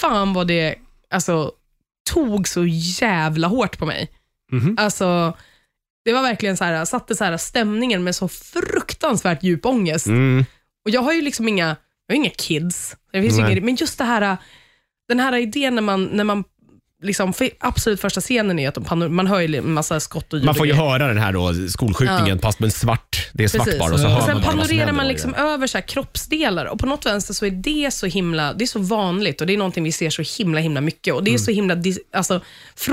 [0.00, 0.74] Fan vad det
[1.10, 1.52] alltså,
[2.10, 4.10] tog så jävla hårt på mig.
[4.52, 4.76] Mhm.
[4.78, 5.36] Alltså,
[6.04, 10.06] det var verkligen så här, satte så här stämningen med så fruktansvärt djup ångest.
[10.06, 10.44] Mm.
[10.84, 13.52] Och jag har ju liksom inga, jag har inga kids, det finns Nej.
[13.52, 14.36] inga, men just det här,
[15.16, 16.44] den här idén när man, när man
[17.02, 20.32] liksom, för absolut första scenen är att de panor, man hör ju en massa skott
[20.32, 20.84] och ljud Man får och ju grejer.
[20.88, 23.28] höra den här då, skolskjutningen fast med svart.
[23.32, 23.80] Det är svart Precis.
[23.80, 26.64] bara och så Och hör Och sen man panorerar man liksom över så här kroppsdelar
[26.66, 29.52] och på något vänster så är det så himla, det är så vanligt och det
[29.52, 31.38] är någonting vi ser så himla himla mycket och det är Mm.
[31.44, 31.76] så himla
[32.12, 32.40] alltså,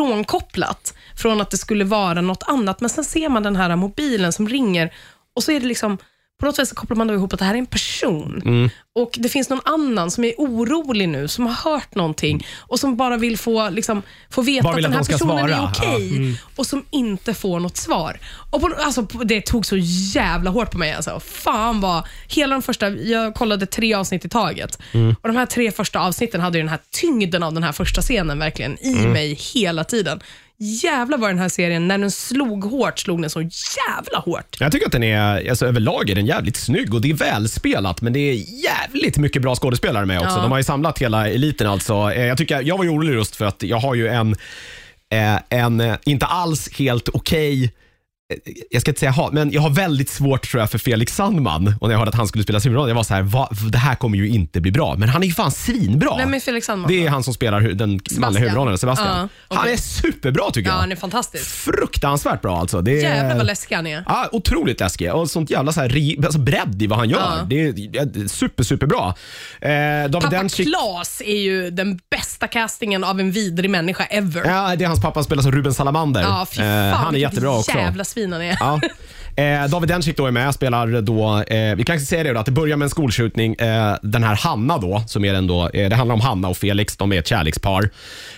[0.03, 2.81] frånkopplat från att det skulle vara något annat.
[2.81, 4.93] Men sen ser man den här mobilen som ringer
[5.35, 5.97] och så är det liksom
[6.39, 8.41] på något sätt så kopplar man då ihop att det här är en person.
[8.45, 8.69] Mm.
[8.95, 12.97] Och det finns någon annan som är orolig nu, som har hört någonting och som
[12.97, 15.55] bara vill få, liksom, få veta att vill den att här personen svara.
[15.55, 18.19] är okej och som inte får något svar.
[18.51, 19.77] Och på, alltså, det tog så
[20.13, 20.93] jävla hårt på mig.
[20.93, 21.19] Alltså.
[21.19, 24.79] Fan vad, hela de första, jag kollade tre avsnitt i taget.
[25.21, 28.39] Och De här tre första avsnitten hade den här tyngden av den här första scenen
[28.39, 30.19] verkligen i mig hela tiden.
[30.61, 34.57] Jävlar vad den här serien, när den slog hårt, slog den så jävla hårt.
[34.59, 38.01] Jag tycker att den är, alltså överlag är den jävligt snygg och det är välspelat
[38.01, 38.33] men det är
[38.63, 40.35] jävligt mycket bra skådespelare med också.
[40.35, 40.41] Ja.
[40.41, 41.93] De har ju samlat hela eliten alltså.
[41.93, 44.35] Eh, Jag, tycker, jag var ju orolig just för att jag har ju en,
[45.11, 47.69] eh, en eh, inte alls helt okej eh,
[48.71, 51.73] jag ska inte säga hat, men jag har väldigt svårt tror jag för Felix Sandman
[51.81, 53.77] och när jag hörde att han skulle spela huvudrollen, jag var så här, va, det
[53.77, 54.95] här kommer ju inte bli bra.
[54.97, 56.17] Men han är ju fan svinbra.
[56.17, 56.91] Vem är Felix Sandman?
[56.91, 59.29] Det är han som spelar hu- den manliga huvudrollen, Sebastian.
[59.49, 60.79] Ja, Han är superbra tycker Ja, jag.
[60.81, 61.45] han är fantastisk.
[61.45, 62.81] Fruktansvärt bra alltså.
[62.81, 64.03] Det är, Jävlar vad läskig han är.
[64.07, 67.19] Ja, otroligt läskig och sånt jävla så här, ri- alltså bredd i vad han gör.
[67.19, 67.43] Ja.
[67.49, 69.13] Det är ja, super, superbra.
[69.61, 74.45] Eh, David Pappa Dencik, Klas är ju den bästa castingen av en vidrig människa ever.
[74.45, 76.21] ja, det är hans pappa spelar som Ruben Salamander.
[76.21, 77.71] Ja, fy fan, Eh, han är vilket jättebra också.
[77.77, 78.57] jävla svin han är.
[78.59, 78.79] Ja.
[79.35, 82.45] Eh, David Dencik då är med, spelar då, eh, vi kan säga det då, att
[82.45, 83.53] det börjar med en skolskjutning.
[83.55, 86.57] Eh, den här Hanna då, som är den då, eh, det handlar om Hanna och
[86.57, 87.89] Felix, de är ett kärlekspar.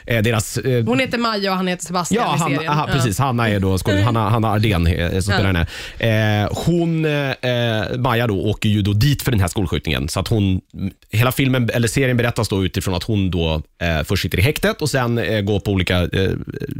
[0.05, 2.71] Eh, deras, eh, Hon heter Maja och han heter Sebastian Ja, i Hanna, serien.
[2.73, 3.19] aha, precis.
[3.19, 4.03] Hanna är då skådespelare.
[4.03, 6.41] Hanna, Hanna Ardén eh, som spelar henne.
[6.43, 10.09] Eh, hon, eh, Maja då, åker ju då dit för den här skolskjutningen.
[10.09, 10.61] Så att hon,
[11.09, 14.81] hela filmen, eller serien berättas då utifrån att hon då eh, först sitter i häktet
[14.81, 16.31] och sen eh, går på olika eh,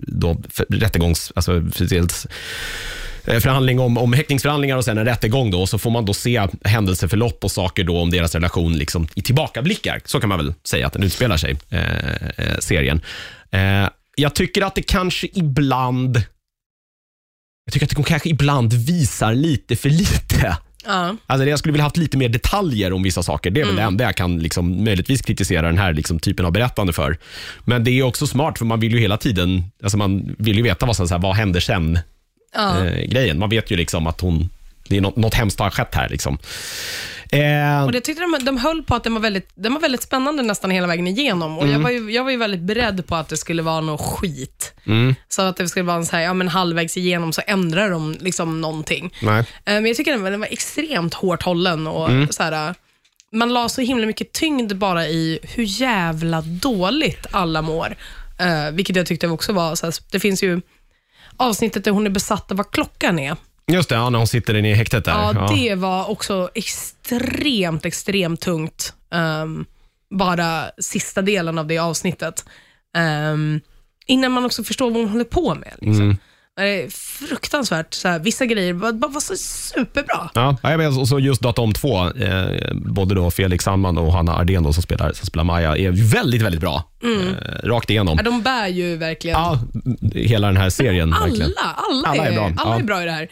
[0.08, 1.32] då, för, rättegångs...
[1.36, 2.06] Alltså, eh,
[3.26, 5.52] förhandling om, om häktningsförhandlingar och sen en rättegång.
[5.52, 9.22] Då, så får man då se händelseförlopp och saker då om deras relation liksom i
[9.22, 10.02] tillbakablickar.
[10.06, 11.80] Så kan man väl säga att den utspelar sig, eh,
[12.38, 13.02] eh, serien.
[13.52, 16.24] Eh, jag tycker att det kanske ibland
[17.66, 20.58] jag tycker att de kanske ibland visar lite för lite.
[20.86, 21.16] Ja.
[21.28, 23.52] Alltså jag skulle vilja haft lite mer detaljer om vissa saker.
[23.52, 23.84] Det är väl Mm.
[23.84, 27.18] det enda jag kan liksom möjligtvis kritisera den här liksom typen av berättande för.
[27.66, 30.64] Men det är också smart för man vill ju hela tiden, alltså man vill ju
[30.64, 32.00] veta vad, som, så här, vad händer sen
[32.56, 32.86] Ja.
[32.86, 33.40] eh, grejen.
[33.40, 34.50] Man vet ju liksom att hon,
[34.88, 36.10] det är något, något hemskt har skett här.
[36.10, 36.38] Liksom.
[37.32, 40.02] Eh, Och jag tyckte de, de höll på att den var, väldigt, den var väldigt
[40.02, 41.58] spännande nästan hela vägen igenom.
[41.60, 44.02] Och jag, var ju, jag var ju väldigt beredd på att det skulle vara något
[44.02, 44.74] skit.
[45.30, 48.18] Så att det skulle vara en så här, ja men halvvägs igenom så ändrar de
[48.20, 49.14] liksom någonting.
[49.40, 51.88] Eh, Men jag tycker den den var extremt hårt hållen.
[51.88, 52.76] Och så här,
[53.34, 57.96] man la så himla mycket tyngd bara i hur jävla dåligt alla mår.
[58.40, 60.62] Eh, vilket jag tyckte också var, så här, det finns ju
[61.38, 63.36] avsnittet där hon är besatt av vad klockan är.
[63.68, 65.12] Just det, ja, när hon sitter inne i häktet där.
[65.12, 68.94] Ja, det var också extremt, extremt tungt.
[69.14, 69.66] Ehm,
[70.10, 72.46] bara sista delen av det avsnittet.
[72.98, 73.62] Ehm,
[74.06, 75.74] innan man också förstår vad hon håller på med.
[75.82, 76.18] Liksom.
[76.58, 77.94] Det är fruktansvärt.
[77.94, 80.30] Så här, vissa grejer bara, bara var så superbra.
[80.34, 84.14] Ja, ja, men och så just att de två, eh, både då Felix Sandman och
[84.14, 86.84] Hanna Ardén då, som, spelar, som spelar Maja, är väldigt, väldigt bra.
[87.04, 88.18] Eh, rakt igenom.
[88.18, 89.40] Ja, de bär ju verkligen.
[89.40, 89.60] Ja,
[90.14, 91.10] hela den här serien.
[91.10, 91.54] verkligen.
[91.58, 92.64] alla, alla, Alla är är, bra.
[92.66, 93.28] Alla är bra i det här.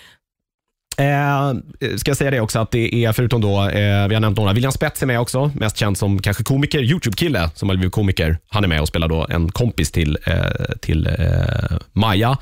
[1.00, 1.54] Eh,
[1.98, 4.54] ska jag säga det också att det är förutom då, eh, vi har nämnt några,
[4.54, 8.38] William Spets är med också, mest känd som kanske komiker, Youtube-kille som har blivit komiker.
[8.50, 10.36] Han är med och spelar då en kompis till, eh,
[10.82, 12.38] till eh, Maja.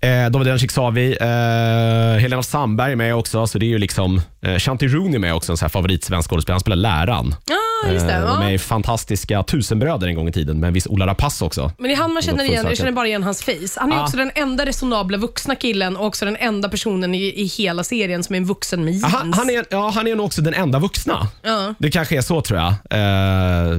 [0.00, 1.16] Eh, David Dencik sa vi.
[1.20, 5.18] Eh, Helena Sandberg är med också, så det är ju liksom, eh, Shanti Rooney är
[5.18, 6.54] med också, en så här favorit svensk skådespelare.
[6.54, 7.34] Han spelar läraren.
[7.46, 8.12] Ja, just det.
[8.12, 8.38] Eh, Ja.
[8.38, 11.72] Med i fantastiska Tusenbröder en gång i tiden med en viss Ola Rapace också.
[11.78, 12.66] Men det är han man känner igen.
[12.68, 13.52] Jag känner bara igen hans face.
[13.80, 14.02] Han är Ja.
[14.02, 18.24] också den enda resonabla vuxna killen och också den enda personen i, i hela serien
[18.24, 19.14] som är en vuxen med jeans.
[19.14, 21.28] Han, han, är, ja, han är nog också den enda vuxna.
[21.42, 21.74] Ja.
[21.78, 22.68] Det kanske är så tror jag.
[22.68, 23.78] Eh,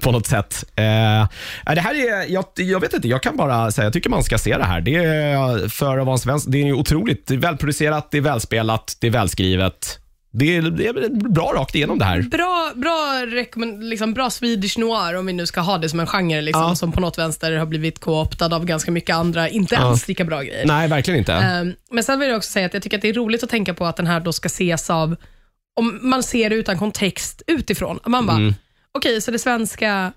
[0.00, 0.64] på något sätt.
[0.76, 1.28] Eh,
[1.74, 4.38] det här är, jag, jag vet inte, jag kan bara säga, jag tycker man ska
[4.38, 4.80] se det här.
[4.80, 8.22] Det är för att vara en svensk, det är otroligt det är välproducerat, det är
[8.22, 9.98] välspelat, det är välskrivet.
[10.38, 12.22] Det är, det är bra rakt igenom det här.
[12.22, 16.06] Bra, bra, rekommend- liksom bra Swedish noir, om vi nu ska ha det som en
[16.06, 16.74] genre, liksom, Ja.
[16.74, 20.42] som på något vänster har blivit co-optad av ganska mycket andra, inte alls lika bra
[20.42, 20.66] grejer.
[20.66, 21.32] Nej, verkligen inte.
[21.62, 23.50] Um, men sen vill jag också säga att jag tycker att det är roligt att
[23.50, 25.16] tänka på att den här då ska ses av,
[25.76, 27.98] om man ser det utan kontext utifrån.
[28.06, 28.54] Man bara, Mm.
[28.92, 30.12] okej, så det svenska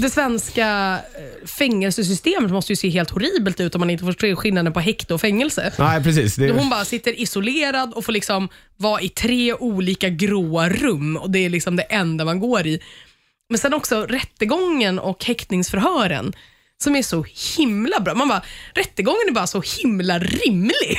[0.00, 4.72] det svenska eh, fängelsesystemet måste ju se helt horribelt ut om man inte förstår skillnaden
[4.72, 5.72] på häkte och fängelse.
[5.78, 6.36] Nej, precis.
[6.36, 11.30] Det, Hon bara sitter isolerad och får liksom vara i tre olika gråa rum och
[11.30, 12.80] det är liksom det enda man går i.
[13.48, 16.32] Men sen också rättegången och häktningsförhören
[16.84, 17.24] som är så
[17.56, 18.14] himla bra.
[18.14, 18.42] Man bara,
[18.74, 20.98] rättegången är bara så himla rimlig.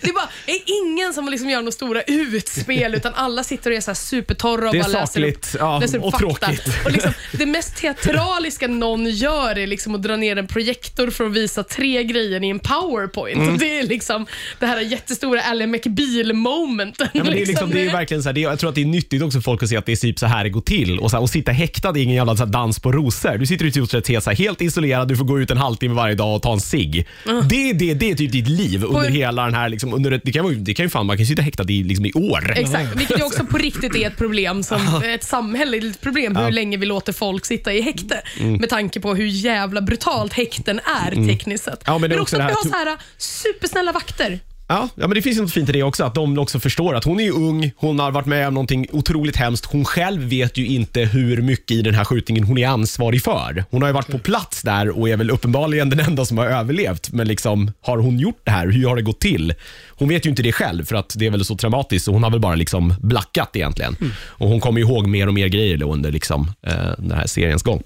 [0.00, 3.70] det är bara det är ingen som liksom gör några stora utspel utan alla sitter
[3.70, 6.04] och är så här supertorra och Det är bara läser sakligt, upp, ja, läser upp
[6.04, 6.46] och fakta.
[6.46, 6.84] tråkigt.
[6.84, 11.26] Och liksom, det mest teatraliska någon gör är liksom att dra ner en projektor för
[11.26, 13.36] att visa tre grejer i en powerpoint.
[13.36, 13.58] Mm.
[13.58, 14.26] Det är liksom
[14.58, 17.08] det här jättestora Ally McBeal-momenten.
[17.12, 18.74] Ja, men det är, liksom, det är verkligen så här, det är, jag tror att
[18.74, 20.50] det är nyttigt också för folk att se att det är typ så här det
[20.50, 20.98] går till.
[20.98, 23.38] Och, så här, och sitta häktad är ingen jävla så dans på rosor.
[23.38, 26.14] Du sitter i stort sett helt, så isolerad, du får gå ut en halvtimme varje
[26.14, 27.06] dag och ta en cigg.
[27.24, 29.68] Det, det, det är typ ditt liv under hela den här...
[29.68, 31.82] Liksom, under ett, det, kan, det kan ju fan, man kan ju sitta häktad i,
[31.82, 32.52] liksom, i år.
[32.56, 36.76] Exakt, vilket ju också på riktigt är ett problem, som ett samhälleligt problem, hur länge
[36.76, 38.22] vi låter folk sitta i häkte.
[38.40, 38.54] Mm.
[38.54, 41.82] Med tanke på hur jävla brutalt häkten är tekniskt sett.
[41.86, 44.40] Ja, men det är också också det att här vi har så här supersnälla vakter.
[44.74, 47.04] Ja, ja, men det finns något fint i det också, att de också förstår att
[47.04, 49.64] hon är ju ung, hon har varit med om någonting otroligt hemskt.
[49.64, 53.64] Hon själv vet ju inte hur mycket i den här skjutningen hon är ansvarig för.
[53.70, 56.46] Hon har ju varit på plats där och är väl uppenbarligen den enda som har
[56.46, 57.12] överlevt.
[57.12, 58.68] Men liksom, har hon gjort det här?
[58.68, 59.54] Hur har det gått till?
[59.88, 62.22] Hon vet ju inte det själv för att det är väl så traumatiskt så hon
[62.22, 63.96] har väl bara liksom blackat egentligen.
[64.26, 67.62] Och hon kommer ihåg mer och mer grejer då under liksom, eh, den här seriens
[67.62, 67.82] gång.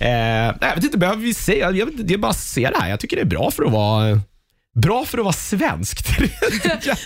[0.00, 0.10] Eh,
[0.60, 1.70] jag vet inte, behöver vi säga?
[1.70, 2.90] Jag är bara att se det här.
[2.90, 4.20] Jag tycker det är bra för att vara
[4.82, 6.08] Bra för att vara svenskt.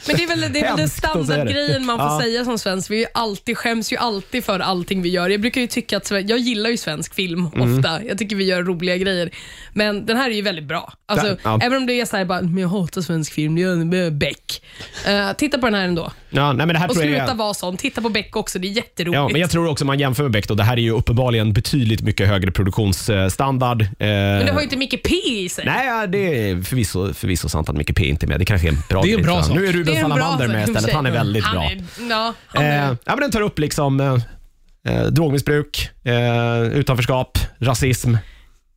[0.07, 2.21] Men det är väl, det är väl den standardgrejen man får Ja.
[2.21, 2.91] säga som svensk.
[2.91, 5.29] Vi är alltid, skäms ju alltid för allting vi gör.
[5.29, 7.79] Jag brukar ju tycka att, jag gillar ju svensk film Mm.
[7.79, 8.05] ofta.
[8.05, 9.31] Jag tycker vi gör roliga grejer.
[9.73, 10.93] Men den här är ju väldigt bra.
[11.07, 11.59] Alltså, Ja.
[11.63, 14.63] Även om det är såhär, bara, men jag hatar svensk film, det gör Beck.
[15.09, 16.13] Uh, titta på den här ändå.
[16.35, 17.37] Ja, nej, men det här Och tror jag sluta är...
[17.37, 17.77] vara sån.
[17.77, 19.15] Titta på Beck också, det är jätteroligt.
[19.17, 21.53] Ja, men jag tror också man jämför med Beck då, det här är ju uppenbarligen
[21.53, 23.83] betydligt mycket högre produktionsstandard.
[23.83, 25.65] Eh, Men det har ju inte Micke P i sig.
[25.65, 28.39] Nej, ja, det är förvisso, förvisso sant att Micke P inte är med.
[28.41, 29.45] Det kanske är en bra Det är en bra jag.
[29.47, 29.57] sak.
[29.57, 30.93] Nu är Ruben är bra Salamander med istället.
[30.95, 31.65] Han är väldigt han bra.
[31.65, 34.17] Är, ja, han är, Eh, ja, men den tar upp liksom eh,
[34.95, 38.15] eh, drogmissbruk, eh, utanförskap, rasism,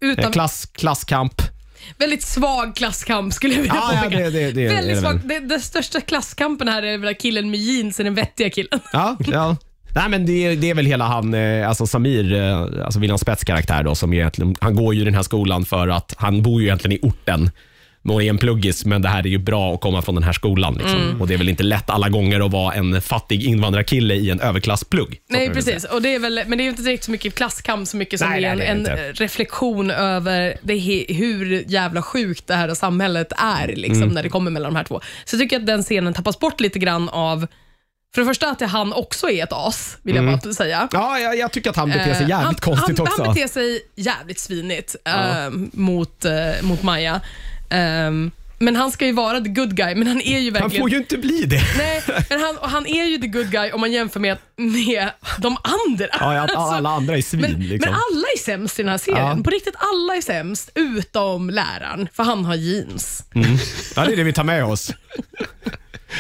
[0.01, 1.41] utan, eh, klass, klasskamp.
[1.97, 4.23] Väldigt svag klasskamp skulle jag vilja Ja, ja, påpeka.
[4.23, 5.01] det- det- det är väldigt väl.
[5.01, 5.19] svag.
[5.25, 8.79] Det, den största klasskampen här är väl killen med jeans, den vettiga killen.
[8.93, 9.57] Ja, ja.
[9.95, 13.43] Nej, men det, det är väl hela han, eh, alltså Samir, eh, alltså William Spets
[13.43, 16.61] karaktär då, som egentligen, han går ju i den här skolan för att han bor
[16.61, 17.49] ju egentligen i orten
[18.09, 20.33] och är en pluggis, men det här är ju bra att komma från den här
[20.33, 20.73] skolan.
[20.73, 21.01] Liksom.
[21.01, 21.21] Mm.
[21.21, 24.39] Och Det är väl inte lätt alla gånger att vara en fattig invandrarkille i en
[24.39, 25.19] överklassplugg.
[25.29, 25.83] Nej, precis.
[25.83, 28.29] Och det är väl, men det är inte direkt så mycket klasskamp så mycket som
[28.29, 32.55] Nej, det är nej, en, det är en reflektion över det, hur jävla sjukt det
[32.55, 34.13] här samhället är liksom, Mm.
[34.13, 35.01] när det kommer mellan de här två.
[35.25, 37.47] Så jag tycker att den scenen tappas bort lite grann av,
[38.15, 40.87] för det första att han också är ett as, vill jag bara säga.
[40.91, 43.23] Ja, jag, jag tycker att han beter sig Eh, jävligt han, konstigt han, också.
[43.23, 46.31] Han beter sig jävligt svinigt eh, mot, eh,
[46.61, 47.21] mot Maja.
[47.69, 50.83] Ehm, men han ska ju vara the good guy, men han är ju han verkligen...
[50.83, 51.61] får ju inte bli det.
[51.77, 55.09] Nej, men han, och han är ju the good guy om man jämför med, med
[55.37, 56.07] de andra.
[56.11, 57.41] Ja, att alla andra är svin.
[57.41, 57.91] Men, liksom.
[57.91, 59.37] men alla är sämst i den här serien.
[59.37, 59.43] Ja.
[59.43, 63.23] På riktigt, alla är sämst, utom läraren, för han har jeans.
[63.95, 64.91] Ja, det är det vi tar med oss.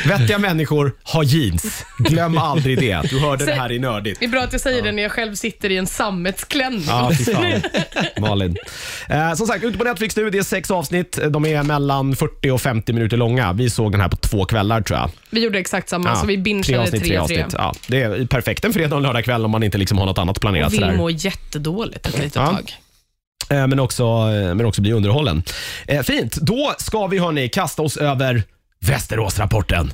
[0.07, 1.85] Vettiga människor har jeans.
[1.97, 3.01] Glöm aldrig det.
[3.09, 4.19] Du hörde det här i Nördigt.
[4.19, 6.83] Det är bra att jag säger det när jag själv sitter i en sammetsklänning.
[6.87, 7.61] Ja, fy fan.
[8.19, 8.57] Malin.
[9.09, 10.29] Eh, som sagt, ute på Netflix nu.
[10.29, 11.19] Det är sex avsnitt.
[11.29, 13.53] De är mellan 40 och 50 minuter långa.
[13.53, 15.09] Vi såg den här på två kvällar tror jag.
[15.29, 17.45] Vi gjorde exakt samma, Ja, så vi tre bingeade avsnitt, tre avsnitt.
[17.57, 20.17] Ja, det är perfekt en fredag och en lördagkväll om man inte liksom har något
[20.17, 20.73] annat planerat.
[20.73, 20.97] Vill sådär.
[20.97, 22.45] må jättedåligt ett litet Ja.
[22.47, 22.75] tag.
[23.49, 25.43] Eh, men, också, eh, men också bli underhållen.
[25.87, 26.35] Eh, fint.
[26.35, 28.43] Då ska vi hörni, kasta oss över
[28.87, 29.91] Västeråsrapporten.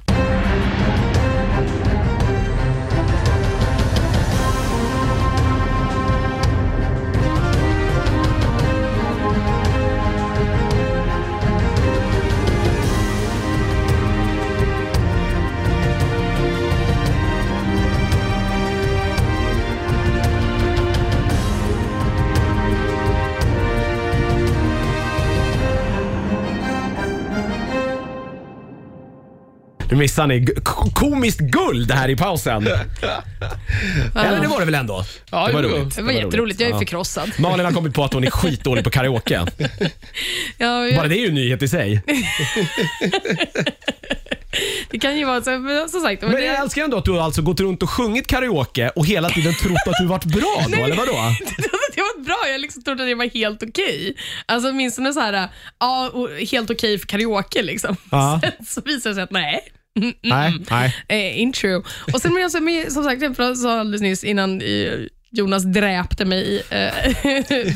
[29.92, 30.54] Nu missade ni g-
[30.94, 32.68] komiskt guld här i pausen.
[32.68, 35.04] Eller det var det väl ändå?
[35.32, 35.70] Ja, det var jo.
[35.70, 35.96] roligt.
[35.96, 36.24] Det var roligt.
[36.26, 36.80] jätteroligt, jag är Ja.
[36.80, 37.32] förkrossad.
[37.40, 39.42] Malin har kommit på att hon är skitdålig på karaoke.
[40.58, 42.02] Ja, jag, Bara det är ju en nyhet i sig.
[44.92, 46.22] det kan ju vara så, men som sagt.
[46.22, 48.90] Men Men det, jag älskar ändå att du har alltså gått runt och sjungit karaoke
[48.90, 51.12] och hela tiden trott att du varit bra då, eller vadå?
[51.96, 54.16] det var bra, jag liksom trodde att det var helt okej.
[54.46, 57.96] Alltså åtminstone så här, ja, och helt okej för karaoke liksom.
[58.12, 58.40] Ja.
[58.44, 59.62] Sen så visade det sig att nej.
[60.22, 60.96] Nej, nej.
[61.08, 61.84] Eh, true.
[62.14, 64.62] Och sen men alltså, som sagt, jag sa alldeles nyss innan
[65.34, 66.78] Jonas dräpte mig eh,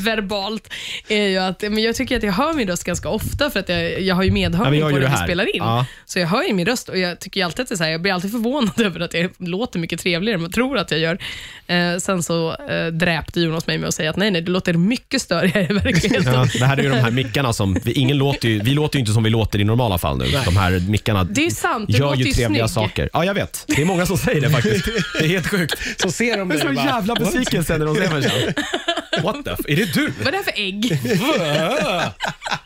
[0.04, 0.68] verbalt,
[1.08, 3.68] är ju att men jag tycker att jag hör min röst ganska ofta för att
[3.68, 5.62] jag, jag har ju Ja, medhörning gör på när det vi spelar in.
[5.62, 5.86] Ja.
[6.04, 7.90] Så jag hör ju min röst och jag tycker alltid att det är så här,
[7.90, 11.00] jag blir alltid förvånad över att jag låter mycket trevligare än man tror att jag
[11.00, 11.18] gör.
[11.66, 14.72] Eh, sen så eh, dräpte Jonas mig med att säga att nej, nej, du låter
[14.72, 16.34] mycket störigare i verkligheten.
[16.34, 18.96] Ja, det här är ju de här mickarna som, vi, ingen låter ju, vi låter
[18.96, 20.24] ju inte som vi låter i normala fall nu.
[20.44, 22.84] De här mickarna Det är sant, du gör ju trevliga snygg.
[22.88, 23.10] saker.
[23.12, 23.64] Ja, jag vet.
[23.66, 24.84] Det är många som säger det faktiskt.
[25.18, 26.00] Det är helt sjukt.
[26.02, 26.68] Så ser de Det är det så
[27.10, 28.64] och bara, jävla besvikelse när de ser mig sen.
[29.22, 30.12] What the f- Är det du?
[30.18, 31.00] Vad är det här för ägg?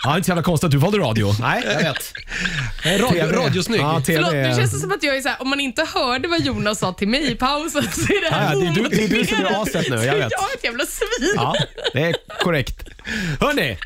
[0.05, 1.35] Ja, inte så jävla konstigt att du valde radio.
[1.41, 2.13] Nej, jag vet.
[3.01, 3.81] Radio, radiosnygg.
[3.81, 5.87] Ja, TV Förlåt, nu känns det som att jag är så här, om man inte
[5.95, 8.67] hörde vad Jonas sa till mig i pausen så är det Ja, här ja, det
[8.67, 9.69] är du- det är du som är omotiverat.
[9.69, 10.31] aset nu, jag Så vet.
[10.33, 11.33] Jag är ett jävla svin.
[11.37, 11.55] Ja,
[11.93, 12.85] det är korrekt.
[13.41, 13.79] Hörni,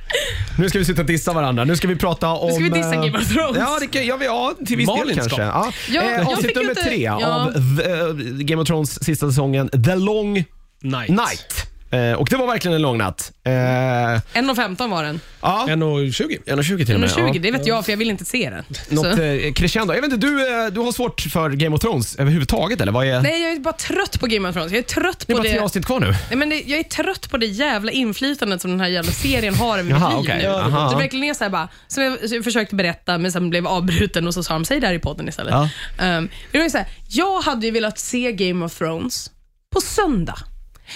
[0.58, 1.64] nu ska vi sitta och dissa varandra.
[1.64, 2.50] Nu ska vi prata om...
[2.52, 3.56] ska vi dissa eh, Game of Thrones.
[3.58, 5.42] Ja, det kan, ja, vi- ja till viss Malin del kanske.
[5.42, 5.72] Ja.
[5.90, 7.26] Ja, eh, jag avsnitt fick nummer inte- tre ja.
[7.26, 8.06] av the, eh,
[8.46, 10.44] Game of Thrones sista säsongen, The Long
[10.84, 11.08] Night.
[11.08, 11.70] Night.
[11.90, 13.32] Eh, och det var verkligen en lång natt.
[13.44, 15.20] Eh, 1.15 var den.
[15.40, 16.38] ja, 1,20.
[16.46, 17.10] 1.20 till och med.
[17.10, 17.40] 1.20, ja.
[17.40, 18.64] det vet jag för jag vill inte se den.
[18.88, 19.94] Något eh, crescendo.
[19.94, 22.92] Jag vet inte, du, eh, du har svårt för Game of Thrones överhuvudtaget eller?
[22.92, 23.20] Vad är...
[23.22, 24.72] Nej, jag är bara trött på Game of Thrones.
[24.72, 25.64] Jag är trött det är på bara tre det.
[25.64, 26.06] avsnitt kvar nu.
[26.06, 29.54] Nej, men det, jag är trött på det jävla inflytandet som den här jävla serien
[29.54, 30.36] har över mitt Jaha, liv okej.
[30.36, 30.42] nu.
[30.90, 33.66] Det verkligen är så här bara, som jag, så jag försökte berätta men sen blev
[33.66, 35.54] avbruten och så sa de, säg det här i podden istället.
[35.98, 36.16] Ja.
[36.18, 39.30] Um, det var så här, jag hade ju velat se Game of Thrones
[39.74, 40.38] på söndag.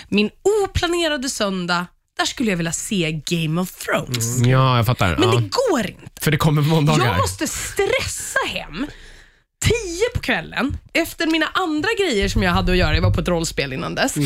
[0.09, 0.31] Min
[0.65, 1.87] oplanerade söndag,
[2.19, 4.47] där skulle jag vilja se Game of Thrones.
[4.47, 5.17] Ja, jag fattar.
[5.17, 5.35] Men ja.
[5.35, 6.21] det går inte.
[6.21, 7.07] För det kommer på måndagar.
[7.07, 8.87] Jag måste stressa hem
[9.61, 12.95] tio på kvällen efter mina andra grejer som jag hade att göra.
[12.95, 14.17] Jag var på ett rollspel innan dess.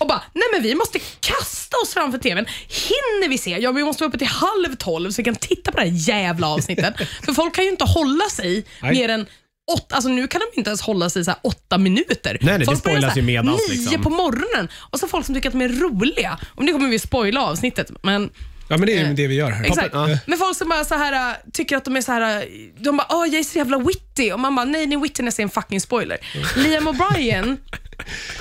[0.00, 2.46] Och bara, nej men vi måste kasta oss framför TVn.
[2.68, 3.58] Hinner vi se?
[3.58, 6.08] Ja, vi måste vara uppe till halv tolv så vi kan titta på det här
[6.08, 6.94] jävla avsnittet.
[7.24, 9.26] För folk kan ju inte hålla sig mer än
[9.68, 12.16] åtta, alltså nu kan de inte ens hålla sig så här åtta minuter.
[12.24, 14.02] Nej, nej, det folk börjar spoilas ju medans, Nio liksom.
[14.02, 16.38] på morgonen och så folk som tycker att de är roliga.
[16.54, 18.30] Om det kommer vi spoila avsnittet, men
[18.70, 19.64] Ja, men det är ju det vi gör här.
[19.64, 19.90] Exakt.
[19.92, 20.08] ja.
[20.26, 22.44] Men folk som bara så här, äh, tycker att de är så här, äh,
[22.78, 25.42] de bara åh jag är så jävla witty och man bara nej, nej wittiness är
[25.42, 26.18] en fucking spoiler.
[26.56, 27.56] Liam O'Brien,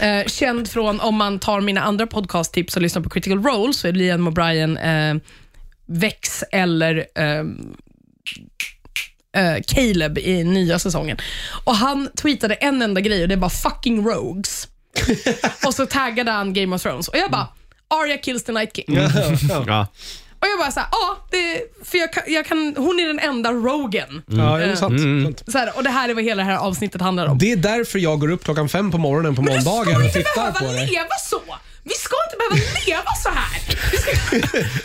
[0.02, 3.88] eh, känd från om man tar mina andra podcasttips och lyssnar på Critical Role så
[3.88, 5.22] är Liam O'Brien eh,
[5.86, 7.76] Vex eller ehm,
[9.38, 11.18] eh, Caleb i nya säsongen.
[11.64, 14.68] Och Han tweetade en enda grej och det var fucking rogues.
[15.66, 17.08] och så taggade han Game of Thrones.
[17.08, 17.48] Och jag bara,
[17.88, 18.86] Arya kills the Night King.
[19.50, 19.88] Ja.
[20.40, 23.52] Och jag bara såhär, ja, det, för jag kan, jag kan, hon är den enda
[23.52, 24.22] rogen.
[24.28, 25.00] Ja, det är sant.
[25.00, 25.44] sant.
[25.52, 27.38] Så här, och det här är vad hela det här avsnittet handlar om.
[27.38, 30.00] Det är därför jag går upp klockan fem på morgonen på Men du måndagar ska
[30.00, 30.86] och inte tittar på behöva det.
[30.88, 31.42] leva så!
[31.88, 32.56] Vi ska inte behöva
[32.88, 33.62] leva så här.
[33.92, 34.12] Vi ska,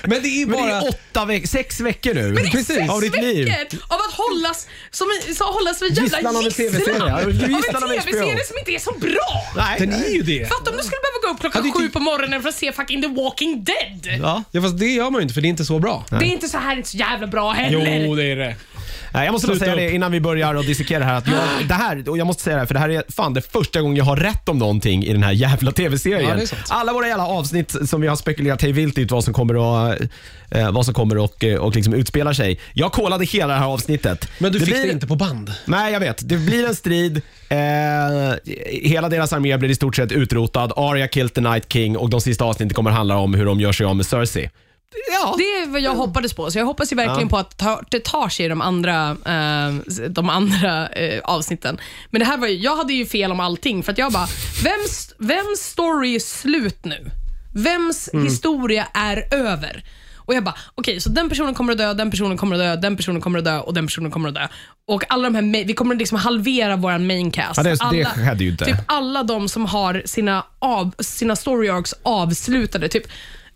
[0.09, 0.77] Men det är Men det bara...
[0.81, 2.33] är åtta veck sex veckor nu.
[2.35, 2.67] det är Precis.
[2.67, 3.47] sex Av ditt liv.
[3.47, 6.79] veckor av att hållas som, en- så hållas vid en jävla Gisslan av en TV-serie.
[6.93, 8.41] gisslan Ja, av en gisslan av TV-serie HBO.
[8.49, 9.31] som inte är så bra.
[9.57, 9.77] Nej.
[9.81, 10.49] Den är ju det.
[10.49, 12.73] Fatta om du skulle behöva gå upp klockan sju inte- på morgonen för att se
[12.73, 14.19] fucking The Walking Dead.
[14.23, 14.43] Ja.
[14.51, 16.05] Ja, fast det gör man ju inte för det är inte så bra.
[16.11, 18.05] Det är inte så här inte så jävla bra heller.
[18.07, 18.57] Jo, det är det.
[19.15, 19.95] Jag måste Sluta säga det upp.
[19.95, 21.15] innan vi börjar och dissekera det här.
[21.19, 21.37] Att jag,
[21.69, 23.81] det här, och jag måste säga det här, för det här är fan det första
[23.81, 26.39] gången jag har rätt om någonting i den här jävla Ja, tv-serien.
[26.39, 26.63] det sant.
[26.69, 29.55] Alla våra jävla avsnitt som vi har spekulerat hej vilt i vad som kommer
[29.91, 30.01] att,
[30.51, 32.61] eh, vad som kommer och, eh, och liksom utspelar sig.
[32.75, 34.29] Jag kollade hela det här avsnittet.
[34.39, 35.53] Men du det fick blir, det inte på band.
[35.65, 36.29] Nej, jag vet.
[36.29, 37.21] Det blir en strid.
[37.49, 37.59] Eh,
[38.83, 40.73] hela deras armé blir i stort sett utrotad.
[40.77, 43.73] Arya killed the Night King och de sista avsnitten kommer handla om hur de gör
[43.73, 44.51] sig av med Cersei.
[45.13, 45.35] Ja.
[45.39, 48.05] Det är vad jag hoppades på, så jag hoppas ju verkligen på att ta, det
[48.05, 49.75] tar sig i de andra, eh,
[50.09, 51.79] de andra eh, avsnitten.
[52.11, 54.27] Men det här var ju, jag hade ju fel om allting, för att jag bara,
[54.65, 57.11] vems, vems story är slut nu?
[57.55, 59.85] Vems historia är över?
[60.25, 62.77] Och jag bara, okej, så den personen kommer att dö, den personen kommer att dö,
[62.89, 64.49] den personen kommer att dö och den personen kommer att dö.
[64.89, 67.57] Och alla de här, ma- vi kommer liksom halvera vår main cast.
[67.57, 68.65] Ja, det- det alla, skedde ju inte.
[68.65, 72.89] Typ alla de som har sina, av, sina story arcs avslutade.
[72.89, 73.03] Typ,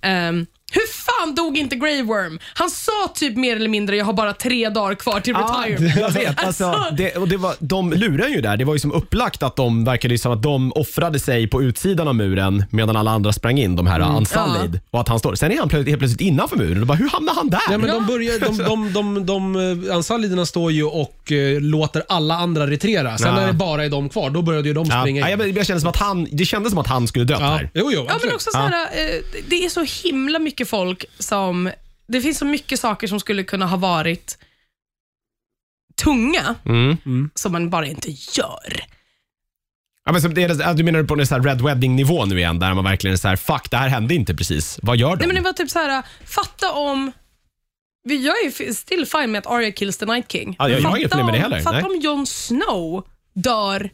[0.01, 2.39] ehm, hur fan dog inte Grey Worm?
[2.55, 5.97] Han sa typ mer eller mindre, jag har bara tre dagar kvar till retirement.
[5.97, 6.45] jag vet.
[6.45, 8.57] Alltså, det, och det var, de lurade ju där.
[8.57, 11.63] Det var ju som upplagt att de verkade ju som att de offrade sig på
[11.63, 14.17] utsidan av muren medan alla andra sprang in, de här Mm.
[14.17, 14.81] Unsullied.
[14.91, 15.35] Och att han står.
[15.35, 16.81] Sen är han plötsligt, helt plötsligt innanför muren.
[16.81, 17.61] Och bara, hur hamnade han där?
[17.71, 22.03] Ja, men de, börjar, de, de, de, de, de Ansaliderna står ju och eh, låter
[22.09, 23.19] alla andra retirera.
[23.19, 23.35] Sen Ja.
[23.41, 25.39] när det bara är de kvar, då började ju de Ja, springa in.
[25.41, 27.47] jag, jag kände som att han, det kändes som att han skulle dött Ja.
[27.47, 27.71] här.
[27.75, 28.25] Jo, jo, Ja, absolut.
[28.25, 31.71] men också så här, eh, det är så himla mycket folk som...
[32.09, 34.39] Det finns så mycket saker som skulle kunna ha varit
[36.03, 37.31] tunga, Mm.
[37.35, 38.85] som man bara inte gör.
[40.05, 42.59] Ja, men så det är, du menar på en sån här Red Wedding-nivå nu igen,
[42.59, 44.79] där man verkligen är så här, fuck, det här hände inte precis.
[44.83, 45.17] Vad gör de?
[45.17, 47.13] Nej, men det var typ så här, fatta om...
[48.05, 50.57] vi- Jag är ju still fine med att Arya kills the Night King.
[50.59, 51.85] Ja, jag- jag har inget problem med det heller, Fatta nej.
[51.97, 53.91] om Jon Snow dör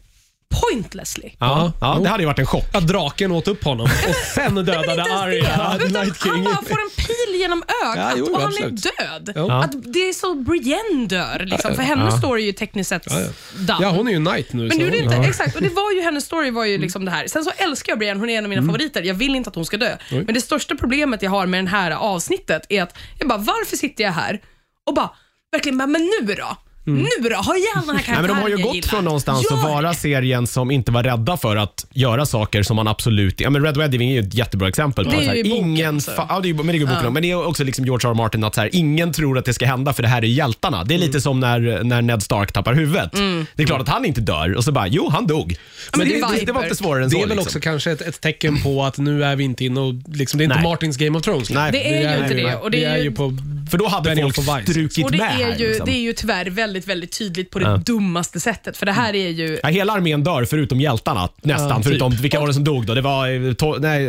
[0.61, 1.31] pointlessly.
[1.39, 2.75] ja, ja, det hade ju varit en chock.
[2.75, 6.45] Att draken åt upp honom och sen dödade Arya the Night Han King.
[6.45, 8.87] bara får en pil genom ögat Ja, jo, och han absolut.
[8.87, 9.33] är död.
[9.37, 9.65] Ja.
[9.65, 11.43] Att det är så Brienne dör.
[11.47, 11.75] Liksom.
[11.75, 13.17] För hennes story är ju tekniskt sett Ja,
[13.59, 13.79] done.
[13.81, 14.63] Ja, hon är ju knight nu.
[14.63, 16.65] Men så nu är det hon- inte, exakt, och det var ju hennes story var
[16.65, 17.27] ju liksom det här.
[17.27, 18.69] Sen så älskar jag Brienne, hon är en av mina Mm.
[18.75, 19.03] favoriter.
[19.03, 19.97] Jag vill inte att hon ska dö.
[20.11, 23.77] Men det största problemet jag har med det här avsnittet är att jag bara, varför
[23.77, 24.41] sitter jag här
[24.87, 25.11] och bara,
[25.53, 26.57] verkligen, bara, men nu då?
[26.85, 27.37] Nu då?
[27.37, 28.89] Ha ihjäl den här karaktären Nej, men de har ju jag gått gillar.
[28.89, 29.95] från någonstans Gör att vara det.
[29.95, 33.41] serien som inte var rädda för att göra saker som man absolut...
[33.41, 35.05] Ja, men Red Wedding är ju ett jättebra exempel.
[35.05, 36.11] På Det är så här, ju i boken ingen också.
[36.11, 37.85] fa- ja, det är, ju- men det är ju boken, men det är också liksom
[37.85, 38.11] George R.
[38.11, 38.15] R.
[38.15, 40.85] Martin att så här, ingen tror att det ska hända för det här är hjältarna.
[40.85, 43.13] Det är lite som när, när Ned Stark tappar huvudet.
[43.57, 45.47] Det är klart att han inte dör och så bara, jo han dog.
[45.49, 46.65] men Men det det, är det, det var Viper.
[46.65, 47.23] inte svårare än Det så.
[47.23, 47.47] är väl liksom.
[47.49, 50.43] också kanske ett, ett tecken på att nu är vi inte inne och liksom, det
[50.43, 50.65] är inte Nej.
[50.65, 51.51] Martins Game of Thrones.
[51.51, 51.73] Nej.
[51.73, 52.55] Det är ju inte det.
[52.57, 53.33] Och det vi är ju, ju på...
[53.71, 55.59] För då hade folk och strukit och det, med är här.
[55.59, 55.87] ju, Liksom.
[55.87, 58.77] det är ju tyvärr väldigt, väldigt tydligt på det dummaste sättet.
[58.77, 59.59] För det här är ju...
[59.63, 61.69] Ja, hela armén dör förutom hjältarna nästan.
[61.69, 61.85] Ja, typ.
[61.85, 62.95] förutom, vilka var det som dog då?
[62.95, 64.07] Det var, eh, Tor- nej,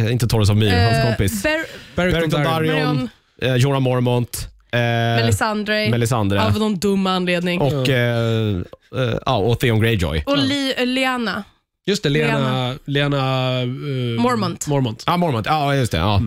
[0.00, 1.42] eh, eh, inte Torres of Myr, hans eh, kompis.
[1.42, 1.64] Ber-
[1.96, 2.76] Barrington Barrington Darrion.
[2.76, 3.08] Darion,
[3.42, 7.60] eh, Jorah Mormont, eh, Melisandre, Melisandre av någon dum anledning.
[7.60, 8.56] Och, och, eh,
[8.96, 10.24] eh, ja, och Theon Greyjoy.
[10.36, 11.44] Li, eh, Liana.
[11.86, 12.74] Just det, Lena...
[12.84, 13.16] Lena
[13.62, 13.66] uh,
[14.20, 14.66] Mormont.
[14.66, 15.02] Mormont.
[15.06, 15.46] Ja, Mormont.
[15.46, 15.98] Ja, just det.
[15.98, 16.22] Ja.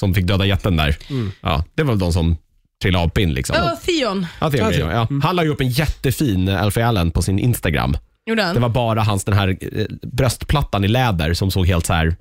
[0.00, 0.96] Som fick döda jätten där.
[1.40, 2.36] Ja, det var väl de som
[2.82, 3.32] trillade av pinn.
[3.34, 3.56] Liksom.
[3.56, 5.08] Ja, Theon Ja, Theon Ja, Greyjoy, ja.
[5.22, 7.96] Han la ju upp en jättefin Alfie Allen på sin Instagram.
[8.26, 8.54] gjorde han.
[8.54, 12.16] Det var bara hans den här eh, bröstplattan i läder som såg helt så här.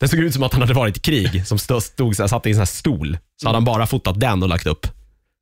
[0.00, 2.28] Den såg ut som att han hade varit i krig, som stod, stod så här,
[2.28, 3.18] satt i en sån här stol.
[3.42, 4.86] Så hade han bara fotat den och lagt upp.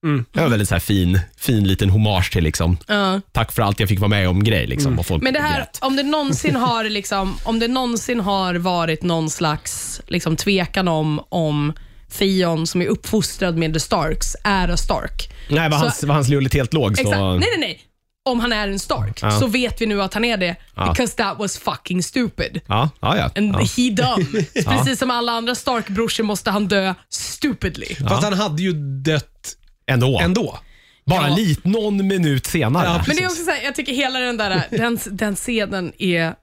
[0.05, 0.25] Mm.
[0.33, 3.21] Det var väldigt så här fin, fin liten hommage till liksom, Ja.
[3.33, 4.67] tack för allt jag fick vara med om grej.
[4.67, 5.79] Liksom, och folk Men det här, grät.
[5.81, 11.21] om det någonsin har liksom, om det någonsin har varit någon slags liksom, tvekan om,
[11.29, 11.73] om
[12.19, 15.31] Theon som är uppfostrad med The Starks är a Stark.
[15.51, 17.01] Nej, var så- hans, var hans lojalitet låg så...
[17.03, 17.19] Exakt.
[17.21, 17.81] Nej, nej, nej.
[18.25, 19.31] Om han är en Stark Ja.
[19.31, 20.91] så vet vi nu att han är det Ja.
[20.93, 22.61] because that was fucking stupid.
[22.67, 23.31] Ja, ja, ja.
[23.37, 24.47] And he dumb.
[24.67, 27.95] Precis som alla andra Stark-brorsor måste han dö stupidly.
[28.09, 29.57] Fast han hade ju dött
[29.87, 30.19] Ändå.
[30.23, 30.59] ändå.
[31.07, 31.35] Bara Ja.
[31.37, 32.85] lit, någon minut senare.
[32.87, 35.93] Ja, Men det är också så här, jag tycker hela den där den, den scenen
[35.99, 36.35] är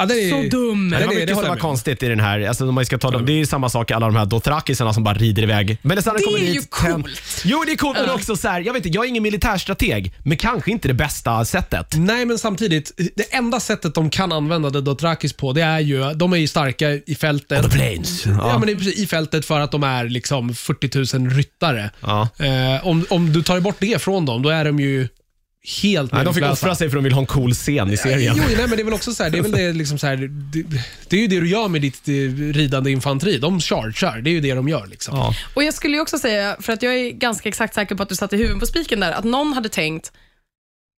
[0.00, 0.90] Ja, det är, Så dum.
[0.90, 1.70] Det det- var det mycket som håller var jag med om.
[1.70, 2.40] konstigt i den här.
[2.48, 4.92] Alltså, om man ska ta dem, det är ju samma sak alla de här dothrakisarna
[4.94, 5.78] som bara rider iväg.
[5.82, 7.42] Men sen Det kommer är ju ten- coolt.
[7.44, 7.98] Jo, det är coolt.
[7.98, 10.88] Men det också så här, jag, vet inte, jag är ingen militärstrateg, men kanske inte
[10.88, 11.94] det bästa sättet.
[11.98, 16.12] Nej, men samtidigt, det enda sättet de kan använda The Dothrakis på, det är ju,
[16.14, 17.70] de är ju starka i fältet.
[17.70, 18.26] planes.
[18.26, 21.90] Ja, men det är precis i fältet för att de är liksom 40 000 ryttare.
[22.00, 22.28] Ja.
[22.38, 25.08] Eh, om, om du tar bort det från dem, då är de ju
[25.82, 28.34] helt Nej, de fick offra sig för de vill ha en cool scen i serien.
[28.36, 30.06] Jo, nej, men det är väl också så här, det är väl det, liksom så
[30.06, 30.16] här,
[30.52, 30.62] det,
[31.08, 32.12] det är ju det du gör med ditt eh,
[32.52, 33.38] ridande infanteri.
[33.38, 34.86] De chargear, det är ju det de gör.
[34.86, 35.16] Liksom.
[35.16, 35.34] Ja.
[35.54, 38.08] Och Jag skulle ju också säga, för att jag är ganska exakt säker på att
[38.08, 40.12] du satte huvudet på spiken där, att någon hade tänkt,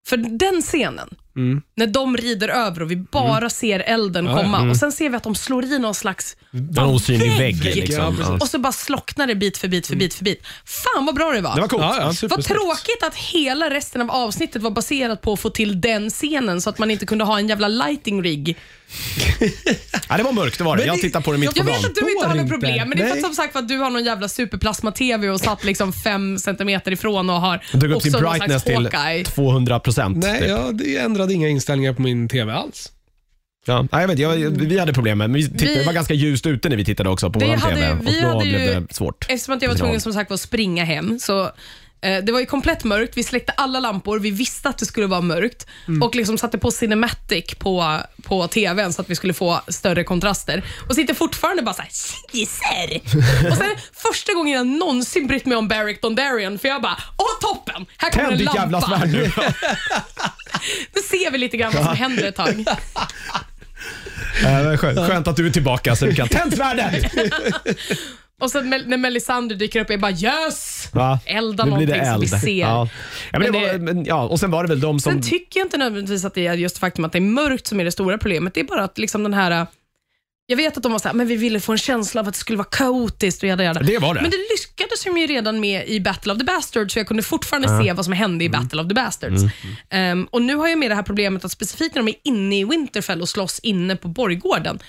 [0.08, 1.62] för den scenen, Mm.
[1.76, 5.24] när de rider över och vi bara ser elden komma och sen ser vi att
[5.24, 6.36] de slår i någon slags
[6.78, 7.64] En osynlig vägg.
[7.64, 8.18] Liksom.
[8.22, 8.34] Ja.
[8.34, 10.42] och så bara slocknar det bit för bit för bit för bit.
[10.66, 11.56] Fan vad bra det var.
[11.56, 11.84] Det var coolt.
[11.84, 12.48] Ja, ja, Vad supersnyggt.
[12.62, 16.70] tråkigt att hela resten av avsnittet var baserat på att få till den scenen så
[16.70, 18.58] att man inte kunde ha en jävla lighting rig.
[20.10, 20.82] Ja, det var mörkt, det var det.
[20.82, 21.86] Men Jag det- tittar på det mitt på Jag vet dagen.
[21.86, 23.24] att du inte har något problem, men det är för att Nej.
[23.24, 27.30] som sagt för att du har någon jävla superplasma-tv och satt liksom fem centimeter ifrån
[27.30, 29.24] och har Jag drog upp sin någon brightness till Hawkeye.
[29.26, 30.18] 200 procent.
[30.18, 30.50] Nej, typ.
[30.50, 32.92] ja, det ändrade inga inställningar på min TV alls.
[33.66, 33.82] Ja.
[33.92, 36.14] Nej, jag vet, jag, vi hade problem med men vi tittade, Vi- Det var ganska
[36.14, 37.98] ljust ute när vi tittade också på Det vår hade- TV.
[38.02, 39.26] vi och då hade ju- blev det svårt.
[39.30, 41.52] Eftersom att jag var tvungen som sagt var att springa hem, så
[42.02, 43.18] det var ju komplett mörkt.
[43.18, 44.20] Vi släckte alla lampor.
[44.20, 46.02] Vi visste att det skulle vara mörkt Mm.
[46.04, 50.64] och liksom satte på Cinematic på, på TVn så att vi skulle få större kontraster.
[50.90, 51.92] Och sitter fortfarande bara såhär,
[52.32, 52.96] gissar.
[53.52, 57.26] och sen första gången jag någonsin brytt mig om Barrick Dondarrion, för jag bara, åh
[57.42, 57.86] toppen!
[57.98, 58.98] Här kommer Tänd en ditt jävla lampa.
[59.00, 59.32] svärd nu.
[60.96, 62.66] Nu ser vi lite grann vad som händer ett tag.
[64.44, 67.12] Äh, skönt, skönt att du är tillbaka så du kan tänd svärdet.
[68.42, 70.90] Och sen när Melisandre dyker upp, jag bara yes!
[70.94, 71.20] Va?
[71.26, 72.44] Elda Nu blir det någonting som eld.
[72.44, 72.60] vi ser.
[72.62, 72.90] Ja.
[73.32, 75.12] Ja, men det Men var, det- men, ja, och sen var det väl de som...
[75.14, 77.80] Sen tycker jag inte nödvändigtvis att det är just faktum att det är mörkt som
[77.80, 78.54] är det stora problemet.
[78.54, 79.68] Det är bara att liksom den här...
[80.46, 82.40] Jag vet att de var såhär, men vi ville få en känsla av att det
[82.40, 83.80] skulle vara kaotiskt och jada, jada.
[83.80, 84.22] Det var det.
[84.22, 87.24] Men det lyckades de ju redan med i Battle of the Bastards, så jag kunde
[87.24, 88.62] fortfarande se vad som hände i Mm.
[88.62, 89.42] Battle of the Bastards.
[89.90, 92.60] Ehm, och Nu har jag med det här problemet att specifikt när de är inne
[92.60, 94.80] i Winterfell och slåss inne på borggården.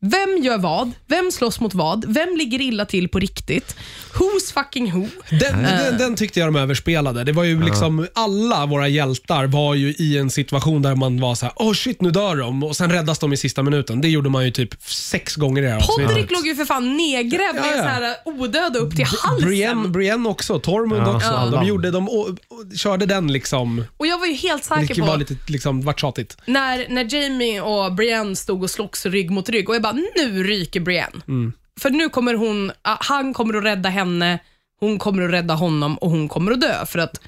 [0.00, 0.90] Vem gör vad?
[1.06, 2.04] Vem slåss mot vad?
[2.14, 3.76] Vem ligger illa till på riktigt?
[4.14, 5.06] Who's fucking who?
[5.30, 5.78] Den, Eh.
[5.84, 7.24] den, den tyckte jag de överspelade.
[7.24, 11.34] Det var ju liksom, alla våra hjältar var ju i en situation där man var
[11.34, 14.00] så här: oh shit nu dör de och sen räddas de i sista minuten.
[14.00, 16.96] Det gjorde man ju typ sex gånger i det här Podrick låg ju för fan
[16.96, 17.82] nedgrävd Ja, med ja.
[17.82, 19.48] så här odöd upp till halsen.
[19.48, 21.16] Brienne, Brienne också, Tormund Ja.
[21.16, 21.50] också.
[21.52, 22.36] De, gjorde, de och, och,
[22.76, 23.84] körde den liksom.
[23.96, 26.36] Och jag var ju helt Det säker var på lite liksom, vart tjatigt.
[26.46, 30.42] när, när Jamie och Brienne stod och slogs rygg mot rygg och jag bara, nu
[30.42, 31.20] ryker Brienne.
[31.28, 31.52] Mm.
[31.80, 34.38] För nu kommer hon, ah, han kommer att rädda henne,
[34.80, 36.86] hon kommer att rädda honom och hon kommer att dö.
[36.86, 37.20] För att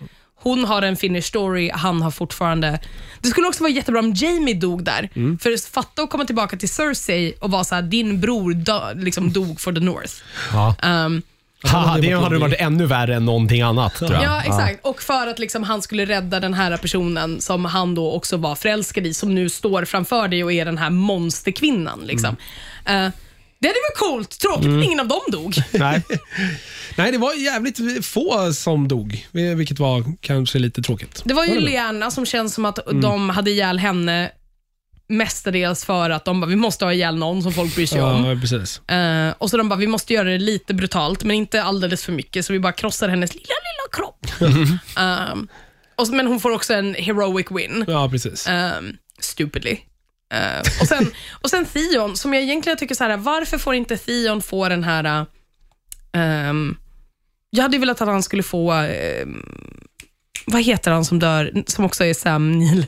[0.43, 2.81] hon har en finish story, han har fortfarande...
[3.21, 5.11] Det skulle också vara jättebra om Jamie dog där.
[5.15, 5.39] Mm.
[5.39, 9.33] För fatta att komma tillbaka till Cersei och vara så här, din bror dö, liksom
[9.33, 10.15] dog for the North.
[10.53, 10.75] Ja.
[10.83, 11.23] Um,
[11.63, 14.23] Haha, det hade varit ännu värre än någonting annat tror jag.
[14.23, 14.87] Ja, exakt.
[14.87, 18.55] Och för att liksom han skulle rädda den här personen som han då också var
[18.55, 22.01] förälskad i, som nu står framför dig och är den här monsterkvinnan.
[22.05, 22.37] Liksom.
[22.85, 23.05] Mm.
[23.07, 23.13] Eh,
[23.59, 24.39] det hade varit coolt.
[24.41, 25.55] Tråkigt att ingen av dem dog.
[25.73, 26.03] Nej.
[26.97, 31.23] Nej, det var jävligt få som dog, vilket var kanske lite tråkigt.
[31.25, 31.61] Det var ju?
[31.61, 33.01] Lyanna som känns som att Mm.
[33.01, 34.31] de hade ihjäl henne
[35.11, 38.25] mestadels för att de bara, vi måste ha ihjäl någon som folk bryr sig om.
[38.25, 38.89] Ja, precis.
[38.91, 42.13] Eh, och så de bara, vi måste göra det lite brutalt, men inte alldeles för
[42.13, 44.27] mycket, så vi bara krossar hennes lilla, lilla kropp.
[44.99, 45.49] Um,
[45.97, 47.85] och, så- men hon får också en heroic win.
[47.89, 48.49] Ja, precis.
[48.49, 49.73] um, stupidly.
[50.35, 51.11] Uh, och, sen,
[51.43, 54.85] och sen Theon, som jag egentligen tycker så här, varför får inte Theon få den
[54.85, 55.27] här...
[56.13, 56.77] Um,
[57.51, 58.73] jag hade ju velat att han skulle få,
[59.23, 59.45] um,
[60.47, 62.87] vad heter han som dör, som också är Sam Neill,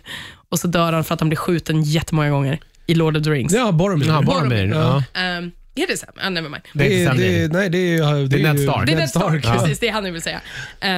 [0.52, 3.30] och så dör han för att han blir skjuten jättemånga gånger i Lord of the
[3.30, 3.52] Rings.
[3.52, 4.06] Ja, Boromir.
[4.08, 4.64] Ja, Boromir.
[4.66, 4.96] Ja.
[4.96, 6.08] Um, är det Sam?
[6.22, 6.62] Ah, never mind.
[6.72, 8.86] Det är Det inte är, det nej, det är, Det är Ned Stark.
[8.86, 9.54] Det är Ned Stark, ja.
[9.54, 9.78] precis.
[9.78, 10.40] Det är han jag vill säga.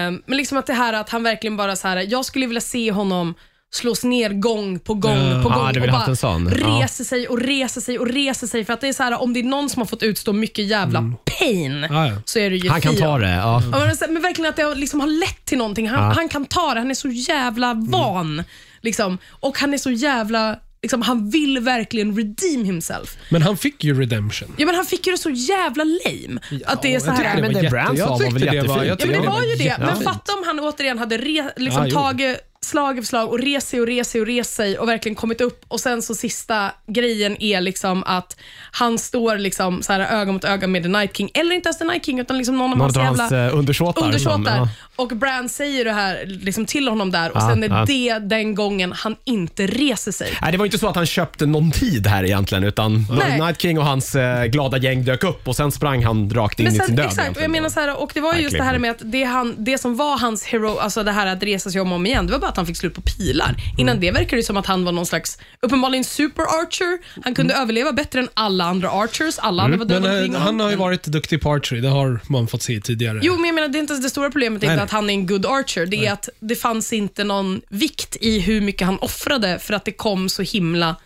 [0.09, 2.61] Um, men liksom att det här att han verkligen bara så här, jag skulle vilja
[2.61, 3.35] se honom
[3.75, 5.43] slås ner gång på gång Ja.
[5.43, 6.53] på gång Ah, och haft en sån.
[6.61, 6.81] Ja.
[6.83, 8.65] reser sig och reser sig och reser sig.
[8.65, 10.67] För att det är så här, om det är någon som har fått utstå mycket
[10.67, 12.13] jävla pain Ja, ja.
[12.25, 13.31] så är det ju Han kan ta det.
[13.31, 13.63] Ja.
[13.71, 15.89] Men, men verkligen att det har liksom har lett till någonting.
[15.89, 16.13] Han, Ja.
[16.15, 18.45] han kan ta det, han är så jävla van.
[18.85, 19.19] Liksom.
[19.31, 20.59] Och han är så jävla...
[20.83, 23.17] Liksom, han vill verkligen redeem himself.
[23.31, 24.55] Men han fick ju redemption.
[24.57, 26.41] Ja, men han fick ju det så jävla lame.
[26.67, 27.37] att det är så jag tyckte här...
[27.37, 29.01] det men var jätte- jag tyckte det jättefint?
[29.01, 29.77] Ja, men det var ju det.
[29.79, 31.95] Men fatta om han återigen hade re, liksom Ja, jo.
[31.95, 35.17] tagit slag efter slag och rest sig och rest sig och rest sig och verkligen
[35.17, 38.37] kommit upp och sen så sista grejen är liksom att
[38.71, 41.79] han står liksom så här öga mot öga med The Night King, eller inte ens
[41.79, 44.05] The Night King utan liksom någon av Någon hans av jävla hans eh, undersåtar.
[44.07, 44.57] undersåtar.
[44.57, 44.69] ja.
[44.97, 47.85] Och Bran säger det här liksom till honom där och Ja, sen är ja.
[47.87, 50.39] det den gången han inte reser sig.
[50.43, 53.41] Nej, det var inte så att han köpte någon tid här egentligen, utan Nej.
[53.41, 56.65] Night King och hans eh, glada gäng dök upp och sen sprang han rakt in
[56.65, 57.07] Men i sin sen, död.
[57.07, 59.01] exakt, och jag menar så här, och det var ju just det här med att
[59.03, 61.97] det, han, det som var hans hero, alltså det här att resa sig om och
[61.97, 63.57] om igen, det var bara att han fick slut på pilar.
[63.79, 66.99] Innan det verkade det som att han var någon slags, uppenbarligen super archer.
[67.25, 69.39] Han kunde överleva bättre än alla andra archers.
[69.39, 71.89] Alla andra var Men döda eh, omkring han har ju varit duktig på archery, det
[71.89, 73.21] har man fått se tidigare.
[73.23, 74.85] Jo, men jag menar, det, är inte, det stora problemet är Nej, inte nej.
[74.85, 75.87] att han är en good archer.
[75.87, 79.85] Det är att det fanns inte någon vikt i hur mycket han offrade för att
[79.85, 80.97] det kom så himla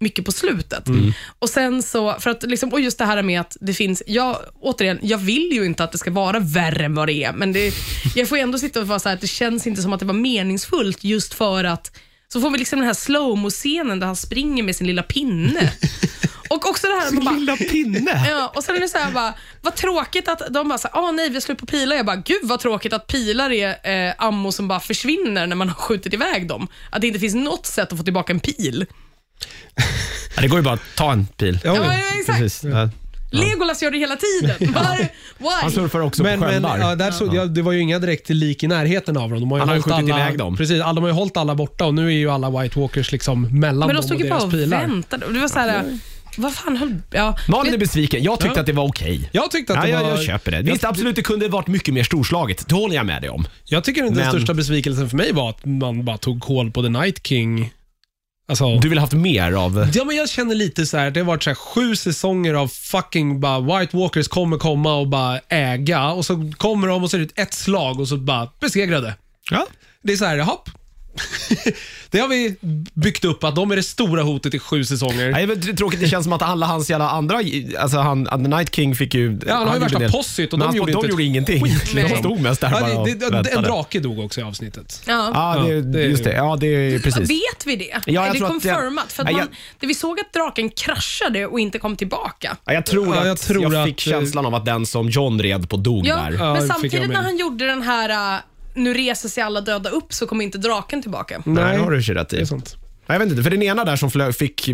[0.00, 0.88] mycket på slutet.
[1.38, 4.38] Och sen så, för att liksom, och just det här med att det finns, jag,
[4.60, 7.52] återigen, jag vill ju inte att det ska vara värre än vad det är, men
[7.52, 7.74] det,
[8.14, 10.06] jag får ändå sitta och vara så här att det känns inte som att det
[10.06, 11.96] var meningsfullt just för att,
[12.28, 15.72] så får vi liksom den här slowmo-scenen där han springer med sin lilla pinne.
[16.50, 18.24] Och också det här att man bara, Lilla pinne!
[18.28, 21.10] Ja, och sen är det så här bara, vad tråkigt att de bara såhär, ah
[21.10, 21.96] nej vi har slut på pilar.
[21.96, 25.68] Jag bara, gud vad tråkigt att pilar är eh, ammo som bara försvinner när man
[25.68, 26.68] har skjutit iväg dem.
[26.90, 28.86] Att det inte finns något sätt att få tillbaka en pil.
[30.36, 31.58] Ja, det går ju bara att ta en pil.
[31.64, 32.38] Ja, Ja, men- exakt.
[32.38, 32.64] Precis.
[32.70, 32.88] Ja.
[33.30, 34.72] Legolas gör det hela tiden.
[34.74, 35.74] Var, Han why?
[35.74, 36.78] surfar också Men, på men sköldar.
[36.78, 39.40] ja, där så, ja, det var ju inga direkt lik i närheten av dem.
[39.40, 40.56] De har ju Han har ju hållit skjutit alla, iväg dem.
[40.56, 43.12] Precis, alla, de har ju hållit alla borta och nu är ju alla White Walkers
[43.12, 44.80] liksom mellan Men de dem stod och ju bara deras och pilar.
[44.80, 45.32] väntade.
[45.32, 45.98] Det var så här,
[46.36, 46.94] vad fan höll...
[47.10, 48.22] Ja, Malin är besviken.
[48.22, 48.60] Jag tyckte Ja.
[48.60, 49.28] att det var okej.
[49.32, 50.10] Jag tyckte att Ja, det jag, var...
[50.10, 50.62] jag köper det.
[50.62, 52.68] Visst, absolut, det kunde varit mycket mer storslaget.
[52.68, 53.46] Det håller jag med dig om.
[53.64, 56.82] Jag tycker den Men- största besvikelsen för mig var att man bara tog koll på
[56.82, 57.72] The Night King.
[58.48, 59.90] Alltså, Du vill haft mer av...
[59.94, 61.10] Ja, men jag känner lite så här.
[61.10, 65.08] det har varit så här sju säsonger av fucking bara White Walkers kommer komma och
[65.08, 68.48] bara äga och så kommer de och så är det ett slag och så bara
[68.60, 69.14] besegrade.
[69.50, 69.66] Ja.
[70.02, 70.70] Det är så här, hopp.
[72.10, 72.56] det har vi
[72.94, 75.30] byggt upp att de är det stora hotet i sju säsonger.
[75.30, 76.00] Nej, det är tråkigt.
[76.00, 77.40] Det känns som att alla hans jävla andra...
[77.78, 79.38] Alltså han, The Night King fick ju...
[79.46, 81.64] Ja, han har ju värsta possit och Men de han- gjorde de inte gjorde ingenting.
[81.64, 82.18] skit, De liksom.
[82.18, 85.02] stod mest där bara Ja, och det, det, en drake dog också i avsnittet.
[85.06, 85.30] Ja.
[85.34, 86.32] Ja, det, Ja, det är- just det.
[86.34, 87.30] Ja, det är precis.
[87.30, 88.00] Vet vi det?
[88.12, 89.12] jag är det det- confirmat?
[89.12, 89.46] För man, jag-
[89.80, 92.56] det vi såg att draken kraschade och inte kom tillbaka.
[92.64, 95.08] Ja, jag tror Ja, att jag jag, tror fick att- känslan av att den som
[95.08, 96.22] John red på dog Ja, där.
[96.32, 98.40] Ja, men det jag samtidigt när han gjorde den här, uh,
[98.74, 101.42] nu reser sig alla döda upp, så kommer inte draken tillbaka.
[101.44, 102.46] Nej, det har du ju rätt det är i.
[102.46, 102.76] sånt.
[103.06, 104.68] Jag vet inte, för den ena där som flög, fick,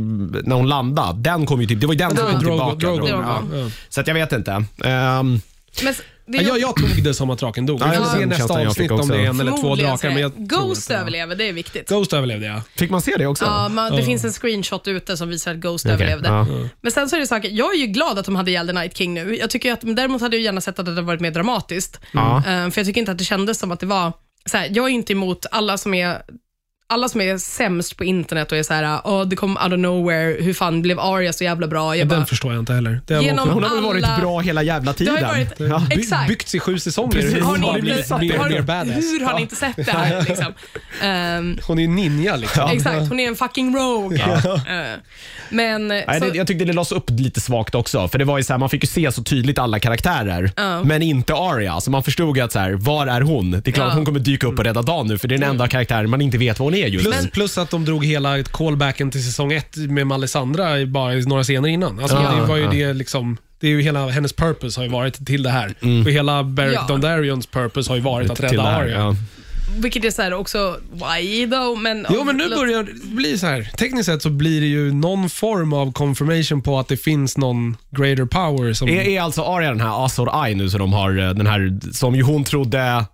[0.44, 2.76] när hon landade, den kom ju till, det var ju den som kom tillbaka.
[2.76, 2.96] Drogo.
[2.96, 3.08] Drogo.
[3.08, 3.42] Ja.
[3.52, 3.70] Ja.
[3.88, 4.64] Så att jag vet inte.
[4.84, 5.40] Ehm,
[5.82, 5.94] Men
[6.32, 7.80] Ja, jag, jag tog det som att draken dog.
[7.80, 9.12] Ja, Vi får ja, se den nästa känslan jag fick avsnitt om också.
[9.12, 10.08] det är en eller två förmodligen drakar.
[10.10, 11.88] Men jag tror Ghost var- överlever, det är viktigt.
[11.88, 12.62] Ghost överlevde ja.
[12.76, 13.44] fick man se det också?
[13.44, 16.28] Ja, man, det finns en screenshot ute som visar att Ghost Okej, överlevde.
[16.28, 16.46] ja.
[16.80, 18.72] Men sen så är det saker, jag är ju glad att de hade ihjäl The
[18.72, 19.36] Night King nu.
[19.36, 22.00] Jag tycker att, men däremot hade jag gärna sett att det hade varit mer dramatiskt.
[22.12, 22.36] Ja.
[22.36, 24.12] Eh, för jag tycker inte att det kändes som att det var,
[24.46, 26.22] så här, jag är inte emot alla som är
[26.90, 29.78] alla som är sämst på internet och är så här, oh, det kom out of
[29.78, 31.96] nowhere, hur fan blev Arya så jävla bra?
[31.96, 33.00] Jag Den bara, förstår jag inte heller.
[33.06, 35.24] Det har Genom- Hon har väl varit alla- bra hela jävla det tiden?
[35.24, 35.86] har ju varit, Ja.
[35.90, 36.28] exakt.
[36.28, 37.10] byggts i sju säsonger.
[37.12, 37.34] Precis.
[37.34, 38.18] Hur Har ni inte- mer har.
[38.94, 39.36] Hur har Ja.
[39.36, 40.24] ni inte sett det här?
[40.28, 40.52] Liksom?
[41.02, 42.70] Ehm, Hon är ju ninja liksom.
[42.72, 44.18] Exakt, hon är en fucking rogue.
[44.22, 44.98] Eh,
[45.50, 48.08] men, eh, Nej, så, det, jag tyckte det lades upp lite svagt också.
[48.08, 50.84] För det var ju så här, Man fick ju se så tydligt alla karaktärer, Ja.
[50.84, 51.80] men inte Arya.
[51.80, 53.50] Så man förstod ju att så här, var är hon?
[53.50, 53.88] Det är klart Ja.
[53.88, 56.10] att hon kommer dyka upp och rädda dagen nu, för det är den enda karaktären
[56.10, 57.28] man inte vet vad hon är just Plus, nu.
[57.28, 61.68] plus att de drog hela callbacken till säsong ett med Melisandra i- bara några scener
[61.68, 61.98] innan.
[62.00, 62.70] Alltså, Ja, det var ju ja.
[62.70, 63.36] det liksom...
[63.60, 65.74] Det är ju hela hennes purpose har ju varit till det här.
[66.06, 66.84] Och hela Beric Ja.
[66.88, 68.98] Dondarrions purpose har ju varit att rädda här, Arya.
[68.98, 69.16] ja.
[69.82, 71.78] vilket är så här också, why though?
[71.80, 73.62] Men, Jo, men nu börjar det bli så här.
[73.78, 77.76] Tekniskt sett så blir det ju någon form av confirmation på att det finns någon
[77.90, 81.18] greater power som Är, är alltså Arya den här Azor Eye nu som de har,
[81.18, 83.04] eh, den här som ju hon trodde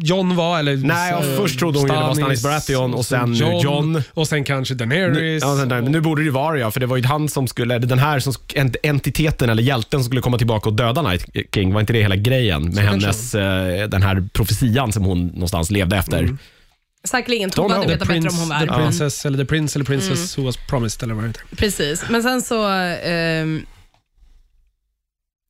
[0.00, 3.04] John var, eller Nej, ja, så- först trodde hon ju det var Stannis Baratheon och
[3.06, 4.02] sen nu John.
[4.14, 5.42] Och sen kanske Nu, Daenerys.
[5.42, 7.28] ja, sen där, men nu borde det ju vara Arya, för det var ju han
[7.28, 8.32] som skulle, den här som,
[8.82, 11.24] entiteten eller hjälten som skulle komma tillbaka och döda Night
[11.54, 11.72] King.
[11.72, 15.96] Var inte det hela grejen med hennes, eh, den här profetian som hon någonstans levde
[15.96, 16.36] efter?
[17.04, 17.92] Säkerligen, Don't Tove hade know.
[17.94, 18.60] vetat bättre om hon var.
[18.60, 21.42] the princess, eller the prince eller princess who was promised eller vad det heter.
[21.56, 22.68] Precis, men sen så...
[22.68, 23.66] ehm,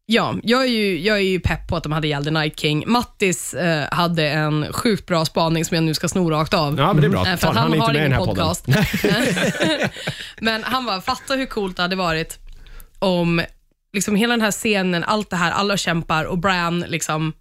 [0.07, 2.61] ja, jag är, ju, jag är ju pepp på att de hade ihjäl The Night
[2.61, 2.85] King.
[2.87, 6.79] Mattis eh, hade en sjukt bra spaning som jag nu ska sno rakt av.
[6.79, 7.21] Ja, men det är bra.
[7.27, 8.45] Eh, För Fan, han, inte har med i ingen den här podden.
[8.45, 8.67] podcast.
[10.41, 12.39] Men han var fatta hur coolt det hade varit
[12.99, 13.43] om
[13.93, 17.33] liksom hela den här scenen, allt det här, alla kämpar och Bran liksom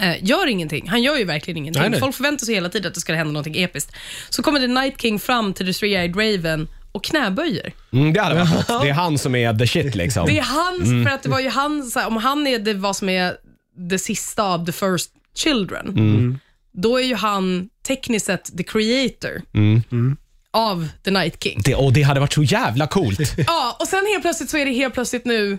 [0.00, 0.88] eh, gör ingenting.
[0.88, 1.90] Han gör ju verkligen ingenting.
[1.90, 2.00] Nej.
[2.00, 3.92] Folk förväntar sig hela tiden att det ska hända någonting episkt.
[4.30, 7.72] Så kommer The Night King fram till The Three-Eyed Raven och knäböjer.
[7.92, 8.82] Mm, det hade varit något.
[8.82, 10.26] Det är han som är the shit liksom.
[10.26, 12.74] Det är hans, för att det var ju han, så här, om han är det
[12.74, 13.36] vad som är
[13.78, 16.40] det sista av the first children,
[16.72, 20.16] då är ju han tekniskt sett the creator Mm.
[20.50, 21.60] av The Night King.
[21.64, 23.18] Det, och det hade varit så jävla coolt.
[23.46, 25.58] Ja, och sen helt plötsligt så är det helt plötsligt nu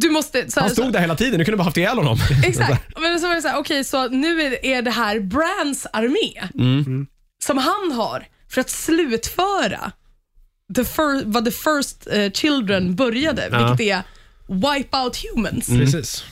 [0.00, 0.50] du måste...
[0.50, 2.18] Så, Han så, stod där hela tiden, du kunde bara haft ihjäl honom.
[2.46, 3.00] Exakt.
[3.00, 6.48] Men så var det så här, okej, så nu är, är det här Brands armé
[6.54, 7.06] Mm.
[7.44, 9.92] som han har för att slutföra
[10.76, 13.58] the fir, vad The First eh, Children började, Ja.
[13.68, 14.02] vilket är
[14.76, 15.68] Wipe Out Humans.
[15.68, 15.80] Mm.
[15.80, 16.24] Precis.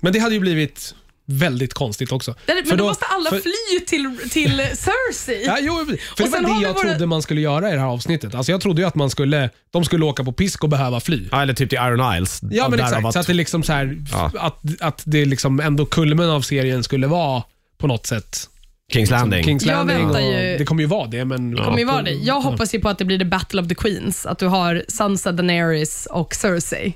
[0.00, 0.94] Men det hade ju blivit
[1.30, 2.34] väldigt konstigt också.
[2.46, 5.44] Det- Men För då, då- måste alla för- fly till, till Cersei.
[5.46, 5.92] Ja, jo, för
[6.24, 7.86] det sen var har det vi jag våra- trodde man skulle göra i det här
[7.86, 8.34] avsnittet.
[8.34, 11.28] Alltså jag trodde ju att man skulle, de skulle åka på pisk och behöva fly.
[11.32, 12.40] Ja, eller typ till Iron Isles.
[12.50, 13.12] Ja, men därav exakt.
[13.12, 14.32] Så att det liksom så här, Ja.
[14.38, 17.42] att, att det liksom ändå kulmen av serien skulle vara
[17.78, 18.48] på något sätt
[18.92, 19.44] Kings Landing.
[19.44, 19.96] Kings Jag Landing.
[20.06, 21.50] väntar och ju- Det kommer ju vara det, men...
[21.54, 22.10] Det kommer ju vara det.
[22.12, 24.26] Jag hoppas ju på att det blir the battle of the queens.
[24.26, 26.94] Att du har Sansa, Daenerys och Cersei.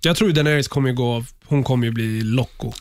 [0.00, 2.72] Jag tror ju Daenerys kommer ju gå, hon kommer ju bli Loco.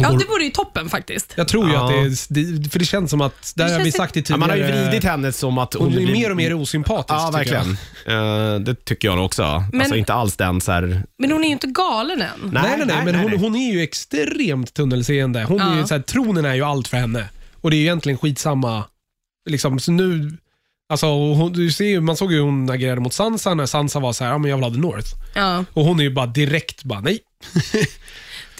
[0.00, 1.32] Ja, det vore ju toppen faktiskt.
[1.36, 1.84] Jag tror ju Ja.
[1.84, 1.90] att
[2.28, 4.20] det är, det, för det känns som att, där Det har vi känns sagt det
[4.20, 4.38] Ja, tidigare.
[4.40, 7.10] man har ju vridit henne som att hon, Hon är blir- mer och mer osympatisk.
[7.20, 7.64] Ja, tycker jag.
[7.64, 8.54] verkligen.
[8.54, 9.64] Eh, det tycker jag nog också.
[9.72, 11.02] Men- alltså inte alls den så här...
[11.18, 12.28] Men hon är ju inte galen än.
[12.52, 15.44] Nej, nej, nej, men hon, hon är ju extremt tunnelseende.
[15.44, 15.86] Hon är ju, Ja.
[15.86, 17.24] så här, tronen är ju allt för henne.
[17.60, 18.84] Och det är ju egentligen skitsamma.
[19.50, 20.36] Liksom, så nu,
[20.92, 24.00] alltså, hon, du ser ju, man såg ju hur hon agerade mot Sansa när Sansa
[24.00, 25.08] var så här, ja men jag vill ha the North.
[25.34, 25.64] Ja.
[25.72, 27.18] Och hon är ju bara direkt bara, nej.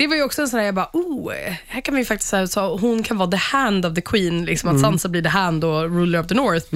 [0.00, 1.32] Det var ju också en sån här, jag bara, oh,
[1.66, 4.70] här kan vi faktiskt säga så hon kan vara the hand of the queen, liksom
[4.70, 6.66] att Sansa blir the hand och ruler of the north.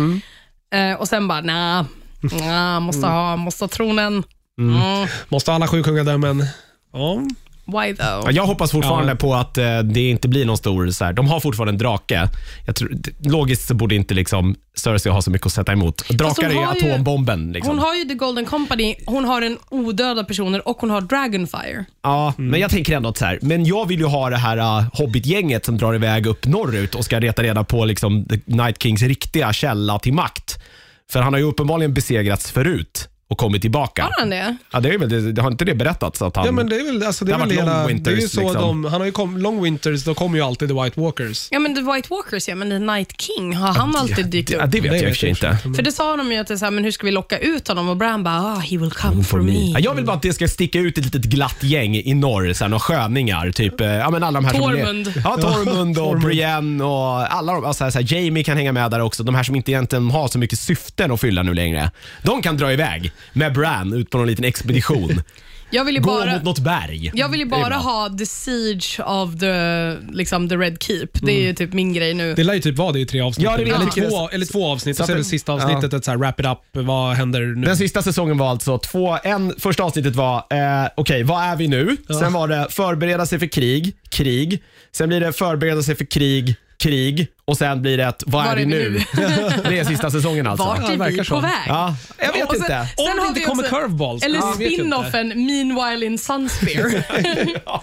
[0.74, 1.84] Eh, och sen bara, nah,
[2.40, 4.24] nah måste ha, måste ha tronen.
[4.58, 5.08] Mm.
[5.28, 6.46] Måste alla sju kungadömen.
[6.92, 7.22] Ja.
[7.66, 8.22] Why though?
[8.24, 9.16] Ja, Jag hoppas fortfarande Ja.
[9.16, 10.90] på att eh, det inte blir någon stor...
[10.90, 12.28] Så här, de har fortfarande en drake.
[12.66, 16.08] Jag tror, logiskt så borde inte liksom Cersei ha så mycket att sätta emot.
[16.08, 17.52] Drakar är ju- atombomben.
[17.52, 17.70] Liksom.
[17.70, 21.84] Hon har ju the golden company, hon har en odöda personer och hon har dragonfire.
[22.02, 24.56] Ja, men jag tänker ändå att så här, men jag vill ju ha det här
[24.58, 28.82] uh, Hobbit-gänget som drar iväg upp norrut och ska reta reda på liksom, The Night
[28.82, 30.58] Kings riktiga källa till makt.
[31.10, 34.02] För han har ju uppenbarligen besegrats förut och kommit tillbaka.
[34.02, 34.56] Har han det?
[34.72, 36.22] Ja, det, är väl, det, det har inte det berättats?
[36.22, 37.86] Att han, ja, men det är väl, alltså, det är Det har väl varit hela,
[37.86, 38.82] Long det är ju Winters, så liksom.
[38.82, 41.48] de, han har ju kom, Long Winters, då kommer ju alltid The White Walkers.
[41.50, 44.64] Ja, men The White Walkers, ja, men The Night King, har han alltid dykt ja,
[44.64, 44.72] upp?
[44.72, 45.58] det vet jag i och vet för sig jag inte.
[45.64, 45.76] inte.
[45.76, 47.38] För det sa de ju att det är så här, men hur ska vi locka
[47.38, 47.88] ut honom?
[47.88, 49.70] Och Bran bara, ah, he will come for me.
[49.72, 52.52] Ja, jag vill bara att det ska sticka ut ett litet glatt gäng i norr,
[52.52, 53.50] så här, några sköningar.
[53.50, 55.06] Typ, eh, ja, men alla de här Tormund.
[55.06, 58.90] Som, ja, Tormund och Brienne och alla de, alltså, så här, Jamie kan hänga med
[58.90, 59.22] där också.
[59.22, 61.90] De här som inte egentligen har så mycket syften att fylla nu längre.
[62.22, 65.22] De kan dra iväg med Bran ut på någon liten expedition.
[65.70, 67.10] Jag vill ju Gå bara, mot något berg.
[67.14, 67.78] jag vill ju Det är bara bra.
[67.78, 71.08] ha the siege of the, liksom, the Red Keep.
[71.12, 72.34] Det är ju typ min grej nu.
[72.34, 73.44] Det lär ju typ vara det i tre avsnitt.
[73.44, 73.80] Ja, det jag.
[73.80, 75.98] eller, tycker två, eller två avsnitt, Så och att det sista avsnittet ja.
[75.98, 77.66] ett så här wrap it up, vad händer nu?
[77.66, 81.68] Den sista säsongen var alltså två, en, första avsnittet var, eh, okej, vad är vi
[81.68, 81.96] nu?
[82.20, 84.62] Sen var det förbereda sig för krig, krig.
[84.92, 87.26] Sen blir det förbereda sig för krig, krig.
[87.46, 88.90] Och sen blir det ett, vad Var är vi nu?
[89.68, 90.66] det är sista säsongen alltså.
[90.66, 91.34] Vart Ja, är vi så.
[91.34, 91.50] på väg?
[91.68, 92.88] Ja, jag vet sen- inte.
[92.96, 94.22] Om sen det inte kommer också- curveballs.
[94.24, 97.04] Eller Ja, spin-offen Meanwhile in Sunspear.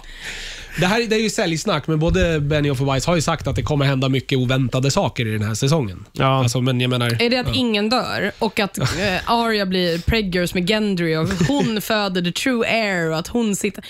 [0.80, 3.56] Det här det är ju säljsnack, men både Benioff och Weiss har ju sagt att
[3.56, 6.04] det kommer hända mycket oväntade saker i den här säsongen.
[6.12, 6.38] Ja.
[6.38, 7.22] Alltså, men jag menar...
[7.22, 8.84] är det att ingen dör och att eh,
[9.26, 13.84] Arya blir preggers med Gendry och hon föder the true heir och att hon sitter...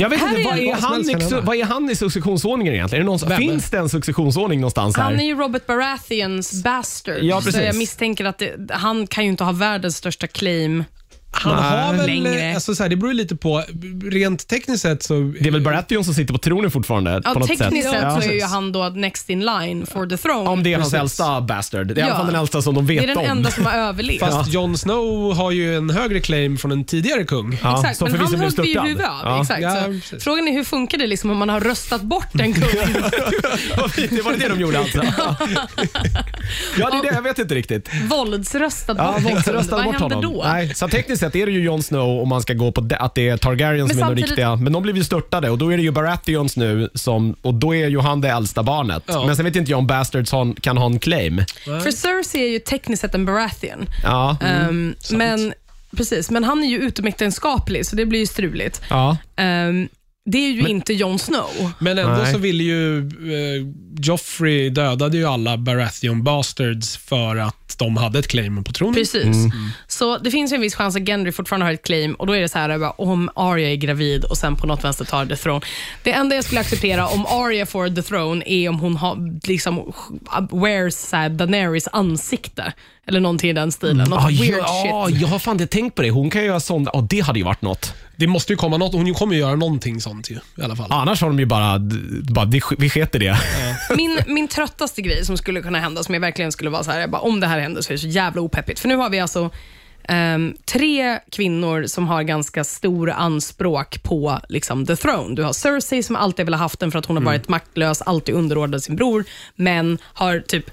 [0.00, 3.02] Jag vet Här inte, är vad är, han, i- vad är han i successionsordningen egentligen?
[3.02, 3.38] Är det någon, Vem?
[3.38, 5.04] finns det en successionsordning någonstans här?
[5.04, 7.62] Han är ju Robert Baratheons bastard, Ja, så precis.
[7.62, 10.84] jag misstänker att det, han kan ju inte ha världens största claim.
[11.40, 12.54] Han har väl, längre.
[12.54, 13.64] alltså, så här, det beror ju lite på,
[14.10, 15.14] rent tekniskt sett så...
[15.40, 17.20] Det är väl Baratheon som sitter på tronen fortfarande?
[17.24, 17.92] Ja, på något tekniskt sätt.
[17.94, 18.20] sett Ja.
[18.20, 20.48] så är ju han då next in line for the throne.
[20.50, 21.86] Om det är hans äldsta bastard.
[21.86, 22.16] Det är i alla Ja.
[22.16, 23.24] fall den äldsta som de det vet är den om.
[23.24, 24.20] enda som har överlevt.
[24.20, 27.58] Fast Jon Snow har ju en högre claim från en tidigare kung.
[27.62, 29.20] Ja, Exakt, som men han högg vi huvudet av.
[29.24, 29.40] Ja.
[29.42, 30.16] Exakt, Ja, så.
[30.20, 32.62] Frågan är hur funkar det liksom om man har röstat bort en kung?
[34.10, 34.98] det var det de gjorde alltså?
[36.78, 37.14] ja, det är det.
[37.14, 37.88] Jag vet inte riktigt.
[38.10, 39.34] Våldsröstat Ja, bort en kung.
[39.34, 40.32] våldsröstade Vad bort händer honom.
[40.34, 40.42] då?
[40.44, 42.96] Nej, så tekniskt sett är det ju Jon Snow om man ska gå på det,
[42.96, 44.56] att det är Targaryens Men som är de samtidigt- riktiga.
[44.56, 47.74] Men de blev ju störtade och då är det ju Baratheons nu som, och då
[47.74, 49.02] är ju han det äldsta barnet.
[49.06, 49.26] Ja.
[49.26, 51.42] Men sen vet inte jag om Bastards har, kan ha en claim.
[51.64, 53.86] För Cersei är ju tekniskt sett en Baratheon.
[54.04, 54.36] Ja.
[54.46, 55.52] Ehm, men,
[55.96, 58.82] precis, men han är ju utomäktenskaplig, så det blir ju struligt.
[58.90, 59.16] ja.
[59.36, 59.88] Ehm,
[60.24, 61.72] det är ju inte Jon Snow.
[61.78, 62.32] Men ändå Nej.
[62.32, 63.66] så ville ju eh,
[64.02, 68.94] Joffrey dödade ju alla Baratheon bastards för att de hade ett claim på tronen.
[68.94, 69.24] Precis.
[69.24, 69.50] Mm.
[69.86, 72.32] Så det finns ju en viss chans att Gendry fortfarande har ett claim och då
[72.32, 75.26] är det så här bara, om Arya är gravid och sen på något vänster tar
[75.26, 75.60] the throne.
[76.02, 79.92] Det enda jag skulle acceptera om Arya får the throne är om hon har, liksom,
[80.52, 82.72] wears så här, Daenerys ansikte.
[83.06, 84.10] Eller någonting i den stilen.
[84.10, 85.20] Något Ah, weird ja, shit.
[85.20, 86.10] jag har fan inte tänkt på det.
[86.10, 86.88] Hon kan ju göra sånt.
[86.88, 87.94] Oh, det hade ju varit något.
[88.20, 88.92] Det måste ju komma något.
[88.92, 90.92] Hon kommer ju göra någonting sånt ju, i alla fall.
[90.92, 91.78] Annars har de ju bara,
[92.32, 93.38] bara vi, vi sket i det.
[93.96, 97.00] Min, min tröttaste grej som skulle kunna hända, som jag verkligen skulle vara så här,
[97.00, 98.80] jag bara, om det här händer så är det så jävla opeppigt.
[98.80, 99.50] För nu har vi alltså
[100.04, 105.34] ehm, tre kvinnor som har ganska stora anspråk på liksom, the throne.
[105.34, 108.02] Du har Cersei som alltid vill ha haft den för att hon har varit maktlös,
[108.02, 109.24] alltid underordnad sin bror,
[109.56, 110.70] men har typ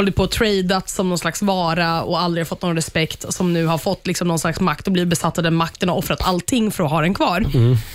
[0.00, 3.66] hållit på och tradat som någon slags vara och aldrig fått någon respekt, som nu
[3.66, 6.70] har fått liksom någon slags makt och blivit besatt av den makten och offrat allting
[6.70, 7.46] för att ha den kvar.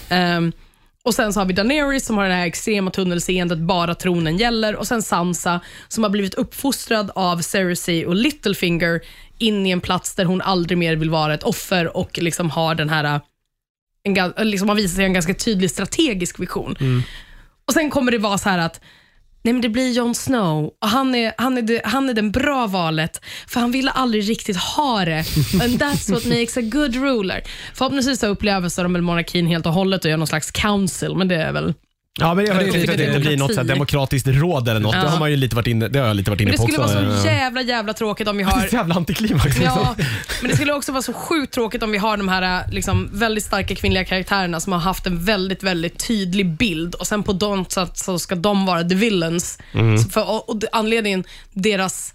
[0.09, 0.51] Ehm,
[1.03, 4.75] och Sen så har vi Daenerys som har det här extrema tunnelseendet, bara tronen gäller.
[4.75, 9.01] Och sen Sansa som har blivit uppfostrad av Cersei och Littlefinger
[9.37, 12.75] in i en plats där hon aldrig mer vill vara ett offer och liksom har
[12.75, 13.21] den här
[14.03, 16.75] en, liksom har visat sig en ganska tydlig strategisk vision.
[17.67, 18.81] Och Sen kommer det vara så här att
[19.45, 22.31] Nej, men det blir Jon Snow och han är, han, är det, han är den
[22.31, 25.23] bra valet för han ville aldrig riktigt ha det.
[25.61, 27.43] And that's what makes a good ruler.
[27.73, 31.27] Förhoppningsvis så upplever de väl monarkin helt och hållet och gör någon slags council, men
[31.27, 31.73] det är väl
[32.19, 33.95] Ja, men jag det är lite inte att det inte blir något så här demokrati.
[34.17, 34.91] demokratiskt råd eller något.
[34.93, 36.57] Det, har man ju lite varit inne, det har jag lite varit inne Men det
[36.57, 36.95] på skulle också.
[37.05, 37.33] vara så Ja.
[37.33, 38.67] jävla, jävla tråkigt om vi har...
[38.73, 39.59] Jävla antiklimax.
[39.61, 39.95] Ja,
[40.41, 43.43] men det skulle också vara så sjukt tråkigt om vi har de här liksom, väldigt
[43.43, 47.71] starka kvinnliga karaktärerna som har haft en väldigt, väldigt tydlig bild och sen på något
[47.71, 49.57] sätt så ska de vara the villains.
[49.73, 49.97] Mm.
[49.99, 51.23] För, och, och anledningen,
[51.53, 52.13] deras,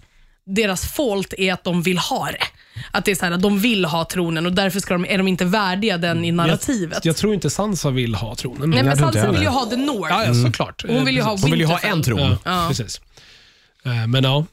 [0.55, 2.45] deras fault är att de vill ha det.
[2.93, 5.19] Att det är så här, att de vill ha tronen och därför ska de, är
[5.19, 6.99] de inte värdiga den i narrativet.
[7.03, 8.71] Jag, jag tror inte Sansa vill ha tronen.
[8.71, 10.11] Nej, men Sansa vill ju ha the North.
[10.15, 10.85] Ja, ja såklart.
[10.89, 12.21] Hon vill ju ha Hon vill ju ha en tron.
[12.21, 12.65] Ja, Ja.
[12.69, 13.01] precis.
[13.85, 14.45] Eh, Men ja.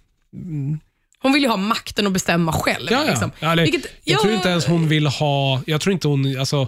[1.20, 2.88] Hon vill ju ha makten att bestämma själv.
[2.92, 3.10] Ja, ja.
[3.10, 3.32] Liksom.
[3.40, 5.62] Ja, det, Vilket, jag tror inte ens hon vill ha...
[5.66, 6.40] Jag tror inte hon...
[6.40, 6.68] Alltså,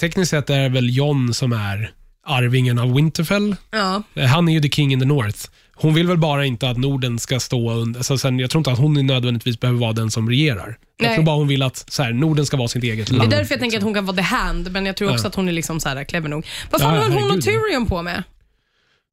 [0.00, 1.92] tekniskt sett är det väl Jon som är
[2.26, 3.56] arvingen av Winterfell.
[3.70, 4.02] Ja.
[4.14, 5.38] Eh, Han är ju the king in the north.
[5.78, 8.00] Hon vill väl bara inte att Norden ska stå under...
[8.00, 10.78] Alltså sen, jag tror inte att hon nödvändigtvis behöver vara den som regerar.
[10.96, 11.16] Jag Nej.
[11.16, 13.30] tror bara hon vill att så här, Norden ska vara sitt eget Det är land.
[13.30, 15.28] därför jag tänker att hon kan vara the hand, men jag tror också Ja.
[15.28, 16.46] att hon är liksom så här clever nog.
[16.70, 17.44] Vad fan Ja, höll hon och herregud.
[17.44, 18.22] Tyrion på med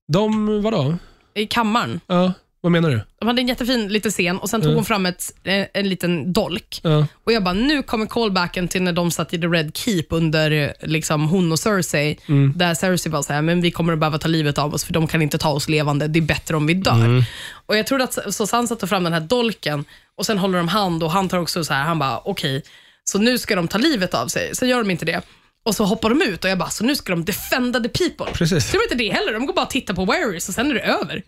[0.07, 0.97] De, vadå?
[1.35, 1.99] i kammaren?
[2.07, 2.33] Ja,
[2.63, 3.01] vad menar du?
[3.19, 6.33] De hade en jättefin liten scen och sen tog hon fram ett, eh, en liten
[6.33, 6.79] dolk.
[6.83, 7.07] Ja.
[7.23, 10.51] Och Jag bara, nu kommer callbacken till när de satt i The Red Keep under
[10.51, 12.19] eh, liksom, hon och Cersei.
[12.25, 12.53] Mm.
[12.55, 14.93] Där Cersei var så här, men vi kommer att behöva ta livet av oss för
[14.93, 16.07] de kan inte ta oss levande.
[16.07, 17.05] Det är bättre om vi dör.
[17.05, 17.23] Mm.
[17.65, 19.85] Och Jag trodde att så Sansa tar fram den här dolken
[20.17, 22.63] och sen håller de hand och han tar också så här, han bara, okej,
[23.03, 24.55] så nu ska de ta livet av sig.
[24.55, 25.21] Sen gör de inte det.
[25.65, 28.33] Och så hoppar de ut och jag bara, så nu ska de defenda the people.
[28.33, 28.71] Precis.
[28.71, 29.33] Tror inte det heller.
[29.33, 31.23] De går bara och tittar på Varys och sen är det över.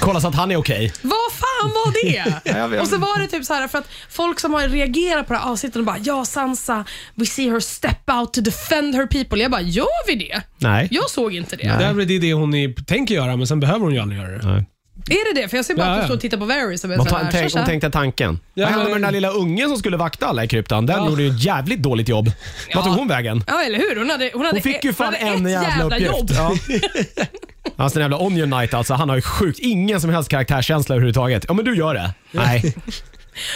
[0.00, 0.92] Kolla så att han är okej.
[1.02, 2.40] Vad fan var det?
[2.58, 2.80] jag vet.
[2.80, 5.38] och så var det typ så här för att folk som har reagerat på det
[5.38, 6.84] här avsnittet och bara “Ja, Sansa,
[7.14, 9.38] we see her step out to defend her people”.
[9.38, 10.88] Jag bara “Gör vi det?” Nej.
[10.90, 11.62] Jag såg inte det.
[11.62, 14.48] Det är väl det hon tänker göra, men sen behöver hon ju aldrig göra det.
[14.48, 14.64] Nej.
[15.10, 15.48] Är det det?
[15.48, 16.06] För jag ser bara Ja, att hon ja.
[16.06, 18.40] står och tittar på Varys och är Hon, så ta, här, tänk, hon tänkte tanken.
[18.54, 20.86] Ja, Vad hände med men- den där lilla ungen som skulle vakta alla i kryptan?
[20.86, 22.30] Den gjorde ju ett jävligt dåligt jobb.
[22.74, 23.44] Vart tog hon vägen?
[23.46, 23.96] Ja, eller hur?
[23.96, 26.12] Hon hade, hon hade, Hon fick ju hon fan hade en ett jävla, uppgift.
[26.12, 26.30] jobb.
[26.34, 26.52] Ja.
[27.76, 31.44] Alltså den jävla Onion Knight alltså, han har ju sjukt ingen som helst karaktärskänsla överhuvudtaget.
[31.48, 32.14] Ja men du gör det.
[32.30, 32.74] Nej.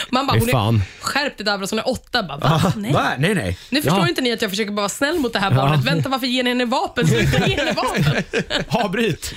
[0.09, 0.83] Man bara, Fy hon är, fan.
[1.01, 2.23] skärp dig Davros, hon är åtta.
[2.23, 2.73] Bara, Va?
[2.75, 2.93] Nej.
[2.93, 3.07] Va?
[3.17, 3.57] Nej nej.
[3.69, 5.85] Nu förstår inte ni att jag försöker vara snäll mot det här barnet.
[5.85, 7.07] Vänta, varför ger ni henne vapen?
[7.07, 8.23] Sluta ge henne vapen.
[8.67, 9.33] Avbryt.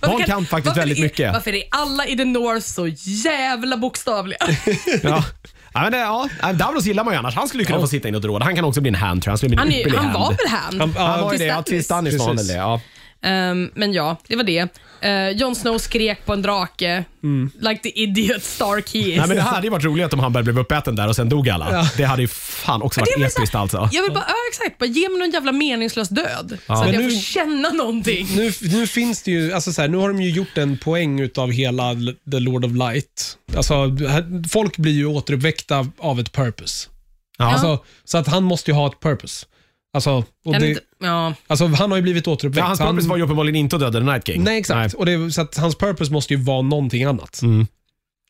[0.00, 1.32] Varför Barn kan faktiskt varför väldigt är, mycket.
[1.32, 2.86] Varför är alla i the North så
[3.24, 4.38] jävla bokstavliga?
[5.02, 5.24] Ja.
[5.74, 6.28] Ja, men det, ja.
[6.52, 7.34] Davros gillar man ju annars.
[7.34, 8.42] Han skulle kunna få sitta i något råd.
[8.42, 9.32] Han kan också bli en hand tror jag.
[9.32, 10.18] Han skulle bli en Han, är, ypperlig han hand.
[10.18, 10.80] var väl hand?
[10.96, 11.44] Han- Han var ju det.
[11.44, 12.18] Ja, till Stannis.
[12.18, 12.52] Var han väl Precis.
[12.52, 12.58] det.
[12.58, 12.80] Ja.
[13.24, 14.68] Ehm, men ja, det var det.
[15.04, 17.04] Uh, Jon Snow skrek på en drake.
[17.60, 19.06] Like the idiot Stark he is.
[19.06, 19.18] Mm.
[19.18, 21.28] Nej, men det hade ju varit roligt om han bara blev uppäten där och sen
[21.28, 21.88] dog alla.
[21.96, 23.88] Det hade ju fan också Det varit episkt alltså.
[23.92, 26.58] Jag vill bara, ja, exakt, bara ge mig någon jävla meningslös död.
[26.66, 28.26] Så att Men jag nu- får känna någonting.
[28.36, 31.20] Nu, nu finns det ju, alltså så här, nu har de ju gjort en poäng
[31.20, 33.36] utav hela L- The Lord of Light.
[33.56, 33.74] Alltså,
[34.08, 36.88] här- folk blir ju återuppväckta av ett purpose.
[37.38, 37.52] Ja.
[37.52, 39.46] Alltså, så att han måste ju ha ett purpose.
[39.94, 40.10] Alltså,
[40.44, 41.34] och Kan det, inte, ja.
[41.46, 42.66] alltså han har ju blivit För återuppväckt.
[42.66, 44.44] hans så han, purpose var ju uppenbarligen inte att döda The Night King.
[44.44, 44.94] Nej, exakt.
[44.94, 47.36] Och det, så att hans purpose måste ju vara någonting annat.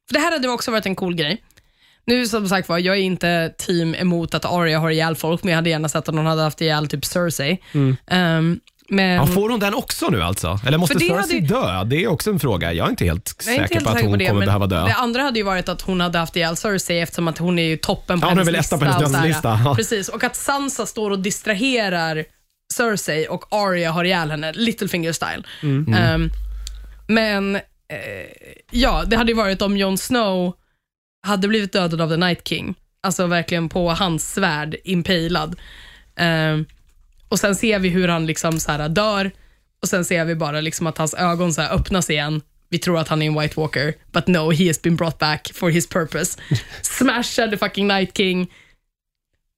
[0.09, 1.43] För det här hade också varit en cool grej.
[2.05, 5.51] Nu som sagt var, jag är inte team emot att Arya har ihjäl folk, men
[5.51, 7.59] jag hade gärna sett att hon hade haft ihjäl typ Cersei.
[8.07, 8.61] Ehm,
[8.93, 10.61] men Ja, får hon den också nu alltså?
[10.67, 11.85] Eller måste Cersei hade- dö?
[11.85, 12.73] Det är också en fråga.
[12.73, 14.29] Jag är inte helt jag är inte säker helt på att säker hon på det,
[14.29, 14.85] kommer behöva dö.
[14.85, 17.63] Det andra hade ju varit att hon hade haft ihjäl Cersei eftersom att hon är
[17.63, 19.61] ju toppen på Ja, hon är hennes väl etta på hennes dödslista.
[19.65, 19.75] Ja.
[19.75, 22.25] Precis, och att Sansa står och distraherar
[22.73, 25.43] Cersei och Arya har ihjäl henne, Littlefinger style.
[25.63, 25.95] Mm.
[25.95, 26.31] Ehm,
[27.09, 27.61] men eh,
[28.71, 30.53] ja, det hade ju varit om Jon Snow
[31.27, 32.75] hade blivit dödad av The Night King.
[33.03, 35.57] Alltså verkligen på hans svärd, impalad.
[36.17, 36.67] Ehm,
[37.33, 39.31] och sen ser vi hur han liksom så här dör
[39.83, 42.43] och sen ser vi bara liksom att hans ögon så här öppnas igen.
[42.69, 45.51] Vi tror att han är en White Walker, but no, he has been brought back
[45.55, 46.39] for his purpose.
[46.83, 48.53] Smashar the fucking Night King.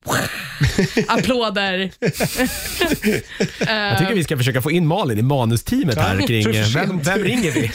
[1.08, 1.90] Applåder.
[3.58, 7.18] Jag tycker vi ska försöka få in Malin i manusteamet här kring eh, vem, vem
[7.18, 7.70] ringer vi?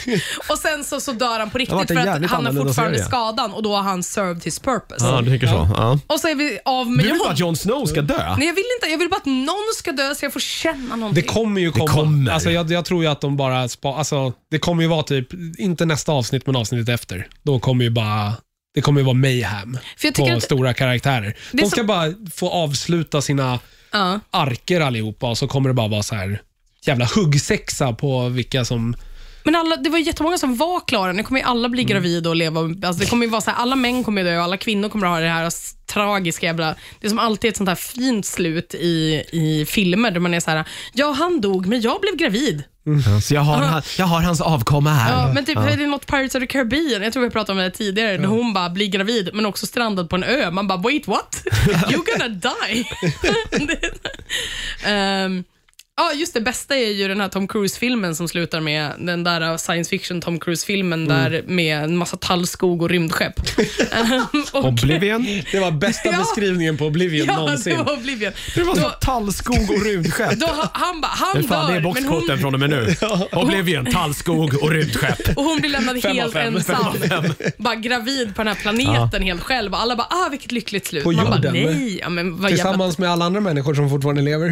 [0.48, 2.40] Och sen så, så dör han på har riktigt varit en för att jävligt han
[2.40, 3.08] har annorlunda fortfarande serie.
[3.08, 5.06] skadan och då har han served his purpose.
[5.06, 5.68] Ja, du tänker så.
[5.76, 5.98] Ja.
[6.06, 8.36] Och så är vi av med Du vill bara att Jon Snow ska dö?
[8.38, 8.90] Nej, jag vill inte.
[8.90, 11.22] Jag vill bara att någon ska dö så jag får känna någonting.
[11.22, 11.92] Det kommer ju komma.
[11.92, 12.30] kommer.
[12.32, 15.28] Alltså, jag, jag tror ju att de bara spa, alltså, Det kommer ju vara typ,
[15.58, 17.28] inte nästa avsnitt, men avsnittet efter.
[17.42, 18.32] Då kommer ju bara
[18.74, 19.78] det kommer ju vara mayhem
[20.16, 21.36] på att- stora karaktärer.
[21.52, 23.58] De ska så- bara få avsluta sina
[23.92, 24.20] Ja.
[24.30, 26.42] arker allihopa och så kommer det bara vara så här
[26.86, 28.96] jävla huggsexa på vilka som...
[29.44, 31.12] Men alla, det var jättemånga som var klara.
[31.12, 32.60] Nu kommer ju alla bli gravida och leva.
[32.60, 35.06] Alltså det kommer ju vara så här, alla män kommer dö och alla kvinnor kommer
[35.06, 35.50] ha det här
[35.86, 36.74] tragiska jävla...
[37.00, 40.40] Det är som alltid ett sånt här fint slut i, i filmer där man är
[40.40, 42.64] så här, ja han dog men jag blev gravid.
[43.22, 45.12] Så jag har, han, jag har hans avkomma här.
[45.12, 47.64] Ja, men typ, är det något Pirates of the Caribbean, jag tror vi pratade om
[47.64, 50.50] det tidigare, när hon bara blir gravid men också strandad på en ö.
[50.50, 51.42] Man bara, wait what?
[51.66, 52.84] You're gonna die.
[54.84, 55.44] Ehm,
[56.00, 56.40] Ja, just det.
[56.40, 60.40] Bästa är ju den här Tom Cruise-filmen som slutar med den där science fiction Tom
[60.40, 63.40] Cruise-filmen där med en massa tallskog och rymdskepp.
[63.92, 64.22] Ehm,
[64.52, 65.26] och, Oblivion.
[65.52, 66.18] Det var bästa Ja.
[66.18, 67.76] beskrivningen på Oblivion ja, någonsin.
[67.76, 68.32] det var Oblivion.
[68.54, 70.30] Det var så Då, tallskog och rymdskepp.
[70.40, 72.70] då, ha- han bara, han Men fan, det är dör, men hon, från och med
[72.70, 72.94] nu.
[73.32, 75.36] Oblivion, tallskog och rymdskepp.
[75.36, 76.56] och hon blir lämnad Fem av helt fem.
[76.56, 76.84] ensam.
[77.56, 79.72] Bara gravid på den här planeten helt själv.
[79.74, 81.04] Och alla bara, ah vilket lyckligt slut.
[81.04, 81.98] På Man bara, jorden, nej.
[82.02, 82.56] Ja, men vad jävla...
[82.64, 84.48] Tillsammans med alla andra människor som fortfarande lever.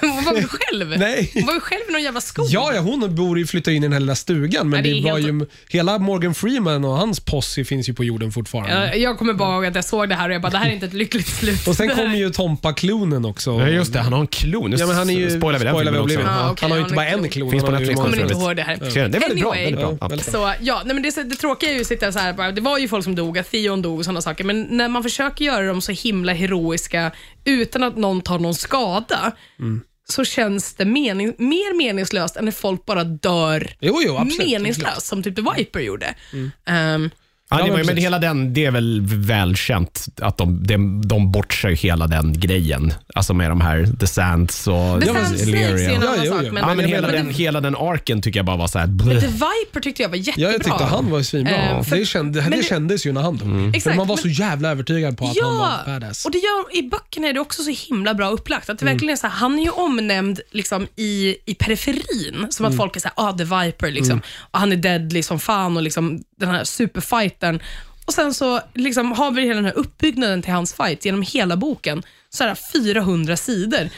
[0.00, 0.85] Hon var väl själv?
[0.86, 1.30] Nej.
[1.34, 2.46] Hon var ju själv i någon jävla skog.
[2.50, 4.98] Ja, ja, hon bor ju, flyttar in i den här lilla stugan, men det det,
[4.98, 8.72] är var helt- ju, hela Morgan Freeman och hans posse finns ju på jorden fortfarande.
[8.74, 10.68] Jag, jag kommer bara ihåg att jag såg det här och jag bara, det här
[10.68, 11.66] är inte ett lyckligt slut.
[11.68, 13.50] Och sen kommer ju Tompa-klonen också.
[13.50, 14.00] Ja, just det.
[14.00, 14.70] Han har en klon.
[14.70, 16.02] Nu Ja, men han är ju, spoilar vi den filmen också.
[16.02, 16.24] Oblivion.
[16.26, 17.30] Ja, okej, han har ju han inte bara är en klon.
[17.30, 17.50] klon.
[17.50, 17.98] Finns på han har ju Netflix.
[17.98, 18.10] många.
[18.10, 19.08] kommer inte ihåg det här.
[19.08, 19.52] Det är väldigt bra.
[19.52, 19.64] Anyway.
[19.64, 19.96] Väldigt bra.
[20.00, 22.32] Ja, väldigt Så, ja, nej, men det, det tråkiga är ju att sitta så här,
[22.32, 24.88] bara, det var ju folk som dog, att Theon dog och sådana saker, men när
[24.88, 27.10] man försöker göra dem så himla heroiska
[27.44, 29.80] utan att någon tar någon skada, Mm.
[30.08, 34.38] Så känns det mening, mer meningslöst än när folk bara dör Jo, jo, absolut.
[34.38, 36.14] meningslöst, som typ The Viper gjorde.
[36.32, 36.50] Mm.
[36.66, 37.10] Ehm,
[37.50, 42.06] Ja, men men hela den, det är väl välkänt att de, de, de bortser hela
[42.06, 42.92] den grejen.
[43.14, 45.48] Alltså med de här The Sands och The Sand Snakes
[45.80, 46.52] är en Ja, annan sak, jo.
[46.52, 48.86] men, Ja, men jag hela, den, hela den arken tycker jag bara var så här...
[48.86, 49.20] men bleh.
[49.20, 50.42] The Viper tyckte jag var jättebra.
[50.46, 51.54] Ja, jag tyckte han var svinbra.
[51.56, 53.48] Eh, för- det kände, det det- kändes ju när han dog.
[53.70, 56.24] För Exakt, man var men- så jävla övertygad på att han var badass.
[56.24, 58.70] och det gör, i böckerna är det också så himla bra upplagt.
[58.70, 58.94] Att det Mm.
[58.94, 62.70] verkligen är så här, han är ju omnämnd liksom i, i periferin, som Mm.
[62.72, 64.20] att folk är såhär, ah the Viper, liksom.
[64.50, 67.60] och han är deadly som fan och liksom den här superfighten.
[68.06, 71.56] Och sen så liksom har vi hela den här uppbyggnaden till hans fight genom hela
[71.56, 73.88] boken, så här 400 sidor.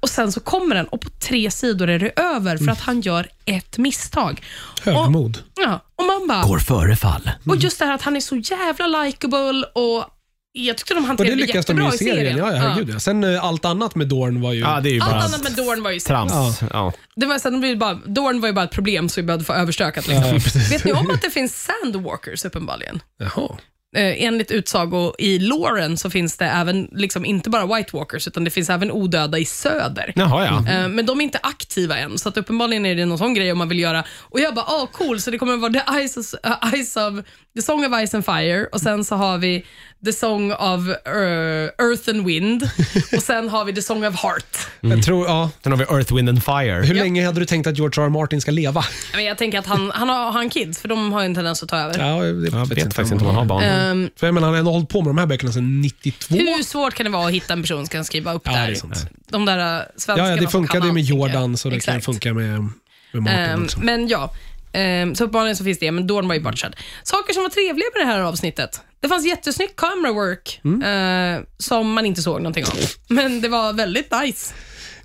[0.00, 3.00] Och sen så kommer den och på tre sidor är det över för att han
[3.00, 4.42] gör ett misstag.
[4.82, 5.36] Högmod.
[5.36, 7.30] Och, ja, och man bara, Går före fall.
[7.46, 10.04] och just det här att han är så jävla likable och
[10.52, 12.38] jag tyckte de Och hanterade det lyckas de ju jättebra i serien.
[12.38, 13.00] Ja, ja, herregud, ja.
[13.00, 14.60] Sen eh, allt annat med Dorn var ju...
[14.60, 16.32] Ja, det är ju Allt bara annat med Dorn var ju trams.
[16.32, 16.62] sämst.
[16.72, 16.92] Ja.
[17.16, 19.44] Det var, sen, det blev bara, Dorn var ju bara ett problem så vi behövde
[19.44, 20.08] få överstökat.
[20.08, 20.26] Liksom.
[20.26, 20.72] Ja, precis.
[20.72, 23.00] Vet ni om att det finns Sandwalkers uppenbarligen?
[23.18, 23.48] Jaha.
[23.96, 28.44] Eh, enligt utsago i Loren så finns det även, liksom, inte bara White Walkers, utan
[28.44, 30.12] det finns även odöda i söder.
[30.16, 30.72] Jaha, ja.
[30.72, 33.52] Eh, Men de är inte aktiva än, så att uppenbarligen är det någon sån grej
[33.52, 34.04] om man vill göra.
[34.20, 36.96] Och jag bara, ah cool, så det kommer att vara the, Ice of, uh, Ice
[36.96, 37.24] of,
[37.58, 39.64] the Song of Ice and Fire och sen så har vi
[40.04, 40.94] The Song of uh,
[41.78, 42.62] Earth and Wind
[43.16, 44.58] och sen har vi The Song of Heart.
[44.80, 45.50] Jag tror, ja.
[45.62, 46.82] Sen har vi Earth, Wind and Fire.
[46.86, 47.02] Hur Ja.
[47.02, 48.06] länge hade du tänkt att George R.
[48.06, 48.10] R.
[48.10, 48.84] Martin ska leva?
[49.14, 51.34] Men jag tänker att han, han har, har han kids, för de har ju en
[51.34, 51.98] tendens att ta över.
[51.98, 53.62] Ja, det Jag vet faktiskt inte om han har barn.
[53.62, 56.34] Ehm, För jag menar, han har ändå hållit på med de här böckerna sedan 92.
[56.34, 58.66] hur svårt kan det vara att hitta en person som kan skriva upp Ja, där?
[58.66, 59.06] det är sant.
[59.30, 61.18] De där uh, svenskarna Ja, ja, det som funkade ju med jag.
[61.18, 62.04] Jordan, så det kan Exakt.
[62.04, 62.60] funka med,
[63.12, 63.80] med Martin Ehm, också.
[63.80, 64.32] men ja,
[64.78, 66.76] um, så uppenbarligen så finns det, men Dawn var ju bortkörd.
[67.02, 68.80] Saker som var trevliga med det här avsnittet.
[69.00, 70.82] Det fanns jättesnyggt camera work Mm.
[71.36, 72.78] eh, som man inte såg någonting av.
[73.08, 74.54] Men det var väldigt nice.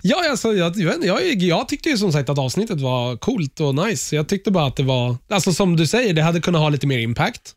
[0.02, 3.74] Ja, alltså, jag, jag, jag, jag tyckte ju som sagt att avsnittet var coolt och
[3.74, 4.16] nice.
[4.16, 6.86] Jag tyckte bara att det var, alltså som du säger, det hade kunnat ha lite
[6.86, 7.52] mer impact.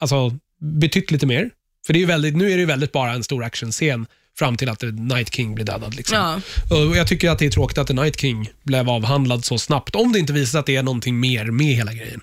[0.00, 0.32] Alltså
[0.80, 1.50] betytt lite mer.
[1.86, 4.06] För det är ju väldigt, nu är det ju väldigt bara en stor actionscen
[4.40, 5.94] fram till att The Night King blir dödad.
[5.94, 6.16] Liksom.
[6.18, 6.40] Ja.
[6.76, 9.94] Och jag tycker att det är tråkigt att The Night King blev avhandlad så snabbt,
[9.94, 12.20] om det inte visar sig att det är någonting mer med hela grejen.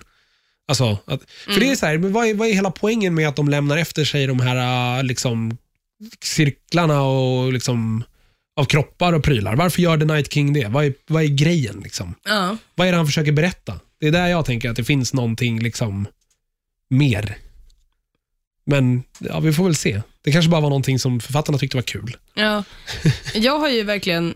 [0.68, 3.28] Alltså, att, för det är så här, men vad är, vad är hela poängen med
[3.28, 5.56] att de lämnar efter sig de här äh, liksom,
[6.22, 8.04] cirklarna och liksom,
[8.56, 9.56] av kroppar och prylar?
[9.56, 10.66] Varför gör The Night King det?
[10.66, 11.80] Vad är, vad är grejen?
[11.84, 12.14] Liksom?
[12.24, 12.56] Ja.
[12.74, 13.80] Vad är det han försöker berätta?
[14.00, 16.06] Det är där jag tänker att det finns någonting liksom
[16.90, 17.36] mer.
[18.66, 20.02] Men ja, vi får väl se.
[20.28, 22.16] Det kanske bara var någonting som författarna tyckte var kul.
[22.34, 22.64] Ja.
[23.34, 24.34] Jag har ju verkligen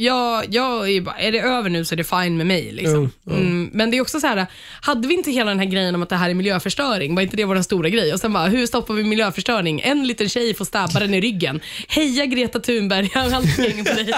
[0.00, 2.72] jag, jag är, ju bara, är det över nu så är det fine med mig.
[2.72, 3.12] Liksom.
[3.24, 4.46] Jo, Mm, men det är också så här,
[4.80, 7.36] hade vi inte hela den här grejen om att det här är miljöförstöring, var inte
[7.36, 8.12] det vår stora grej?
[8.12, 9.80] Och sen bara, hur stoppar vi miljöförstöring?
[9.80, 11.60] En liten tjej får stabba den i ryggen.
[11.88, 14.14] Heja Greta Thunberg, jag har alltid gängen på dig.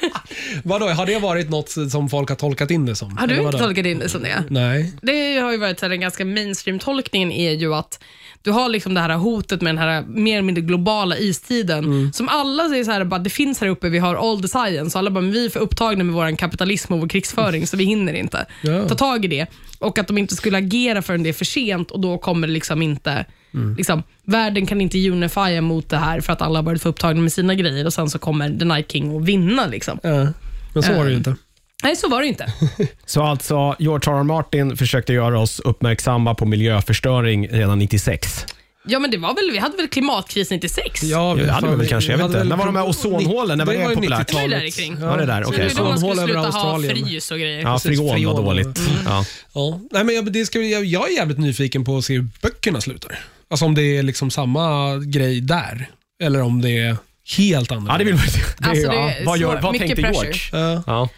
[0.62, 3.18] Vadå, har det varit något som folk har tolkat in det som?
[3.18, 4.44] Har du inte tolkat in det som det?
[4.50, 4.92] Nej.
[5.02, 7.98] Det har ju varit så här, den ganska mainstream-tolkningen är ju att
[8.42, 11.84] du har liksom det här hotet med den här mer eller mindre globala istiden.
[11.84, 12.12] Mm.
[12.12, 14.98] Som alla säger så här, bara, det finns här uppe, vi har all the science.
[15.02, 18.12] Alla bara, vi är för upptagna med vår kapitalism och vår krigsföring så vi hinner
[18.14, 18.88] inte Ja.
[18.88, 19.46] ta tag i det.
[19.78, 22.52] Och att de inte skulle agera förrän det är för sent och då kommer det
[22.52, 23.24] liksom inte
[23.54, 23.74] Mm.
[23.76, 27.20] Liksom, världen kan inte unifiera mot det här för att alla har varit för upptagna
[27.22, 29.66] med sina grejer och sen så kommer The Night King att vinna.
[29.66, 29.98] Liksom.
[30.02, 30.26] Ja.
[30.74, 31.36] Men så var det ju inte.
[31.84, 32.46] Nej, så var det inte.
[33.06, 34.18] Så alltså, George R.
[34.18, 34.22] R.
[34.22, 38.46] Martin försökte göra oss uppmärksamma på miljöförstöring redan 96.
[38.84, 41.02] Ja, men det var väl, vi hade väl klimatkris 96?
[41.02, 42.44] Ja, det hade vi väl vi- kanske, jag vi vet inte.
[42.44, 43.58] När var de här ozonhålen?
[43.58, 44.28] När var det ju populärt?
[44.30, 44.50] 90-talet.
[44.50, 44.96] Det är där kring.
[45.00, 45.64] Ja, det där, Så okej.
[45.64, 47.06] det är då man Ozonhål skulle över sluta ha Australien.
[47.06, 47.60] frys och grejer.
[47.62, 48.78] Ja, freon var dåligt.
[49.04, 49.24] Ja.
[49.54, 49.80] Ja.
[49.90, 52.80] Nej, men jag, det ska, jag, jag är jävligt nyfiken på att se hur böckerna
[52.80, 53.18] slutar.
[53.50, 55.90] Alltså om det är liksom samma grej där,
[56.22, 56.96] eller om det är
[57.36, 57.94] helt annorlunda.
[57.94, 58.24] ja, det vill man
[58.58, 59.10] det, Alltså, det ja.
[59.10, 60.24] är Vad, gör, så vad tänkte pressure.
[60.26, 60.40] George?
[60.52, 60.82] Ja.
[60.86, 61.08] Ja.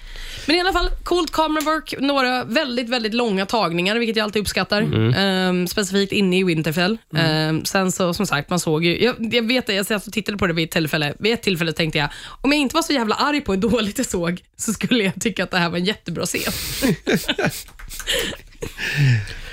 [0.46, 4.82] Men i alla fall, coolt kamerawork, några väldigt, väldigt långa tagningar, vilket jag alltid uppskattar.
[4.82, 5.14] Mm.
[5.14, 6.98] Ehm, specifikt inne i Winterfell.
[7.16, 10.38] Ehm, sen så, som sagt, man såg ju, jag, jag vet det, jag och tittade
[10.38, 11.14] på det vid ett tillfälle.
[11.18, 12.08] Vid ett tillfälle tänkte jag,
[12.40, 15.20] om jag inte var så jävla arg på hur dåligt jag såg, så skulle jag
[15.20, 16.52] tycka att det här var en jättebra scen.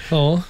[0.09, 0.41] Ja.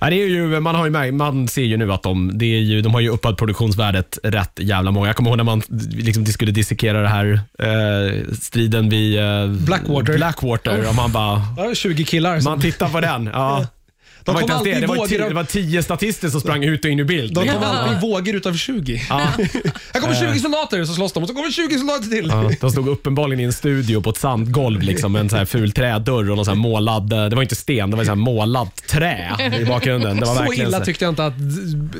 [0.00, 2.60] Ja, det är ju, man, har ju, man ser ju nu att de, det är
[2.60, 5.06] ju, de har ju uppat produktionsvärdet rätt jävla många.
[5.06, 9.46] Jag kommer ihåg när man liksom, de skulle dissekera det här eh, striden vid eh,
[9.46, 10.16] Blackwater.
[10.16, 12.40] Blackwater och man bara, Ja, 20 killar.
[12.40, 13.30] Som, man tittar på den.
[13.32, 13.66] Ja.
[14.32, 14.86] Det var, kom inte ens det.
[14.86, 17.34] Det, var tio, det var tio statister som sprang ut och in i bild.
[17.34, 18.96] de kom alltid i vågor utav 20.
[19.94, 22.28] Här kommer 20 soldater, så slåss de och så kommer 20 soldater till.
[22.28, 25.44] Ja, de stod uppenbarligen i en studio på ett sandgolv liksom, med en så här
[25.44, 28.10] ful trädörr och någon så här målad, eh, det var inte sten, det var så
[28.10, 29.30] här målat trä
[29.60, 30.20] i bakgrunden.
[30.20, 31.34] Det var Så illa tyckte jag inte att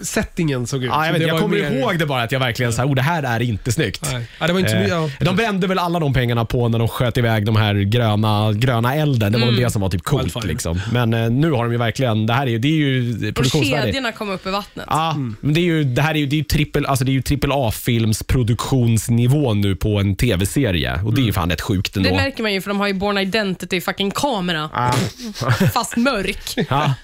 [0.02, 0.90] settingen såg ut.
[0.92, 2.94] Ja, jag, vet, jag kommer mer- ihåg det bara, att jag verkligen så här, oh,
[2.94, 4.08] det här är inte snyggt.
[4.40, 4.94] Ja, det var inte Eh, mycket.
[5.18, 5.24] Ja.
[5.24, 8.94] de brände väl alla de pengarna på när de sköt iväg de här gröna, gröna
[8.94, 9.32] elden.
[9.32, 10.44] Det var väl det som var typ coolt.
[10.44, 10.80] Liksom.
[10.92, 13.34] Men eh, nu har de ju verkligen, det här är ju, det är ju Och
[13.34, 13.86] produktionsvärde.
[13.86, 14.86] kedjorna kom upp i vattnet.
[14.88, 17.10] Ja, men det är ju, det här är ju, det är ju trippel, alltså det
[17.10, 21.00] är ju trippel A-films produktionsnivå nu på en tv-serie.
[21.04, 22.08] Och det är ju fan rätt sjukt ändå.
[22.08, 24.70] Det märker man ju, för de har ju Born Identity fucking kamera.
[24.72, 24.92] Ah.
[25.72, 26.66] Fast mörk.
[26.70, 26.94] Ja,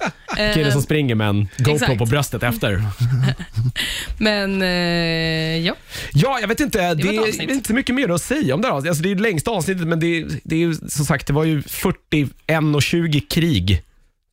[0.55, 1.99] killen som springer med en GoPro exakt.
[1.99, 2.83] på bröstet efter.
[4.19, 5.75] Men eh, ja,
[6.13, 6.95] Ja, jag vet inte.
[6.95, 8.75] Det, var ett är inte så mycket mer att säga om det här.
[8.75, 11.45] Alltså, det är det längsta avsnittet, men det, det är ju som sagt, det var
[11.45, 12.31] ju 41
[12.75, 13.83] och 20 krig,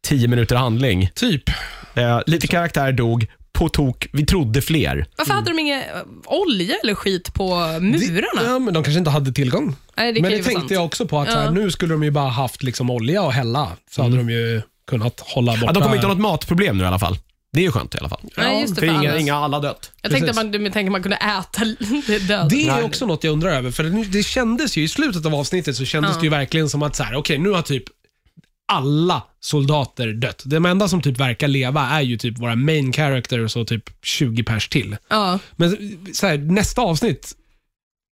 [0.03, 1.09] 10 minuter handling.
[1.15, 1.49] Typ.
[1.95, 5.05] Eh, lite karaktär dog, på tok, vi trodde fler.
[5.17, 5.85] varför hade de ingen eh,
[6.25, 7.45] olja eller skit på
[7.81, 8.43] murarna?
[8.51, 9.75] Ja, men de kanske inte hade tillgång.
[9.97, 10.71] Nej, det men det vara tänkte sant.
[10.71, 11.51] jag också på, att så här, Ja.
[11.51, 13.67] nu skulle de ju bara haft liksom olja och hälla.
[13.91, 15.65] Så hade de ju kunnat hålla borta...
[15.65, 17.17] Ja, de kommer inte ha något matproblem nu i alla fall.
[17.53, 18.19] Det är ju skönt i alla fall.
[18.37, 19.91] Nej, just det, För för inga, annars- inga alla dött.
[20.01, 20.53] Jag tänkte att Precis.
[20.73, 21.65] man, du man kunde äta
[22.27, 22.49] död.
[22.49, 23.71] Det är också något jag undrar över.
[23.71, 26.19] För det, det kändes ju i slutet av avsnittet så kändes Ja.
[26.19, 27.83] det ju verkligen som att så här, okej nu har typ
[28.67, 30.41] alla soldater dött.
[30.45, 34.43] De enda som typ verkar leva är ju typ våra main characters och typ 20
[34.43, 34.97] pers till.
[35.07, 35.77] Ja, Men
[36.13, 37.35] så här, nästa avsnitt,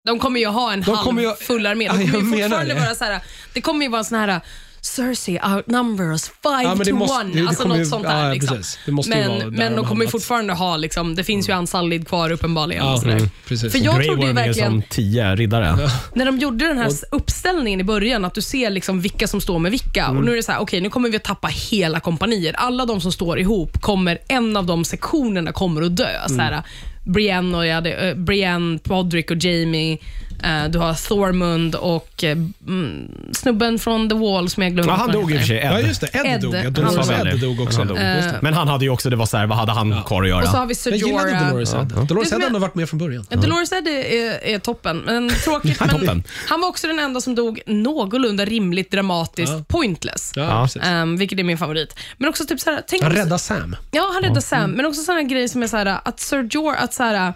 [0.07, 1.85] de kommer ju ha en De halv ju- full armé.
[1.85, 2.81] Ja, De kommer jag ju menar fortfarande det.
[2.81, 3.21] vara så här,
[3.55, 4.41] det kommer ju vara en sån här
[4.83, 7.35] Cersei outnumbers five Ja, men det to måste- one.
[7.35, 8.27] det- det alltså något ju- sånt där.
[8.27, 8.57] ja, liksom.
[8.57, 8.79] precis.
[8.87, 11.49] Det måste ju vara där men men de de kommer fortfarande ha, liksom, det finns
[11.49, 12.85] ju Ansallid kvar uppenbarligen.
[12.87, 13.73] ja, mm, precis.
[13.73, 15.91] För jag Grey trodde ju verkligen, som tio riddare.
[16.15, 19.59] när de gjorde den här uppställningen i början, att du ser liksom vilka som står
[19.59, 20.05] med vilka.
[20.05, 20.17] Mm.
[20.17, 22.55] Och Nu är det så här, okej nu kommer vi att tappa hela kompanier.
[22.59, 26.09] Alla de som står ihop, kommer en av de sektionerna kommer att dö.
[26.27, 26.47] Så Mm.
[26.47, 26.63] här,
[27.07, 29.99] Brienne, och jag hade, uh, Brienne, Podrick och Jamie.
[30.43, 32.31] Eh, du har Thormund och eh,
[32.67, 35.57] mm, snubben från The Wall som jag glömde Ja, han dog i och för sig,
[35.57, 35.65] Ed.
[35.73, 36.07] Ja, just det.
[36.15, 36.55] Ed, Ed, dog.
[36.55, 37.11] Ja, han Dolores.
[37.11, 37.79] Ed dog också.
[37.79, 37.97] Han dog.
[37.97, 38.39] Det.
[38.43, 40.43] Men han hade ju också, det var så här, vad hade han kvar att göra?
[40.43, 41.45] Och så har vi Ser Jag gillade.
[41.49, 41.87] Dolores Ed.
[41.87, 43.27] Det Dolores Ed har varit med från början.
[43.31, 45.79] Ja, Dolores Ed är, är, är toppen, men tråkigt.
[45.81, 46.23] Han är men toppen.
[46.49, 49.65] han var också den enda som dog någorlunda rimligt dramatiskt Ja.
[49.69, 50.33] pointless.
[50.37, 51.03] Ja, Ja.
[51.03, 51.99] Um, vilket är min favorit.
[52.19, 53.77] Men också typ såhär, tänk Han räddade Sam.
[53.91, 56.95] Ja, han räddar Sam, men också sådana grejer som är såhär, att Sir Jorah, att
[56.95, 57.35] såhär,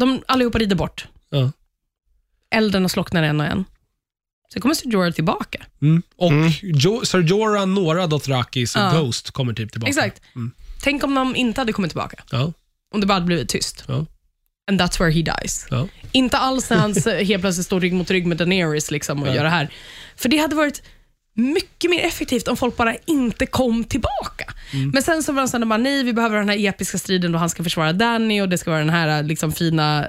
[0.00, 1.06] de allihopa rider bort.
[1.30, 1.52] Ja.
[2.50, 3.64] Elden slocknar en och en.
[4.52, 5.66] Sen kommer Sir Jorah tillbaka.
[5.82, 6.02] Mm.
[6.16, 8.92] Och jo, Sir Jorah, några Dothrakis och Ja.
[9.00, 9.88] Ghost kommer typ tillbaka.
[9.90, 10.20] Exakt.
[10.34, 10.50] Mm.
[10.82, 12.16] Tänk om de inte hade kommit tillbaka.
[12.30, 12.52] Ja.
[12.94, 13.84] Om det bara hade blivit tyst.
[13.88, 14.06] Ja.
[14.70, 15.66] And that's where he dies.
[15.70, 15.88] Ja.
[16.12, 19.28] Inte alls när han s- helt plötsligt står rygg mot rygg med Daenerys liksom och
[19.28, 19.34] Ja.
[19.34, 19.68] gör det här.
[20.16, 20.82] För det hade varit
[21.34, 24.44] mycket mer effektivt om folk bara inte kom tillbaka.
[24.72, 24.90] Mm.
[24.90, 27.32] Men sen så var det så här, bara, nej vi behöver den här episka striden
[27.32, 30.06] då han ska försvara Danny och det ska vara den här liksom fina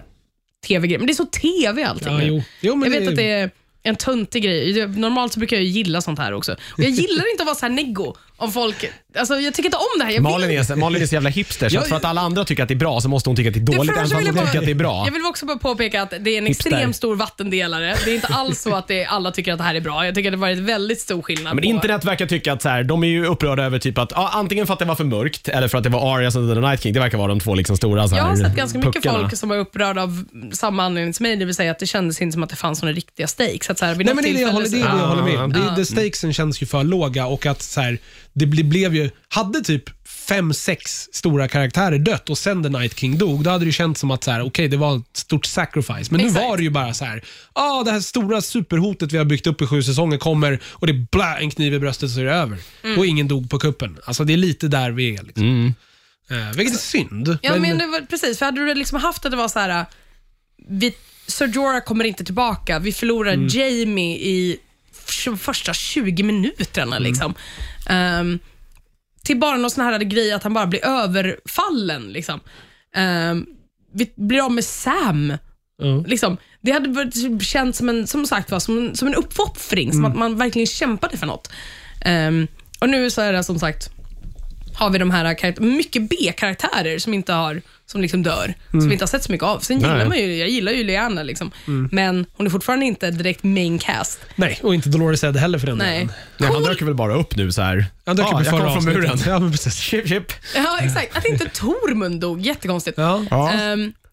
[0.68, 0.98] tv-grej.
[0.98, 2.26] Men det är så tv allting Ja, nu.
[2.26, 2.44] jo.
[2.62, 3.52] Jo, jag vet det- att det är
[3.84, 4.88] en töntig grej.
[4.88, 6.52] Normalt så brukar jag ju gilla sånt här också.
[6.54, 8.92] Och jag gillar inte att vara så här neggo om folk...
[9.18, 10.12] Alltså, jag tycker inte om det här.
[10.12, 12.46] Jag Malin vill, är, Malin är så jävla hipster så att för att alla andra
[12.46, 14.14] tycker att det är bra så måste hon tycka att det är dåligt även fast
[14.14, 15.06] hon jag tycker att det är bra.
[15.06, 16.70] Jag vill också bara påpeka att det är en Hipster.
[16.70, 17.96] extremt stor vattendelare.
[18.06, 20.06] Det är inte alls så att det, alla tycker att det här är bra.
[20.06, 21.70] Jag tycker att det har varit väldigt stor skillnad Men på...
[21.70, 24.68] internet verkar tycka att så här, de är ju upprörda över typ att ja, antingen
[24.68, 26.84] för att det var för mörkt eller för att det var Arya som dödade Night
[26.84, 26.94] King.
[26.94, 29.20] Det verkar vara de två liksom stora så här, Jag har sett ganska mycket puckarna.
[29.20, 32.22] folk som är upprörda av samma anledning som mig, det vill säga att det kändes
[32.22, 33.70] inte som att det fanns några riktiga stakes.
[33.70, 35.08] Att så här, Nej, men det är det jag håller, det är så- det jag
[35.08, 35.52] håller med om.
[35.52, 35.58] Ja.
[35.70, 37.98] Det, det stakesen känns ju för låga och att så här,
[38.36, 43.00] det ble, blev ju, hade typ fem, sex stora karaktärer dött och sen The Night
[43.00, 45.18] King dog, då hade det ju känts som att så här, okej, det var ett
[45.18, 46.12] stort sacrifice.
[46.12, 46.46] Men nu Exakt.
[46.46, 49.62] var det ju bara så här, ah, det här stora superhotet vi har byggt upp
[49.62, 52.34] i sju säsonger kommer och det är blä, en kniv i bröstet så är det
[52.34, 52.58] över.
[52.84, 53.00] Mm.
[53.00, 53.98] Och ingen dog på kuppen.
[54.06, 55.24] Alltså det är lite där vi är.
[55.24, 55.74] Liksom.
[56.30, 57.38] Eh, vilket är synd.
[57.42, 58.40] Ja, men, det var, precis.
[58.40, 59.86] För hade du liksom haft att det var så här,
[60.68, 60.94] vi,
[61.28, 63.48] Sir Jorah kommer inte tillbaka, vi förlorar Mm.
[63.48, 64.58] Jamie i
[65.38, 66.96] första 20 minuterna.
[66.96, 67.04] Mm.
[67.10, 67.34] Liksom.
[67.90, 68.40] Ehm,
[69.24, 72.02] till bara någon sån här grej att han bara blir överfallen.
[72.14, 72.40] Liksom.
[72.96, 73.46] Ehm,
[73.94, 75.34] vi blir av med Sam.
[75.78, 76.04] Ja.
[76.08, 79.90] Liksom, det hade varit- känts som en, som sagt, var, som en, som en uppoffring,
[79.90, 79.96] Mm.
[79.96, 81.52] som att man verkligen kämpade för något.
[82.02, 82.48] Ehm,
[82.80, 83.90] och nu så är det som sagt,
[84.76, 87.62] har vi de här mycket B-karaktärer som inte har
[87.96, 89.60] som liksom dör, som vi inte har sett så mycket av.
[89.60, 90.08] Sen gillar Nej.
[90.08, 91.52] man ju, jag gillar ju Lyanna, liksom.
[91.92, 94.20] men hon är fortfarande inte direkt main cast.
[94.36, 95.94] Nej, och inte Dolores Ed heller för den Nej.
[95.94, 96.14] delen.
[96.38, 97.86] Nej, han dök ju väl bara upp nu så här.
[98.06, 99.18] Han dök ah, upp jag kom från muren.
[99.26, 99.76] Ja, men precis.
[99.76, 100.32] Chip, chip.
[100.56, 101.18] Ja, exakt.
[101.18, 102.98] Att inte Tormund dog, jättekonstigt.
[102.98, 103.24] Ja.
[103.30, 103.52] Ja.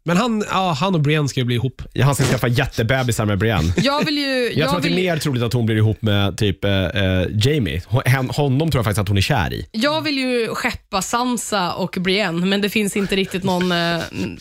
[0.04, 1.82] Men han, ja, han och Brienne ska ju bli ihop.
[1.92, 3.72] Ja, Han ska skaffa jättebebisar med Brienne.
[3.76, 4.52] jag vill ju...
[4.54, 6.70] Jag, tror att det är vill, mer troligt att hon blir ihop med typ eh,
[6.72, 7.82] eh, Jamie.
[7.86, 9.66] Hon, honom tror jag faktiskt att hon är kär i.
[9.72, 13.72] Jag vill ju skeppa Sansa och Brienne, men det finns inte riktigt någon...
[13.72, 13.98] eh,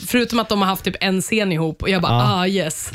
[0.07, 2.91] Förutom att de har haft typ en scen ihop och jag bara, ah yes.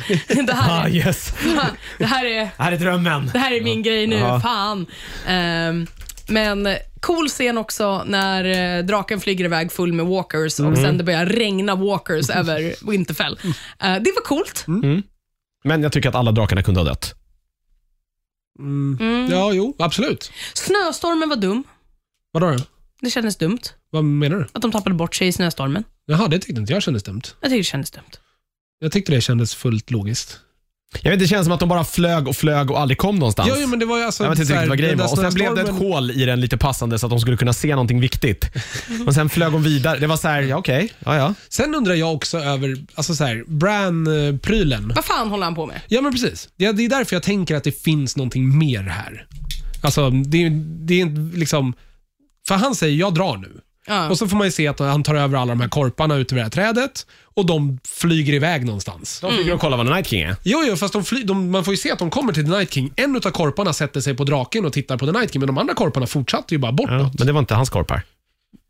[0.46, 1.32] Det här, Ah är, yes,
[1.98, 3.30] det här, är, här är drömmen.
[3.32, 4.40] det här är min grej nu, Ja.
[4.40, 4.86] fan.
[5.26, 5.86] Ehm,
[6.28, 6.68] men
[7.00, 8.44] cool scen också när
[8.78, 13.38] eh, draken flyger iväg full med walkers och sen det börjar regna walkers över Winterfell.
[13.44, 14.64] Eh, det var coolt.
[15.64, 17.14] Men jag tycker att alla drakarna kunde ha dött.
[18.58, 19.28] Mm.
[19.30, 20.32] Ja, jo, absolut.
[20.54, 21.64] Snöstormen var dum.
[22.32, 22.58] Vadå då?
[23.00, 23.58] Det kändes dumt
[23.90, 24.46] Vad menar du?
[24.52, 25.84] att de tappade bort sig i snöstormen.
[26.06, 27.22] Jaha, det tyckte inte jag kändes dumt.
[27.40, 28.10] Jag tycker det kändes dumt.
[28.78, 30.40] Jag tyckte det kändes fullt logiskt.
[31.02, 33.48] Jag vet, det känns som att de bara flög och flög och aldrig kom någonstans.
[33.48, 34.22] Ja, ja, men det var ju alltså...
[34.24, 35.12] jag vet inte riktigt vad grejen var.
[35.12, 37.52] Och sen blev det ett hål i den lite passande så att de skulle kunna
[37.52, 38.44] se någonting viktigt.
[39.06, 39.98] Och sen flög de vidare.
[39.98, 41.34] Det var så här, ja okej, ja ja.
[41.48, 44.92] Sen undrar jag också över, alltså så här, Bran-prylen.
[44.96, 45.80] Vad fan håller han på med?
[45.88, 46.48] Ja, men precis.
[46.56, 49.26] Det, det är därför jag tänker att det finns någonting mer här.
[49.82, 50.50] Alltså, det, är-
[50.86, 51.74] det är inte liksom...
[52.48, 53.60] För han säger, jag drar nu.
[53.86, 54.08] Ja.
[54.08, 56.32] Och så får man ju se att han tar över alla de här korparna ut
[56.32, 59.20] över det här trädet och de flyger iväg någonstans.
[59.20, 59.58] De fick mm.
[59.58, 60.36] kolla vad Night King är.
[60.42, 62.50] Jo, jo, fast de fly, de, man får ju se att de kommer till The
[62.50, 62.92] Night King.
[62.96, 65.58] En av korparna sätter sig på draken och tittar på The Night King, men de
[65.58, 67.00] andra korparna fortsatte ju bara bortåt.
[67.00, 68.02] Ja, men det var inte hans korpar.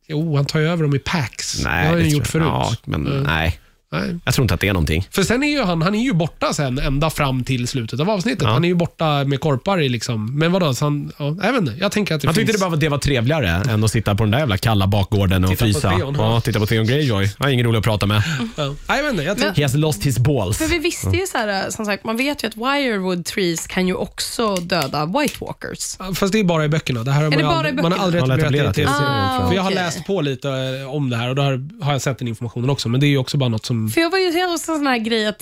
[0.09, 1.65] Jo, han tar ju över dem i packs.
[1.65, 2.47] Nej, det har han gjort förut.
[2.47, 3.23] Ja, men Mm.
[3.23, 3.61] nej.
[3.93, 4.17] Nej.
[4.25, 5.09] Jag tror inte att det är någonting.
[5.11, 8.11] För sen är ju han, han är ju borta sen ända fram till slutet av
[8.11, 8.43] avsnittet.
[8.43, 8.49] Ja.
[8.49, 11.61] Han är ju borta med korpar i liksom, men vadå, så han, ja, jag vet
[11.61, 11.75] inte.
[11.81, 12.63] Jag tänker att det Han tyckte finns...
[12.63, 15.51] det, bara, det var trevligare än att sitta på den där jävla kalla bakgården och
[15.51, 15.91] Titta på frysa.
[15.91, 16.35] Theon, ja.
[16.35, 17.31] ja, titta på Theon Greyjoy.
[17.39, 18.23] Han är ingen rolig att prata med.
[18.57, 18.75] Ja.
[18.89, 19.23] Jag vet inte.
[19.23, 20.59] Jag tänker, He has lost his balls.
[20.59, 23.89] För vi visste ju så här, som sagt, man vet ju att Wirewood Trees kan
[23.89, 25.97] ju också döda White Walkers.
[26.19, 27.05] fast det är bara i böckerna.
[27.05, 29.01] Det här har man, det aldrig, i man har aldrig etablerat det i Man har
[29.01, 29.13] tv-serien.
[29.13, 31.43] etablerat det i För jag har läst på lite eh, om det här och då
[31.43, 32.89] har, har jag sett den informationen också.
[32.89, 33.76] Men det är ju också bara något som...
[33.95, 35.39] För jag var ju helt en sån här grej att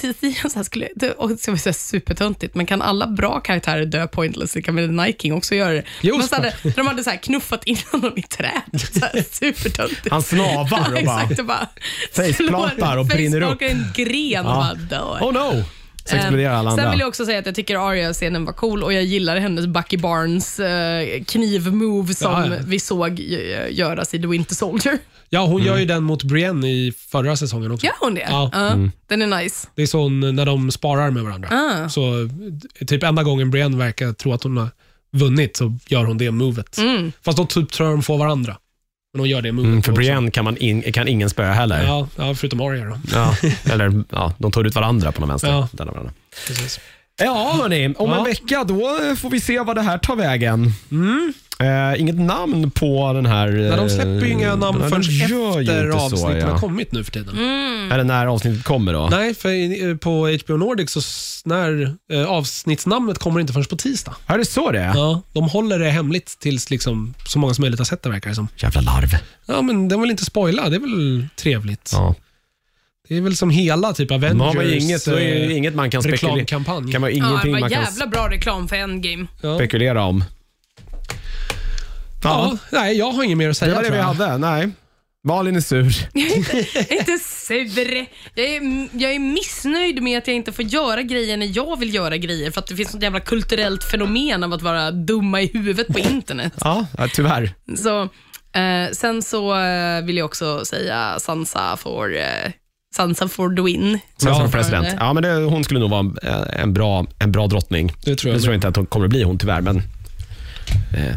[0.50, 3.84] så här skulle, det, och det var så här supertöntigt, men kan alla bra karaktärer
[3.86, 5.82] dö pointlessly kan väl King också göra det?
[6.00, 8.50] Jo, men så hade, de hade så här knuffat in honom i träd.
[8.92, 10.08] Så här, supertöntigt.
[10.10, 10.68] Han snavar och
[11.06, 11.22] bara...
[11.22, 11.68] Exakt, och bara
[12.12, 13.62] Faceplantar och brinner upp.
[13.62, 14.54] en gren och Ja.
[14.54, 15.18] bara dör.
[15.20, 15.62] Oh no!
[16.04, 16.90] Så exploderar alla Sen andra.
[16.90, 19.96] vill jag också säga att jag tycker Arya-scenen var cool och jag gillar hennes Bucky
[19.96, 22.62] Barnes eh, knivmove som Ja, ja.
[22.66, 23.20] vi såg
[23.70, 24.98] göras i The Winter Soldier.
[25.30, 25.66] Ja, hon Mm.
[25.66, 27.86] gör ju den mot Brienne i förra säsongen också.
[27.86, 28.26] Gör hon det?
[28.30, 28.50] Ja.
[28.52, 28.76] Ja,
[29.06, 29.68] Den är nice.
[29.74, 31.48] Det är så hon, när de sparar med varandra.
[31.84, 31.88] Ah.
[31.88, 32.28] Så
[32.86, 34.68] typ enda gången Brienne verkar tro att hon har
[35.12, 36.78] vunnit så gör hon det movet.
[36.78, 37.12] Mm.
[37.24, 38.56] Fast då typ tror de får varandra.
[39.14, 39.98] Men hon gör det movet Mm, för också.
[39.98, 41.82] Brienne kan, man in, kan ingen spöa heller.
[41.84, 42.08] Ja.
[42.16, 42.98] Ja, ja, förutom Arya då.
[43.72, 45.48] Eller ja, de tar ut varandra på någon vänster.
[45.48, 45.68] Ja.
[45.72, 46.12] Varandra.
[46.46, 46.80] Precis.
[47.22, 47.94] Ja, hörni.
[47.98, 50.72] Om en vecka då får vi se vad det här tar vägen.
[51.60, 53.48] Eh, inget namn på den här...
[53.48, 56.46] Nej, de släpper ju inga eh, namn förrän efter inte så, avsnitten ja.
[56.52, 57.38] har kommit nu för tiden.
[57.92, 59.08] Eller när avsnittet kommer då.
[59.10, 63.64] Nej, för i- eh, på HBO Nordic så s- när eh, avsnittsnamnet kommer inte förrän
[63.64, 64.14] på tisdag.
[64.26, 64.94] Är det så det är?
[64.94, 68.30] Ja, de håller det hemligt tills liksom, så många som möjligt har sett det verkar
[68.30, 68.48] det som.
[68.56, 69.08] Jävla larv.
[69.46, 70.68] Ja, men de vill inte spoila.
[70.68, 71.90] Det är väl trevligt.
[71.92, 72.14] Ja.
[73.08, 75.56] Det är väl som hela typ Avengers har man ju inget, då är det eh,
[75.56, 76.92] inget man kan spekulera, reklamkampanj.
[76.92, 79.26] kan man, Ja, ingenting det var man kan jävla bra reklam för Endgame.
[79.42, 79.56] ja.
[79.58, 80.24] spekulera om.
[82.22, 84.28] Ja, nej, jag har inget mer att säga Det var det tror vi jag.
[84.28, 84.38] hade.
[84.38, 84.68] Nej.
[85.26, 85.94] Malin är sur.
[86.12, 88.06] Jag är inte sur.
[88.34, 91.94] Jag är, jag är missnöjd med att jag inte får göra grejer när jag vill
[91.94, 95.46] göra grejer för att det finns något jävla kulturellt fenomen av att vara dumma i
[95.46, 96.52] huvudet på internet.
[96.60, 97.54] Ja, ja, tyvärr.
[97.76, 98.02] Så,
[98.60, 102.22] eh, sen så eh, vill jag också säga Sansa for, eh,
[102.94, 103.98] Sansa for the win.
[104.16, 104.48] Sen Ja.
[104.52, 104.88] president.
[105.00, 106.18] Ja, men det, hon skulle nog vara en,
[106.60, 107.92] en, bra, en bra drottning.
[108.04, 109.82] Det tror jag jag tror inte att hon kommer att bli hon tyvärr, men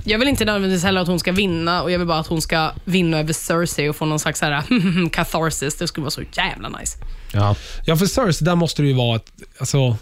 [0.06, 2.42] Jag vill inte nödvändigtvis heller att hon ska vinna och jag vill bara att hon
[2.42, 4.64] ska vinna över Cersei och få någon slags så här,
[5.12, 5.76] catharsis.
[5.76, 6.98] Det skulle vara så jävla nice.
[7.34, 7.56] ja.
[7.86, 9.32] Ja, för Cersei, där måste det ju vara ett...
[9.60, 9.98] Alltså,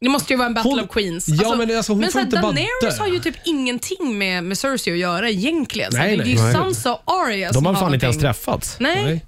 [0.00, 1.28] Det måste ju vara en battle Hon- of queens.
[1.28, 4.58] Ja, men alltså, hon men får inte bara Daenerys har ju typ ingenting med, med
[4.58, 5.94] Cersei att göra egentligen.
[5.96, 6.36] Här, Nej, det, det är nej.
[6.36, 6.54] ju Nej.
[6.54, 8.76] Sansa och Arya De har fan inte ens träffats.
[8.80, 9.24] Nej, nej.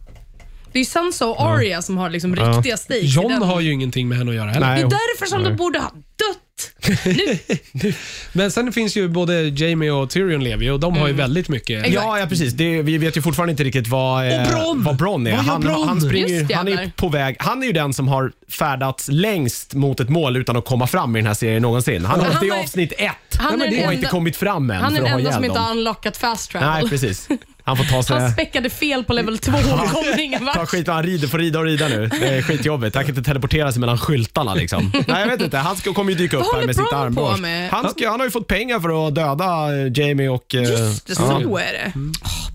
[0.73, 3.03] Det är ju Sansa och Arya som har liksom riktiga stakes.
[3.03, 3.43] i John den.
[3.43, 4.67] har ju ingenting med henne att göra heller.
[4.67, 4.77] Nej.
[4.81, 6.45] Det är därför som de borde ha dött.
[8.33, 11.11] Men sen finns ju både Jamie och Tyrion lever ju och de har Mm.
[11.11, 11.93] ju väldigt mycket...
[11.93, 12.53] Ja, ja precis.
[12.53, 14.83] Det, vi vet ju fortfarande inte riktigt vad, eh, Och Bronn!
[14.85, 15.31] vad Bronn är.
[15.37, 15.89] Vad gör Han, Bronn?
[15.89, 16.93] han, springer, ju- han är ju jävlar.
[16.97, 17.37] på väg.
[17.39, 21.17] Han är ju den som har färdats längst mot ett mål utan att komma fram
[21.17, 22.05] i den här serien någonsin.
[22.05, 24.37] Han är Han uppe i avsnitt ett Han är och den har enda- inte kommit
[24.37, 25.65] fram än Han är för den ha enda som ihjäl inte dem.
[25.65, 26.69] har unlockat fast travel.
[26.69, 27.29] Nej, precis.
[27.69, 28.21] Han får ta sig...
[28.21, 31.59] Han späckade fel på level 2 och kommer ingen Ta skit, han rider, får rida
[31.59, 32.11] och rida nu.
[32.21, 32.95] Det är skitjobbigt.
[32.97, 34.93] Han kan inte teleportera sig mellan skyltarna liksom.
[35.09, 35.57] Nej, jag vet inte.
[35.57, 37.43] Han ska, kommer ju dyka upp här med sitt armborst.
[37.71, 40.55] Han, ska, han har ju fått pengar för att döda eh, Jamie och...
[40.55, 41.41] eh, Just det, ja.
[41.43, 41.93] så är det.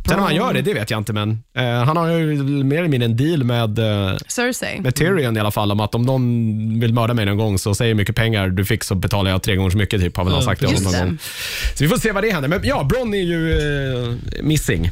[0.07, 2.77] Sen om han gör det, det vet jag inte, men eh, han har ju mer
[2.77, 4.79] eller mindre en deal med, eh, Cersei.
[4.81, 7.75] med Tyrion i alla fall om att om någon vill mörda mig någon gång så
[7.75, 10.23] säg hur mycket pengar du fick så betalar jag tre gånger så mycket typ, har
[10.23, 11.17] väl han Ja, sagt det honom någon gång.
[11.75, 12.49] Så vi får se vad det händer.
[12.49, 14.13] Men ja, Bronn är ju eh,
[14.43, 14.89] missing.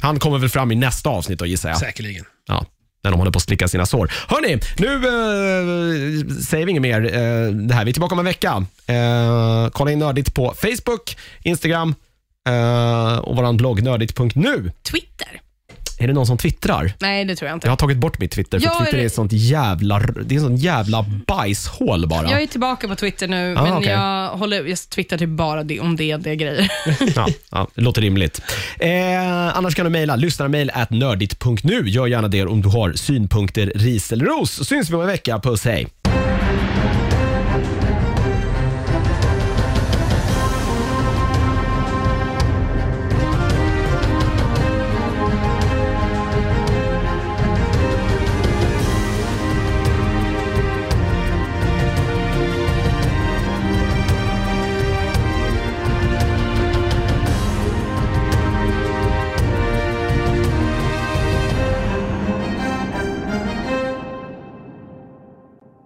[0.00, 1.78] Han kommer väl fram i nästa avsnitt då gissar jag.
[1.78, 2.24] Säkerligen.
[2.48, 2.66] Ja,
[3.04, 4.12] när de håller på att slicka sina sår.
[4.28, 7.04] Hörni, nu eh, säger vi inget mer.
[7.04, 7.84] Eh, det här.
[7.84, 8.66] Vi är tillbaka om en vecka.
[8.86, 11.94] Eh, kolla in Nördigt på Facebook, Instagram
[12.48, 14.72] eh, och vår blogg nördigt.nu.
[14.82, 15.40] Twitter?
[15.98, 16.92] Är det någon som twittrar?
[17.00, 17.66] Nej, det tror jag inte.
[17.66, 19.98] Jag har tagit bort mitt Twitter för Ja, Twitter är är det- ett sånt jävla,
[19.98, 22.30] det är en sån jävla bajshål bara.
[22.30, 23.92] Jag är tillbaka på Twitter nu, Ah, men okej.
[23.92, 26.72] jag, håller, jag twittrar typ bara det, om det, det grejer.
[27.16, 28.40] Ja, ja, det låter rimligt.
[28.78, 31.88] Eh, annars kan du mejla lyssnarmail at nördigt.nu.
[31.88, 34.50] Gör gärna det om du har synpunkter, ris eller ros.
[34.50, 35.38] Så syns vi om en vecka.
[35.38, 35.86] Puss, hej!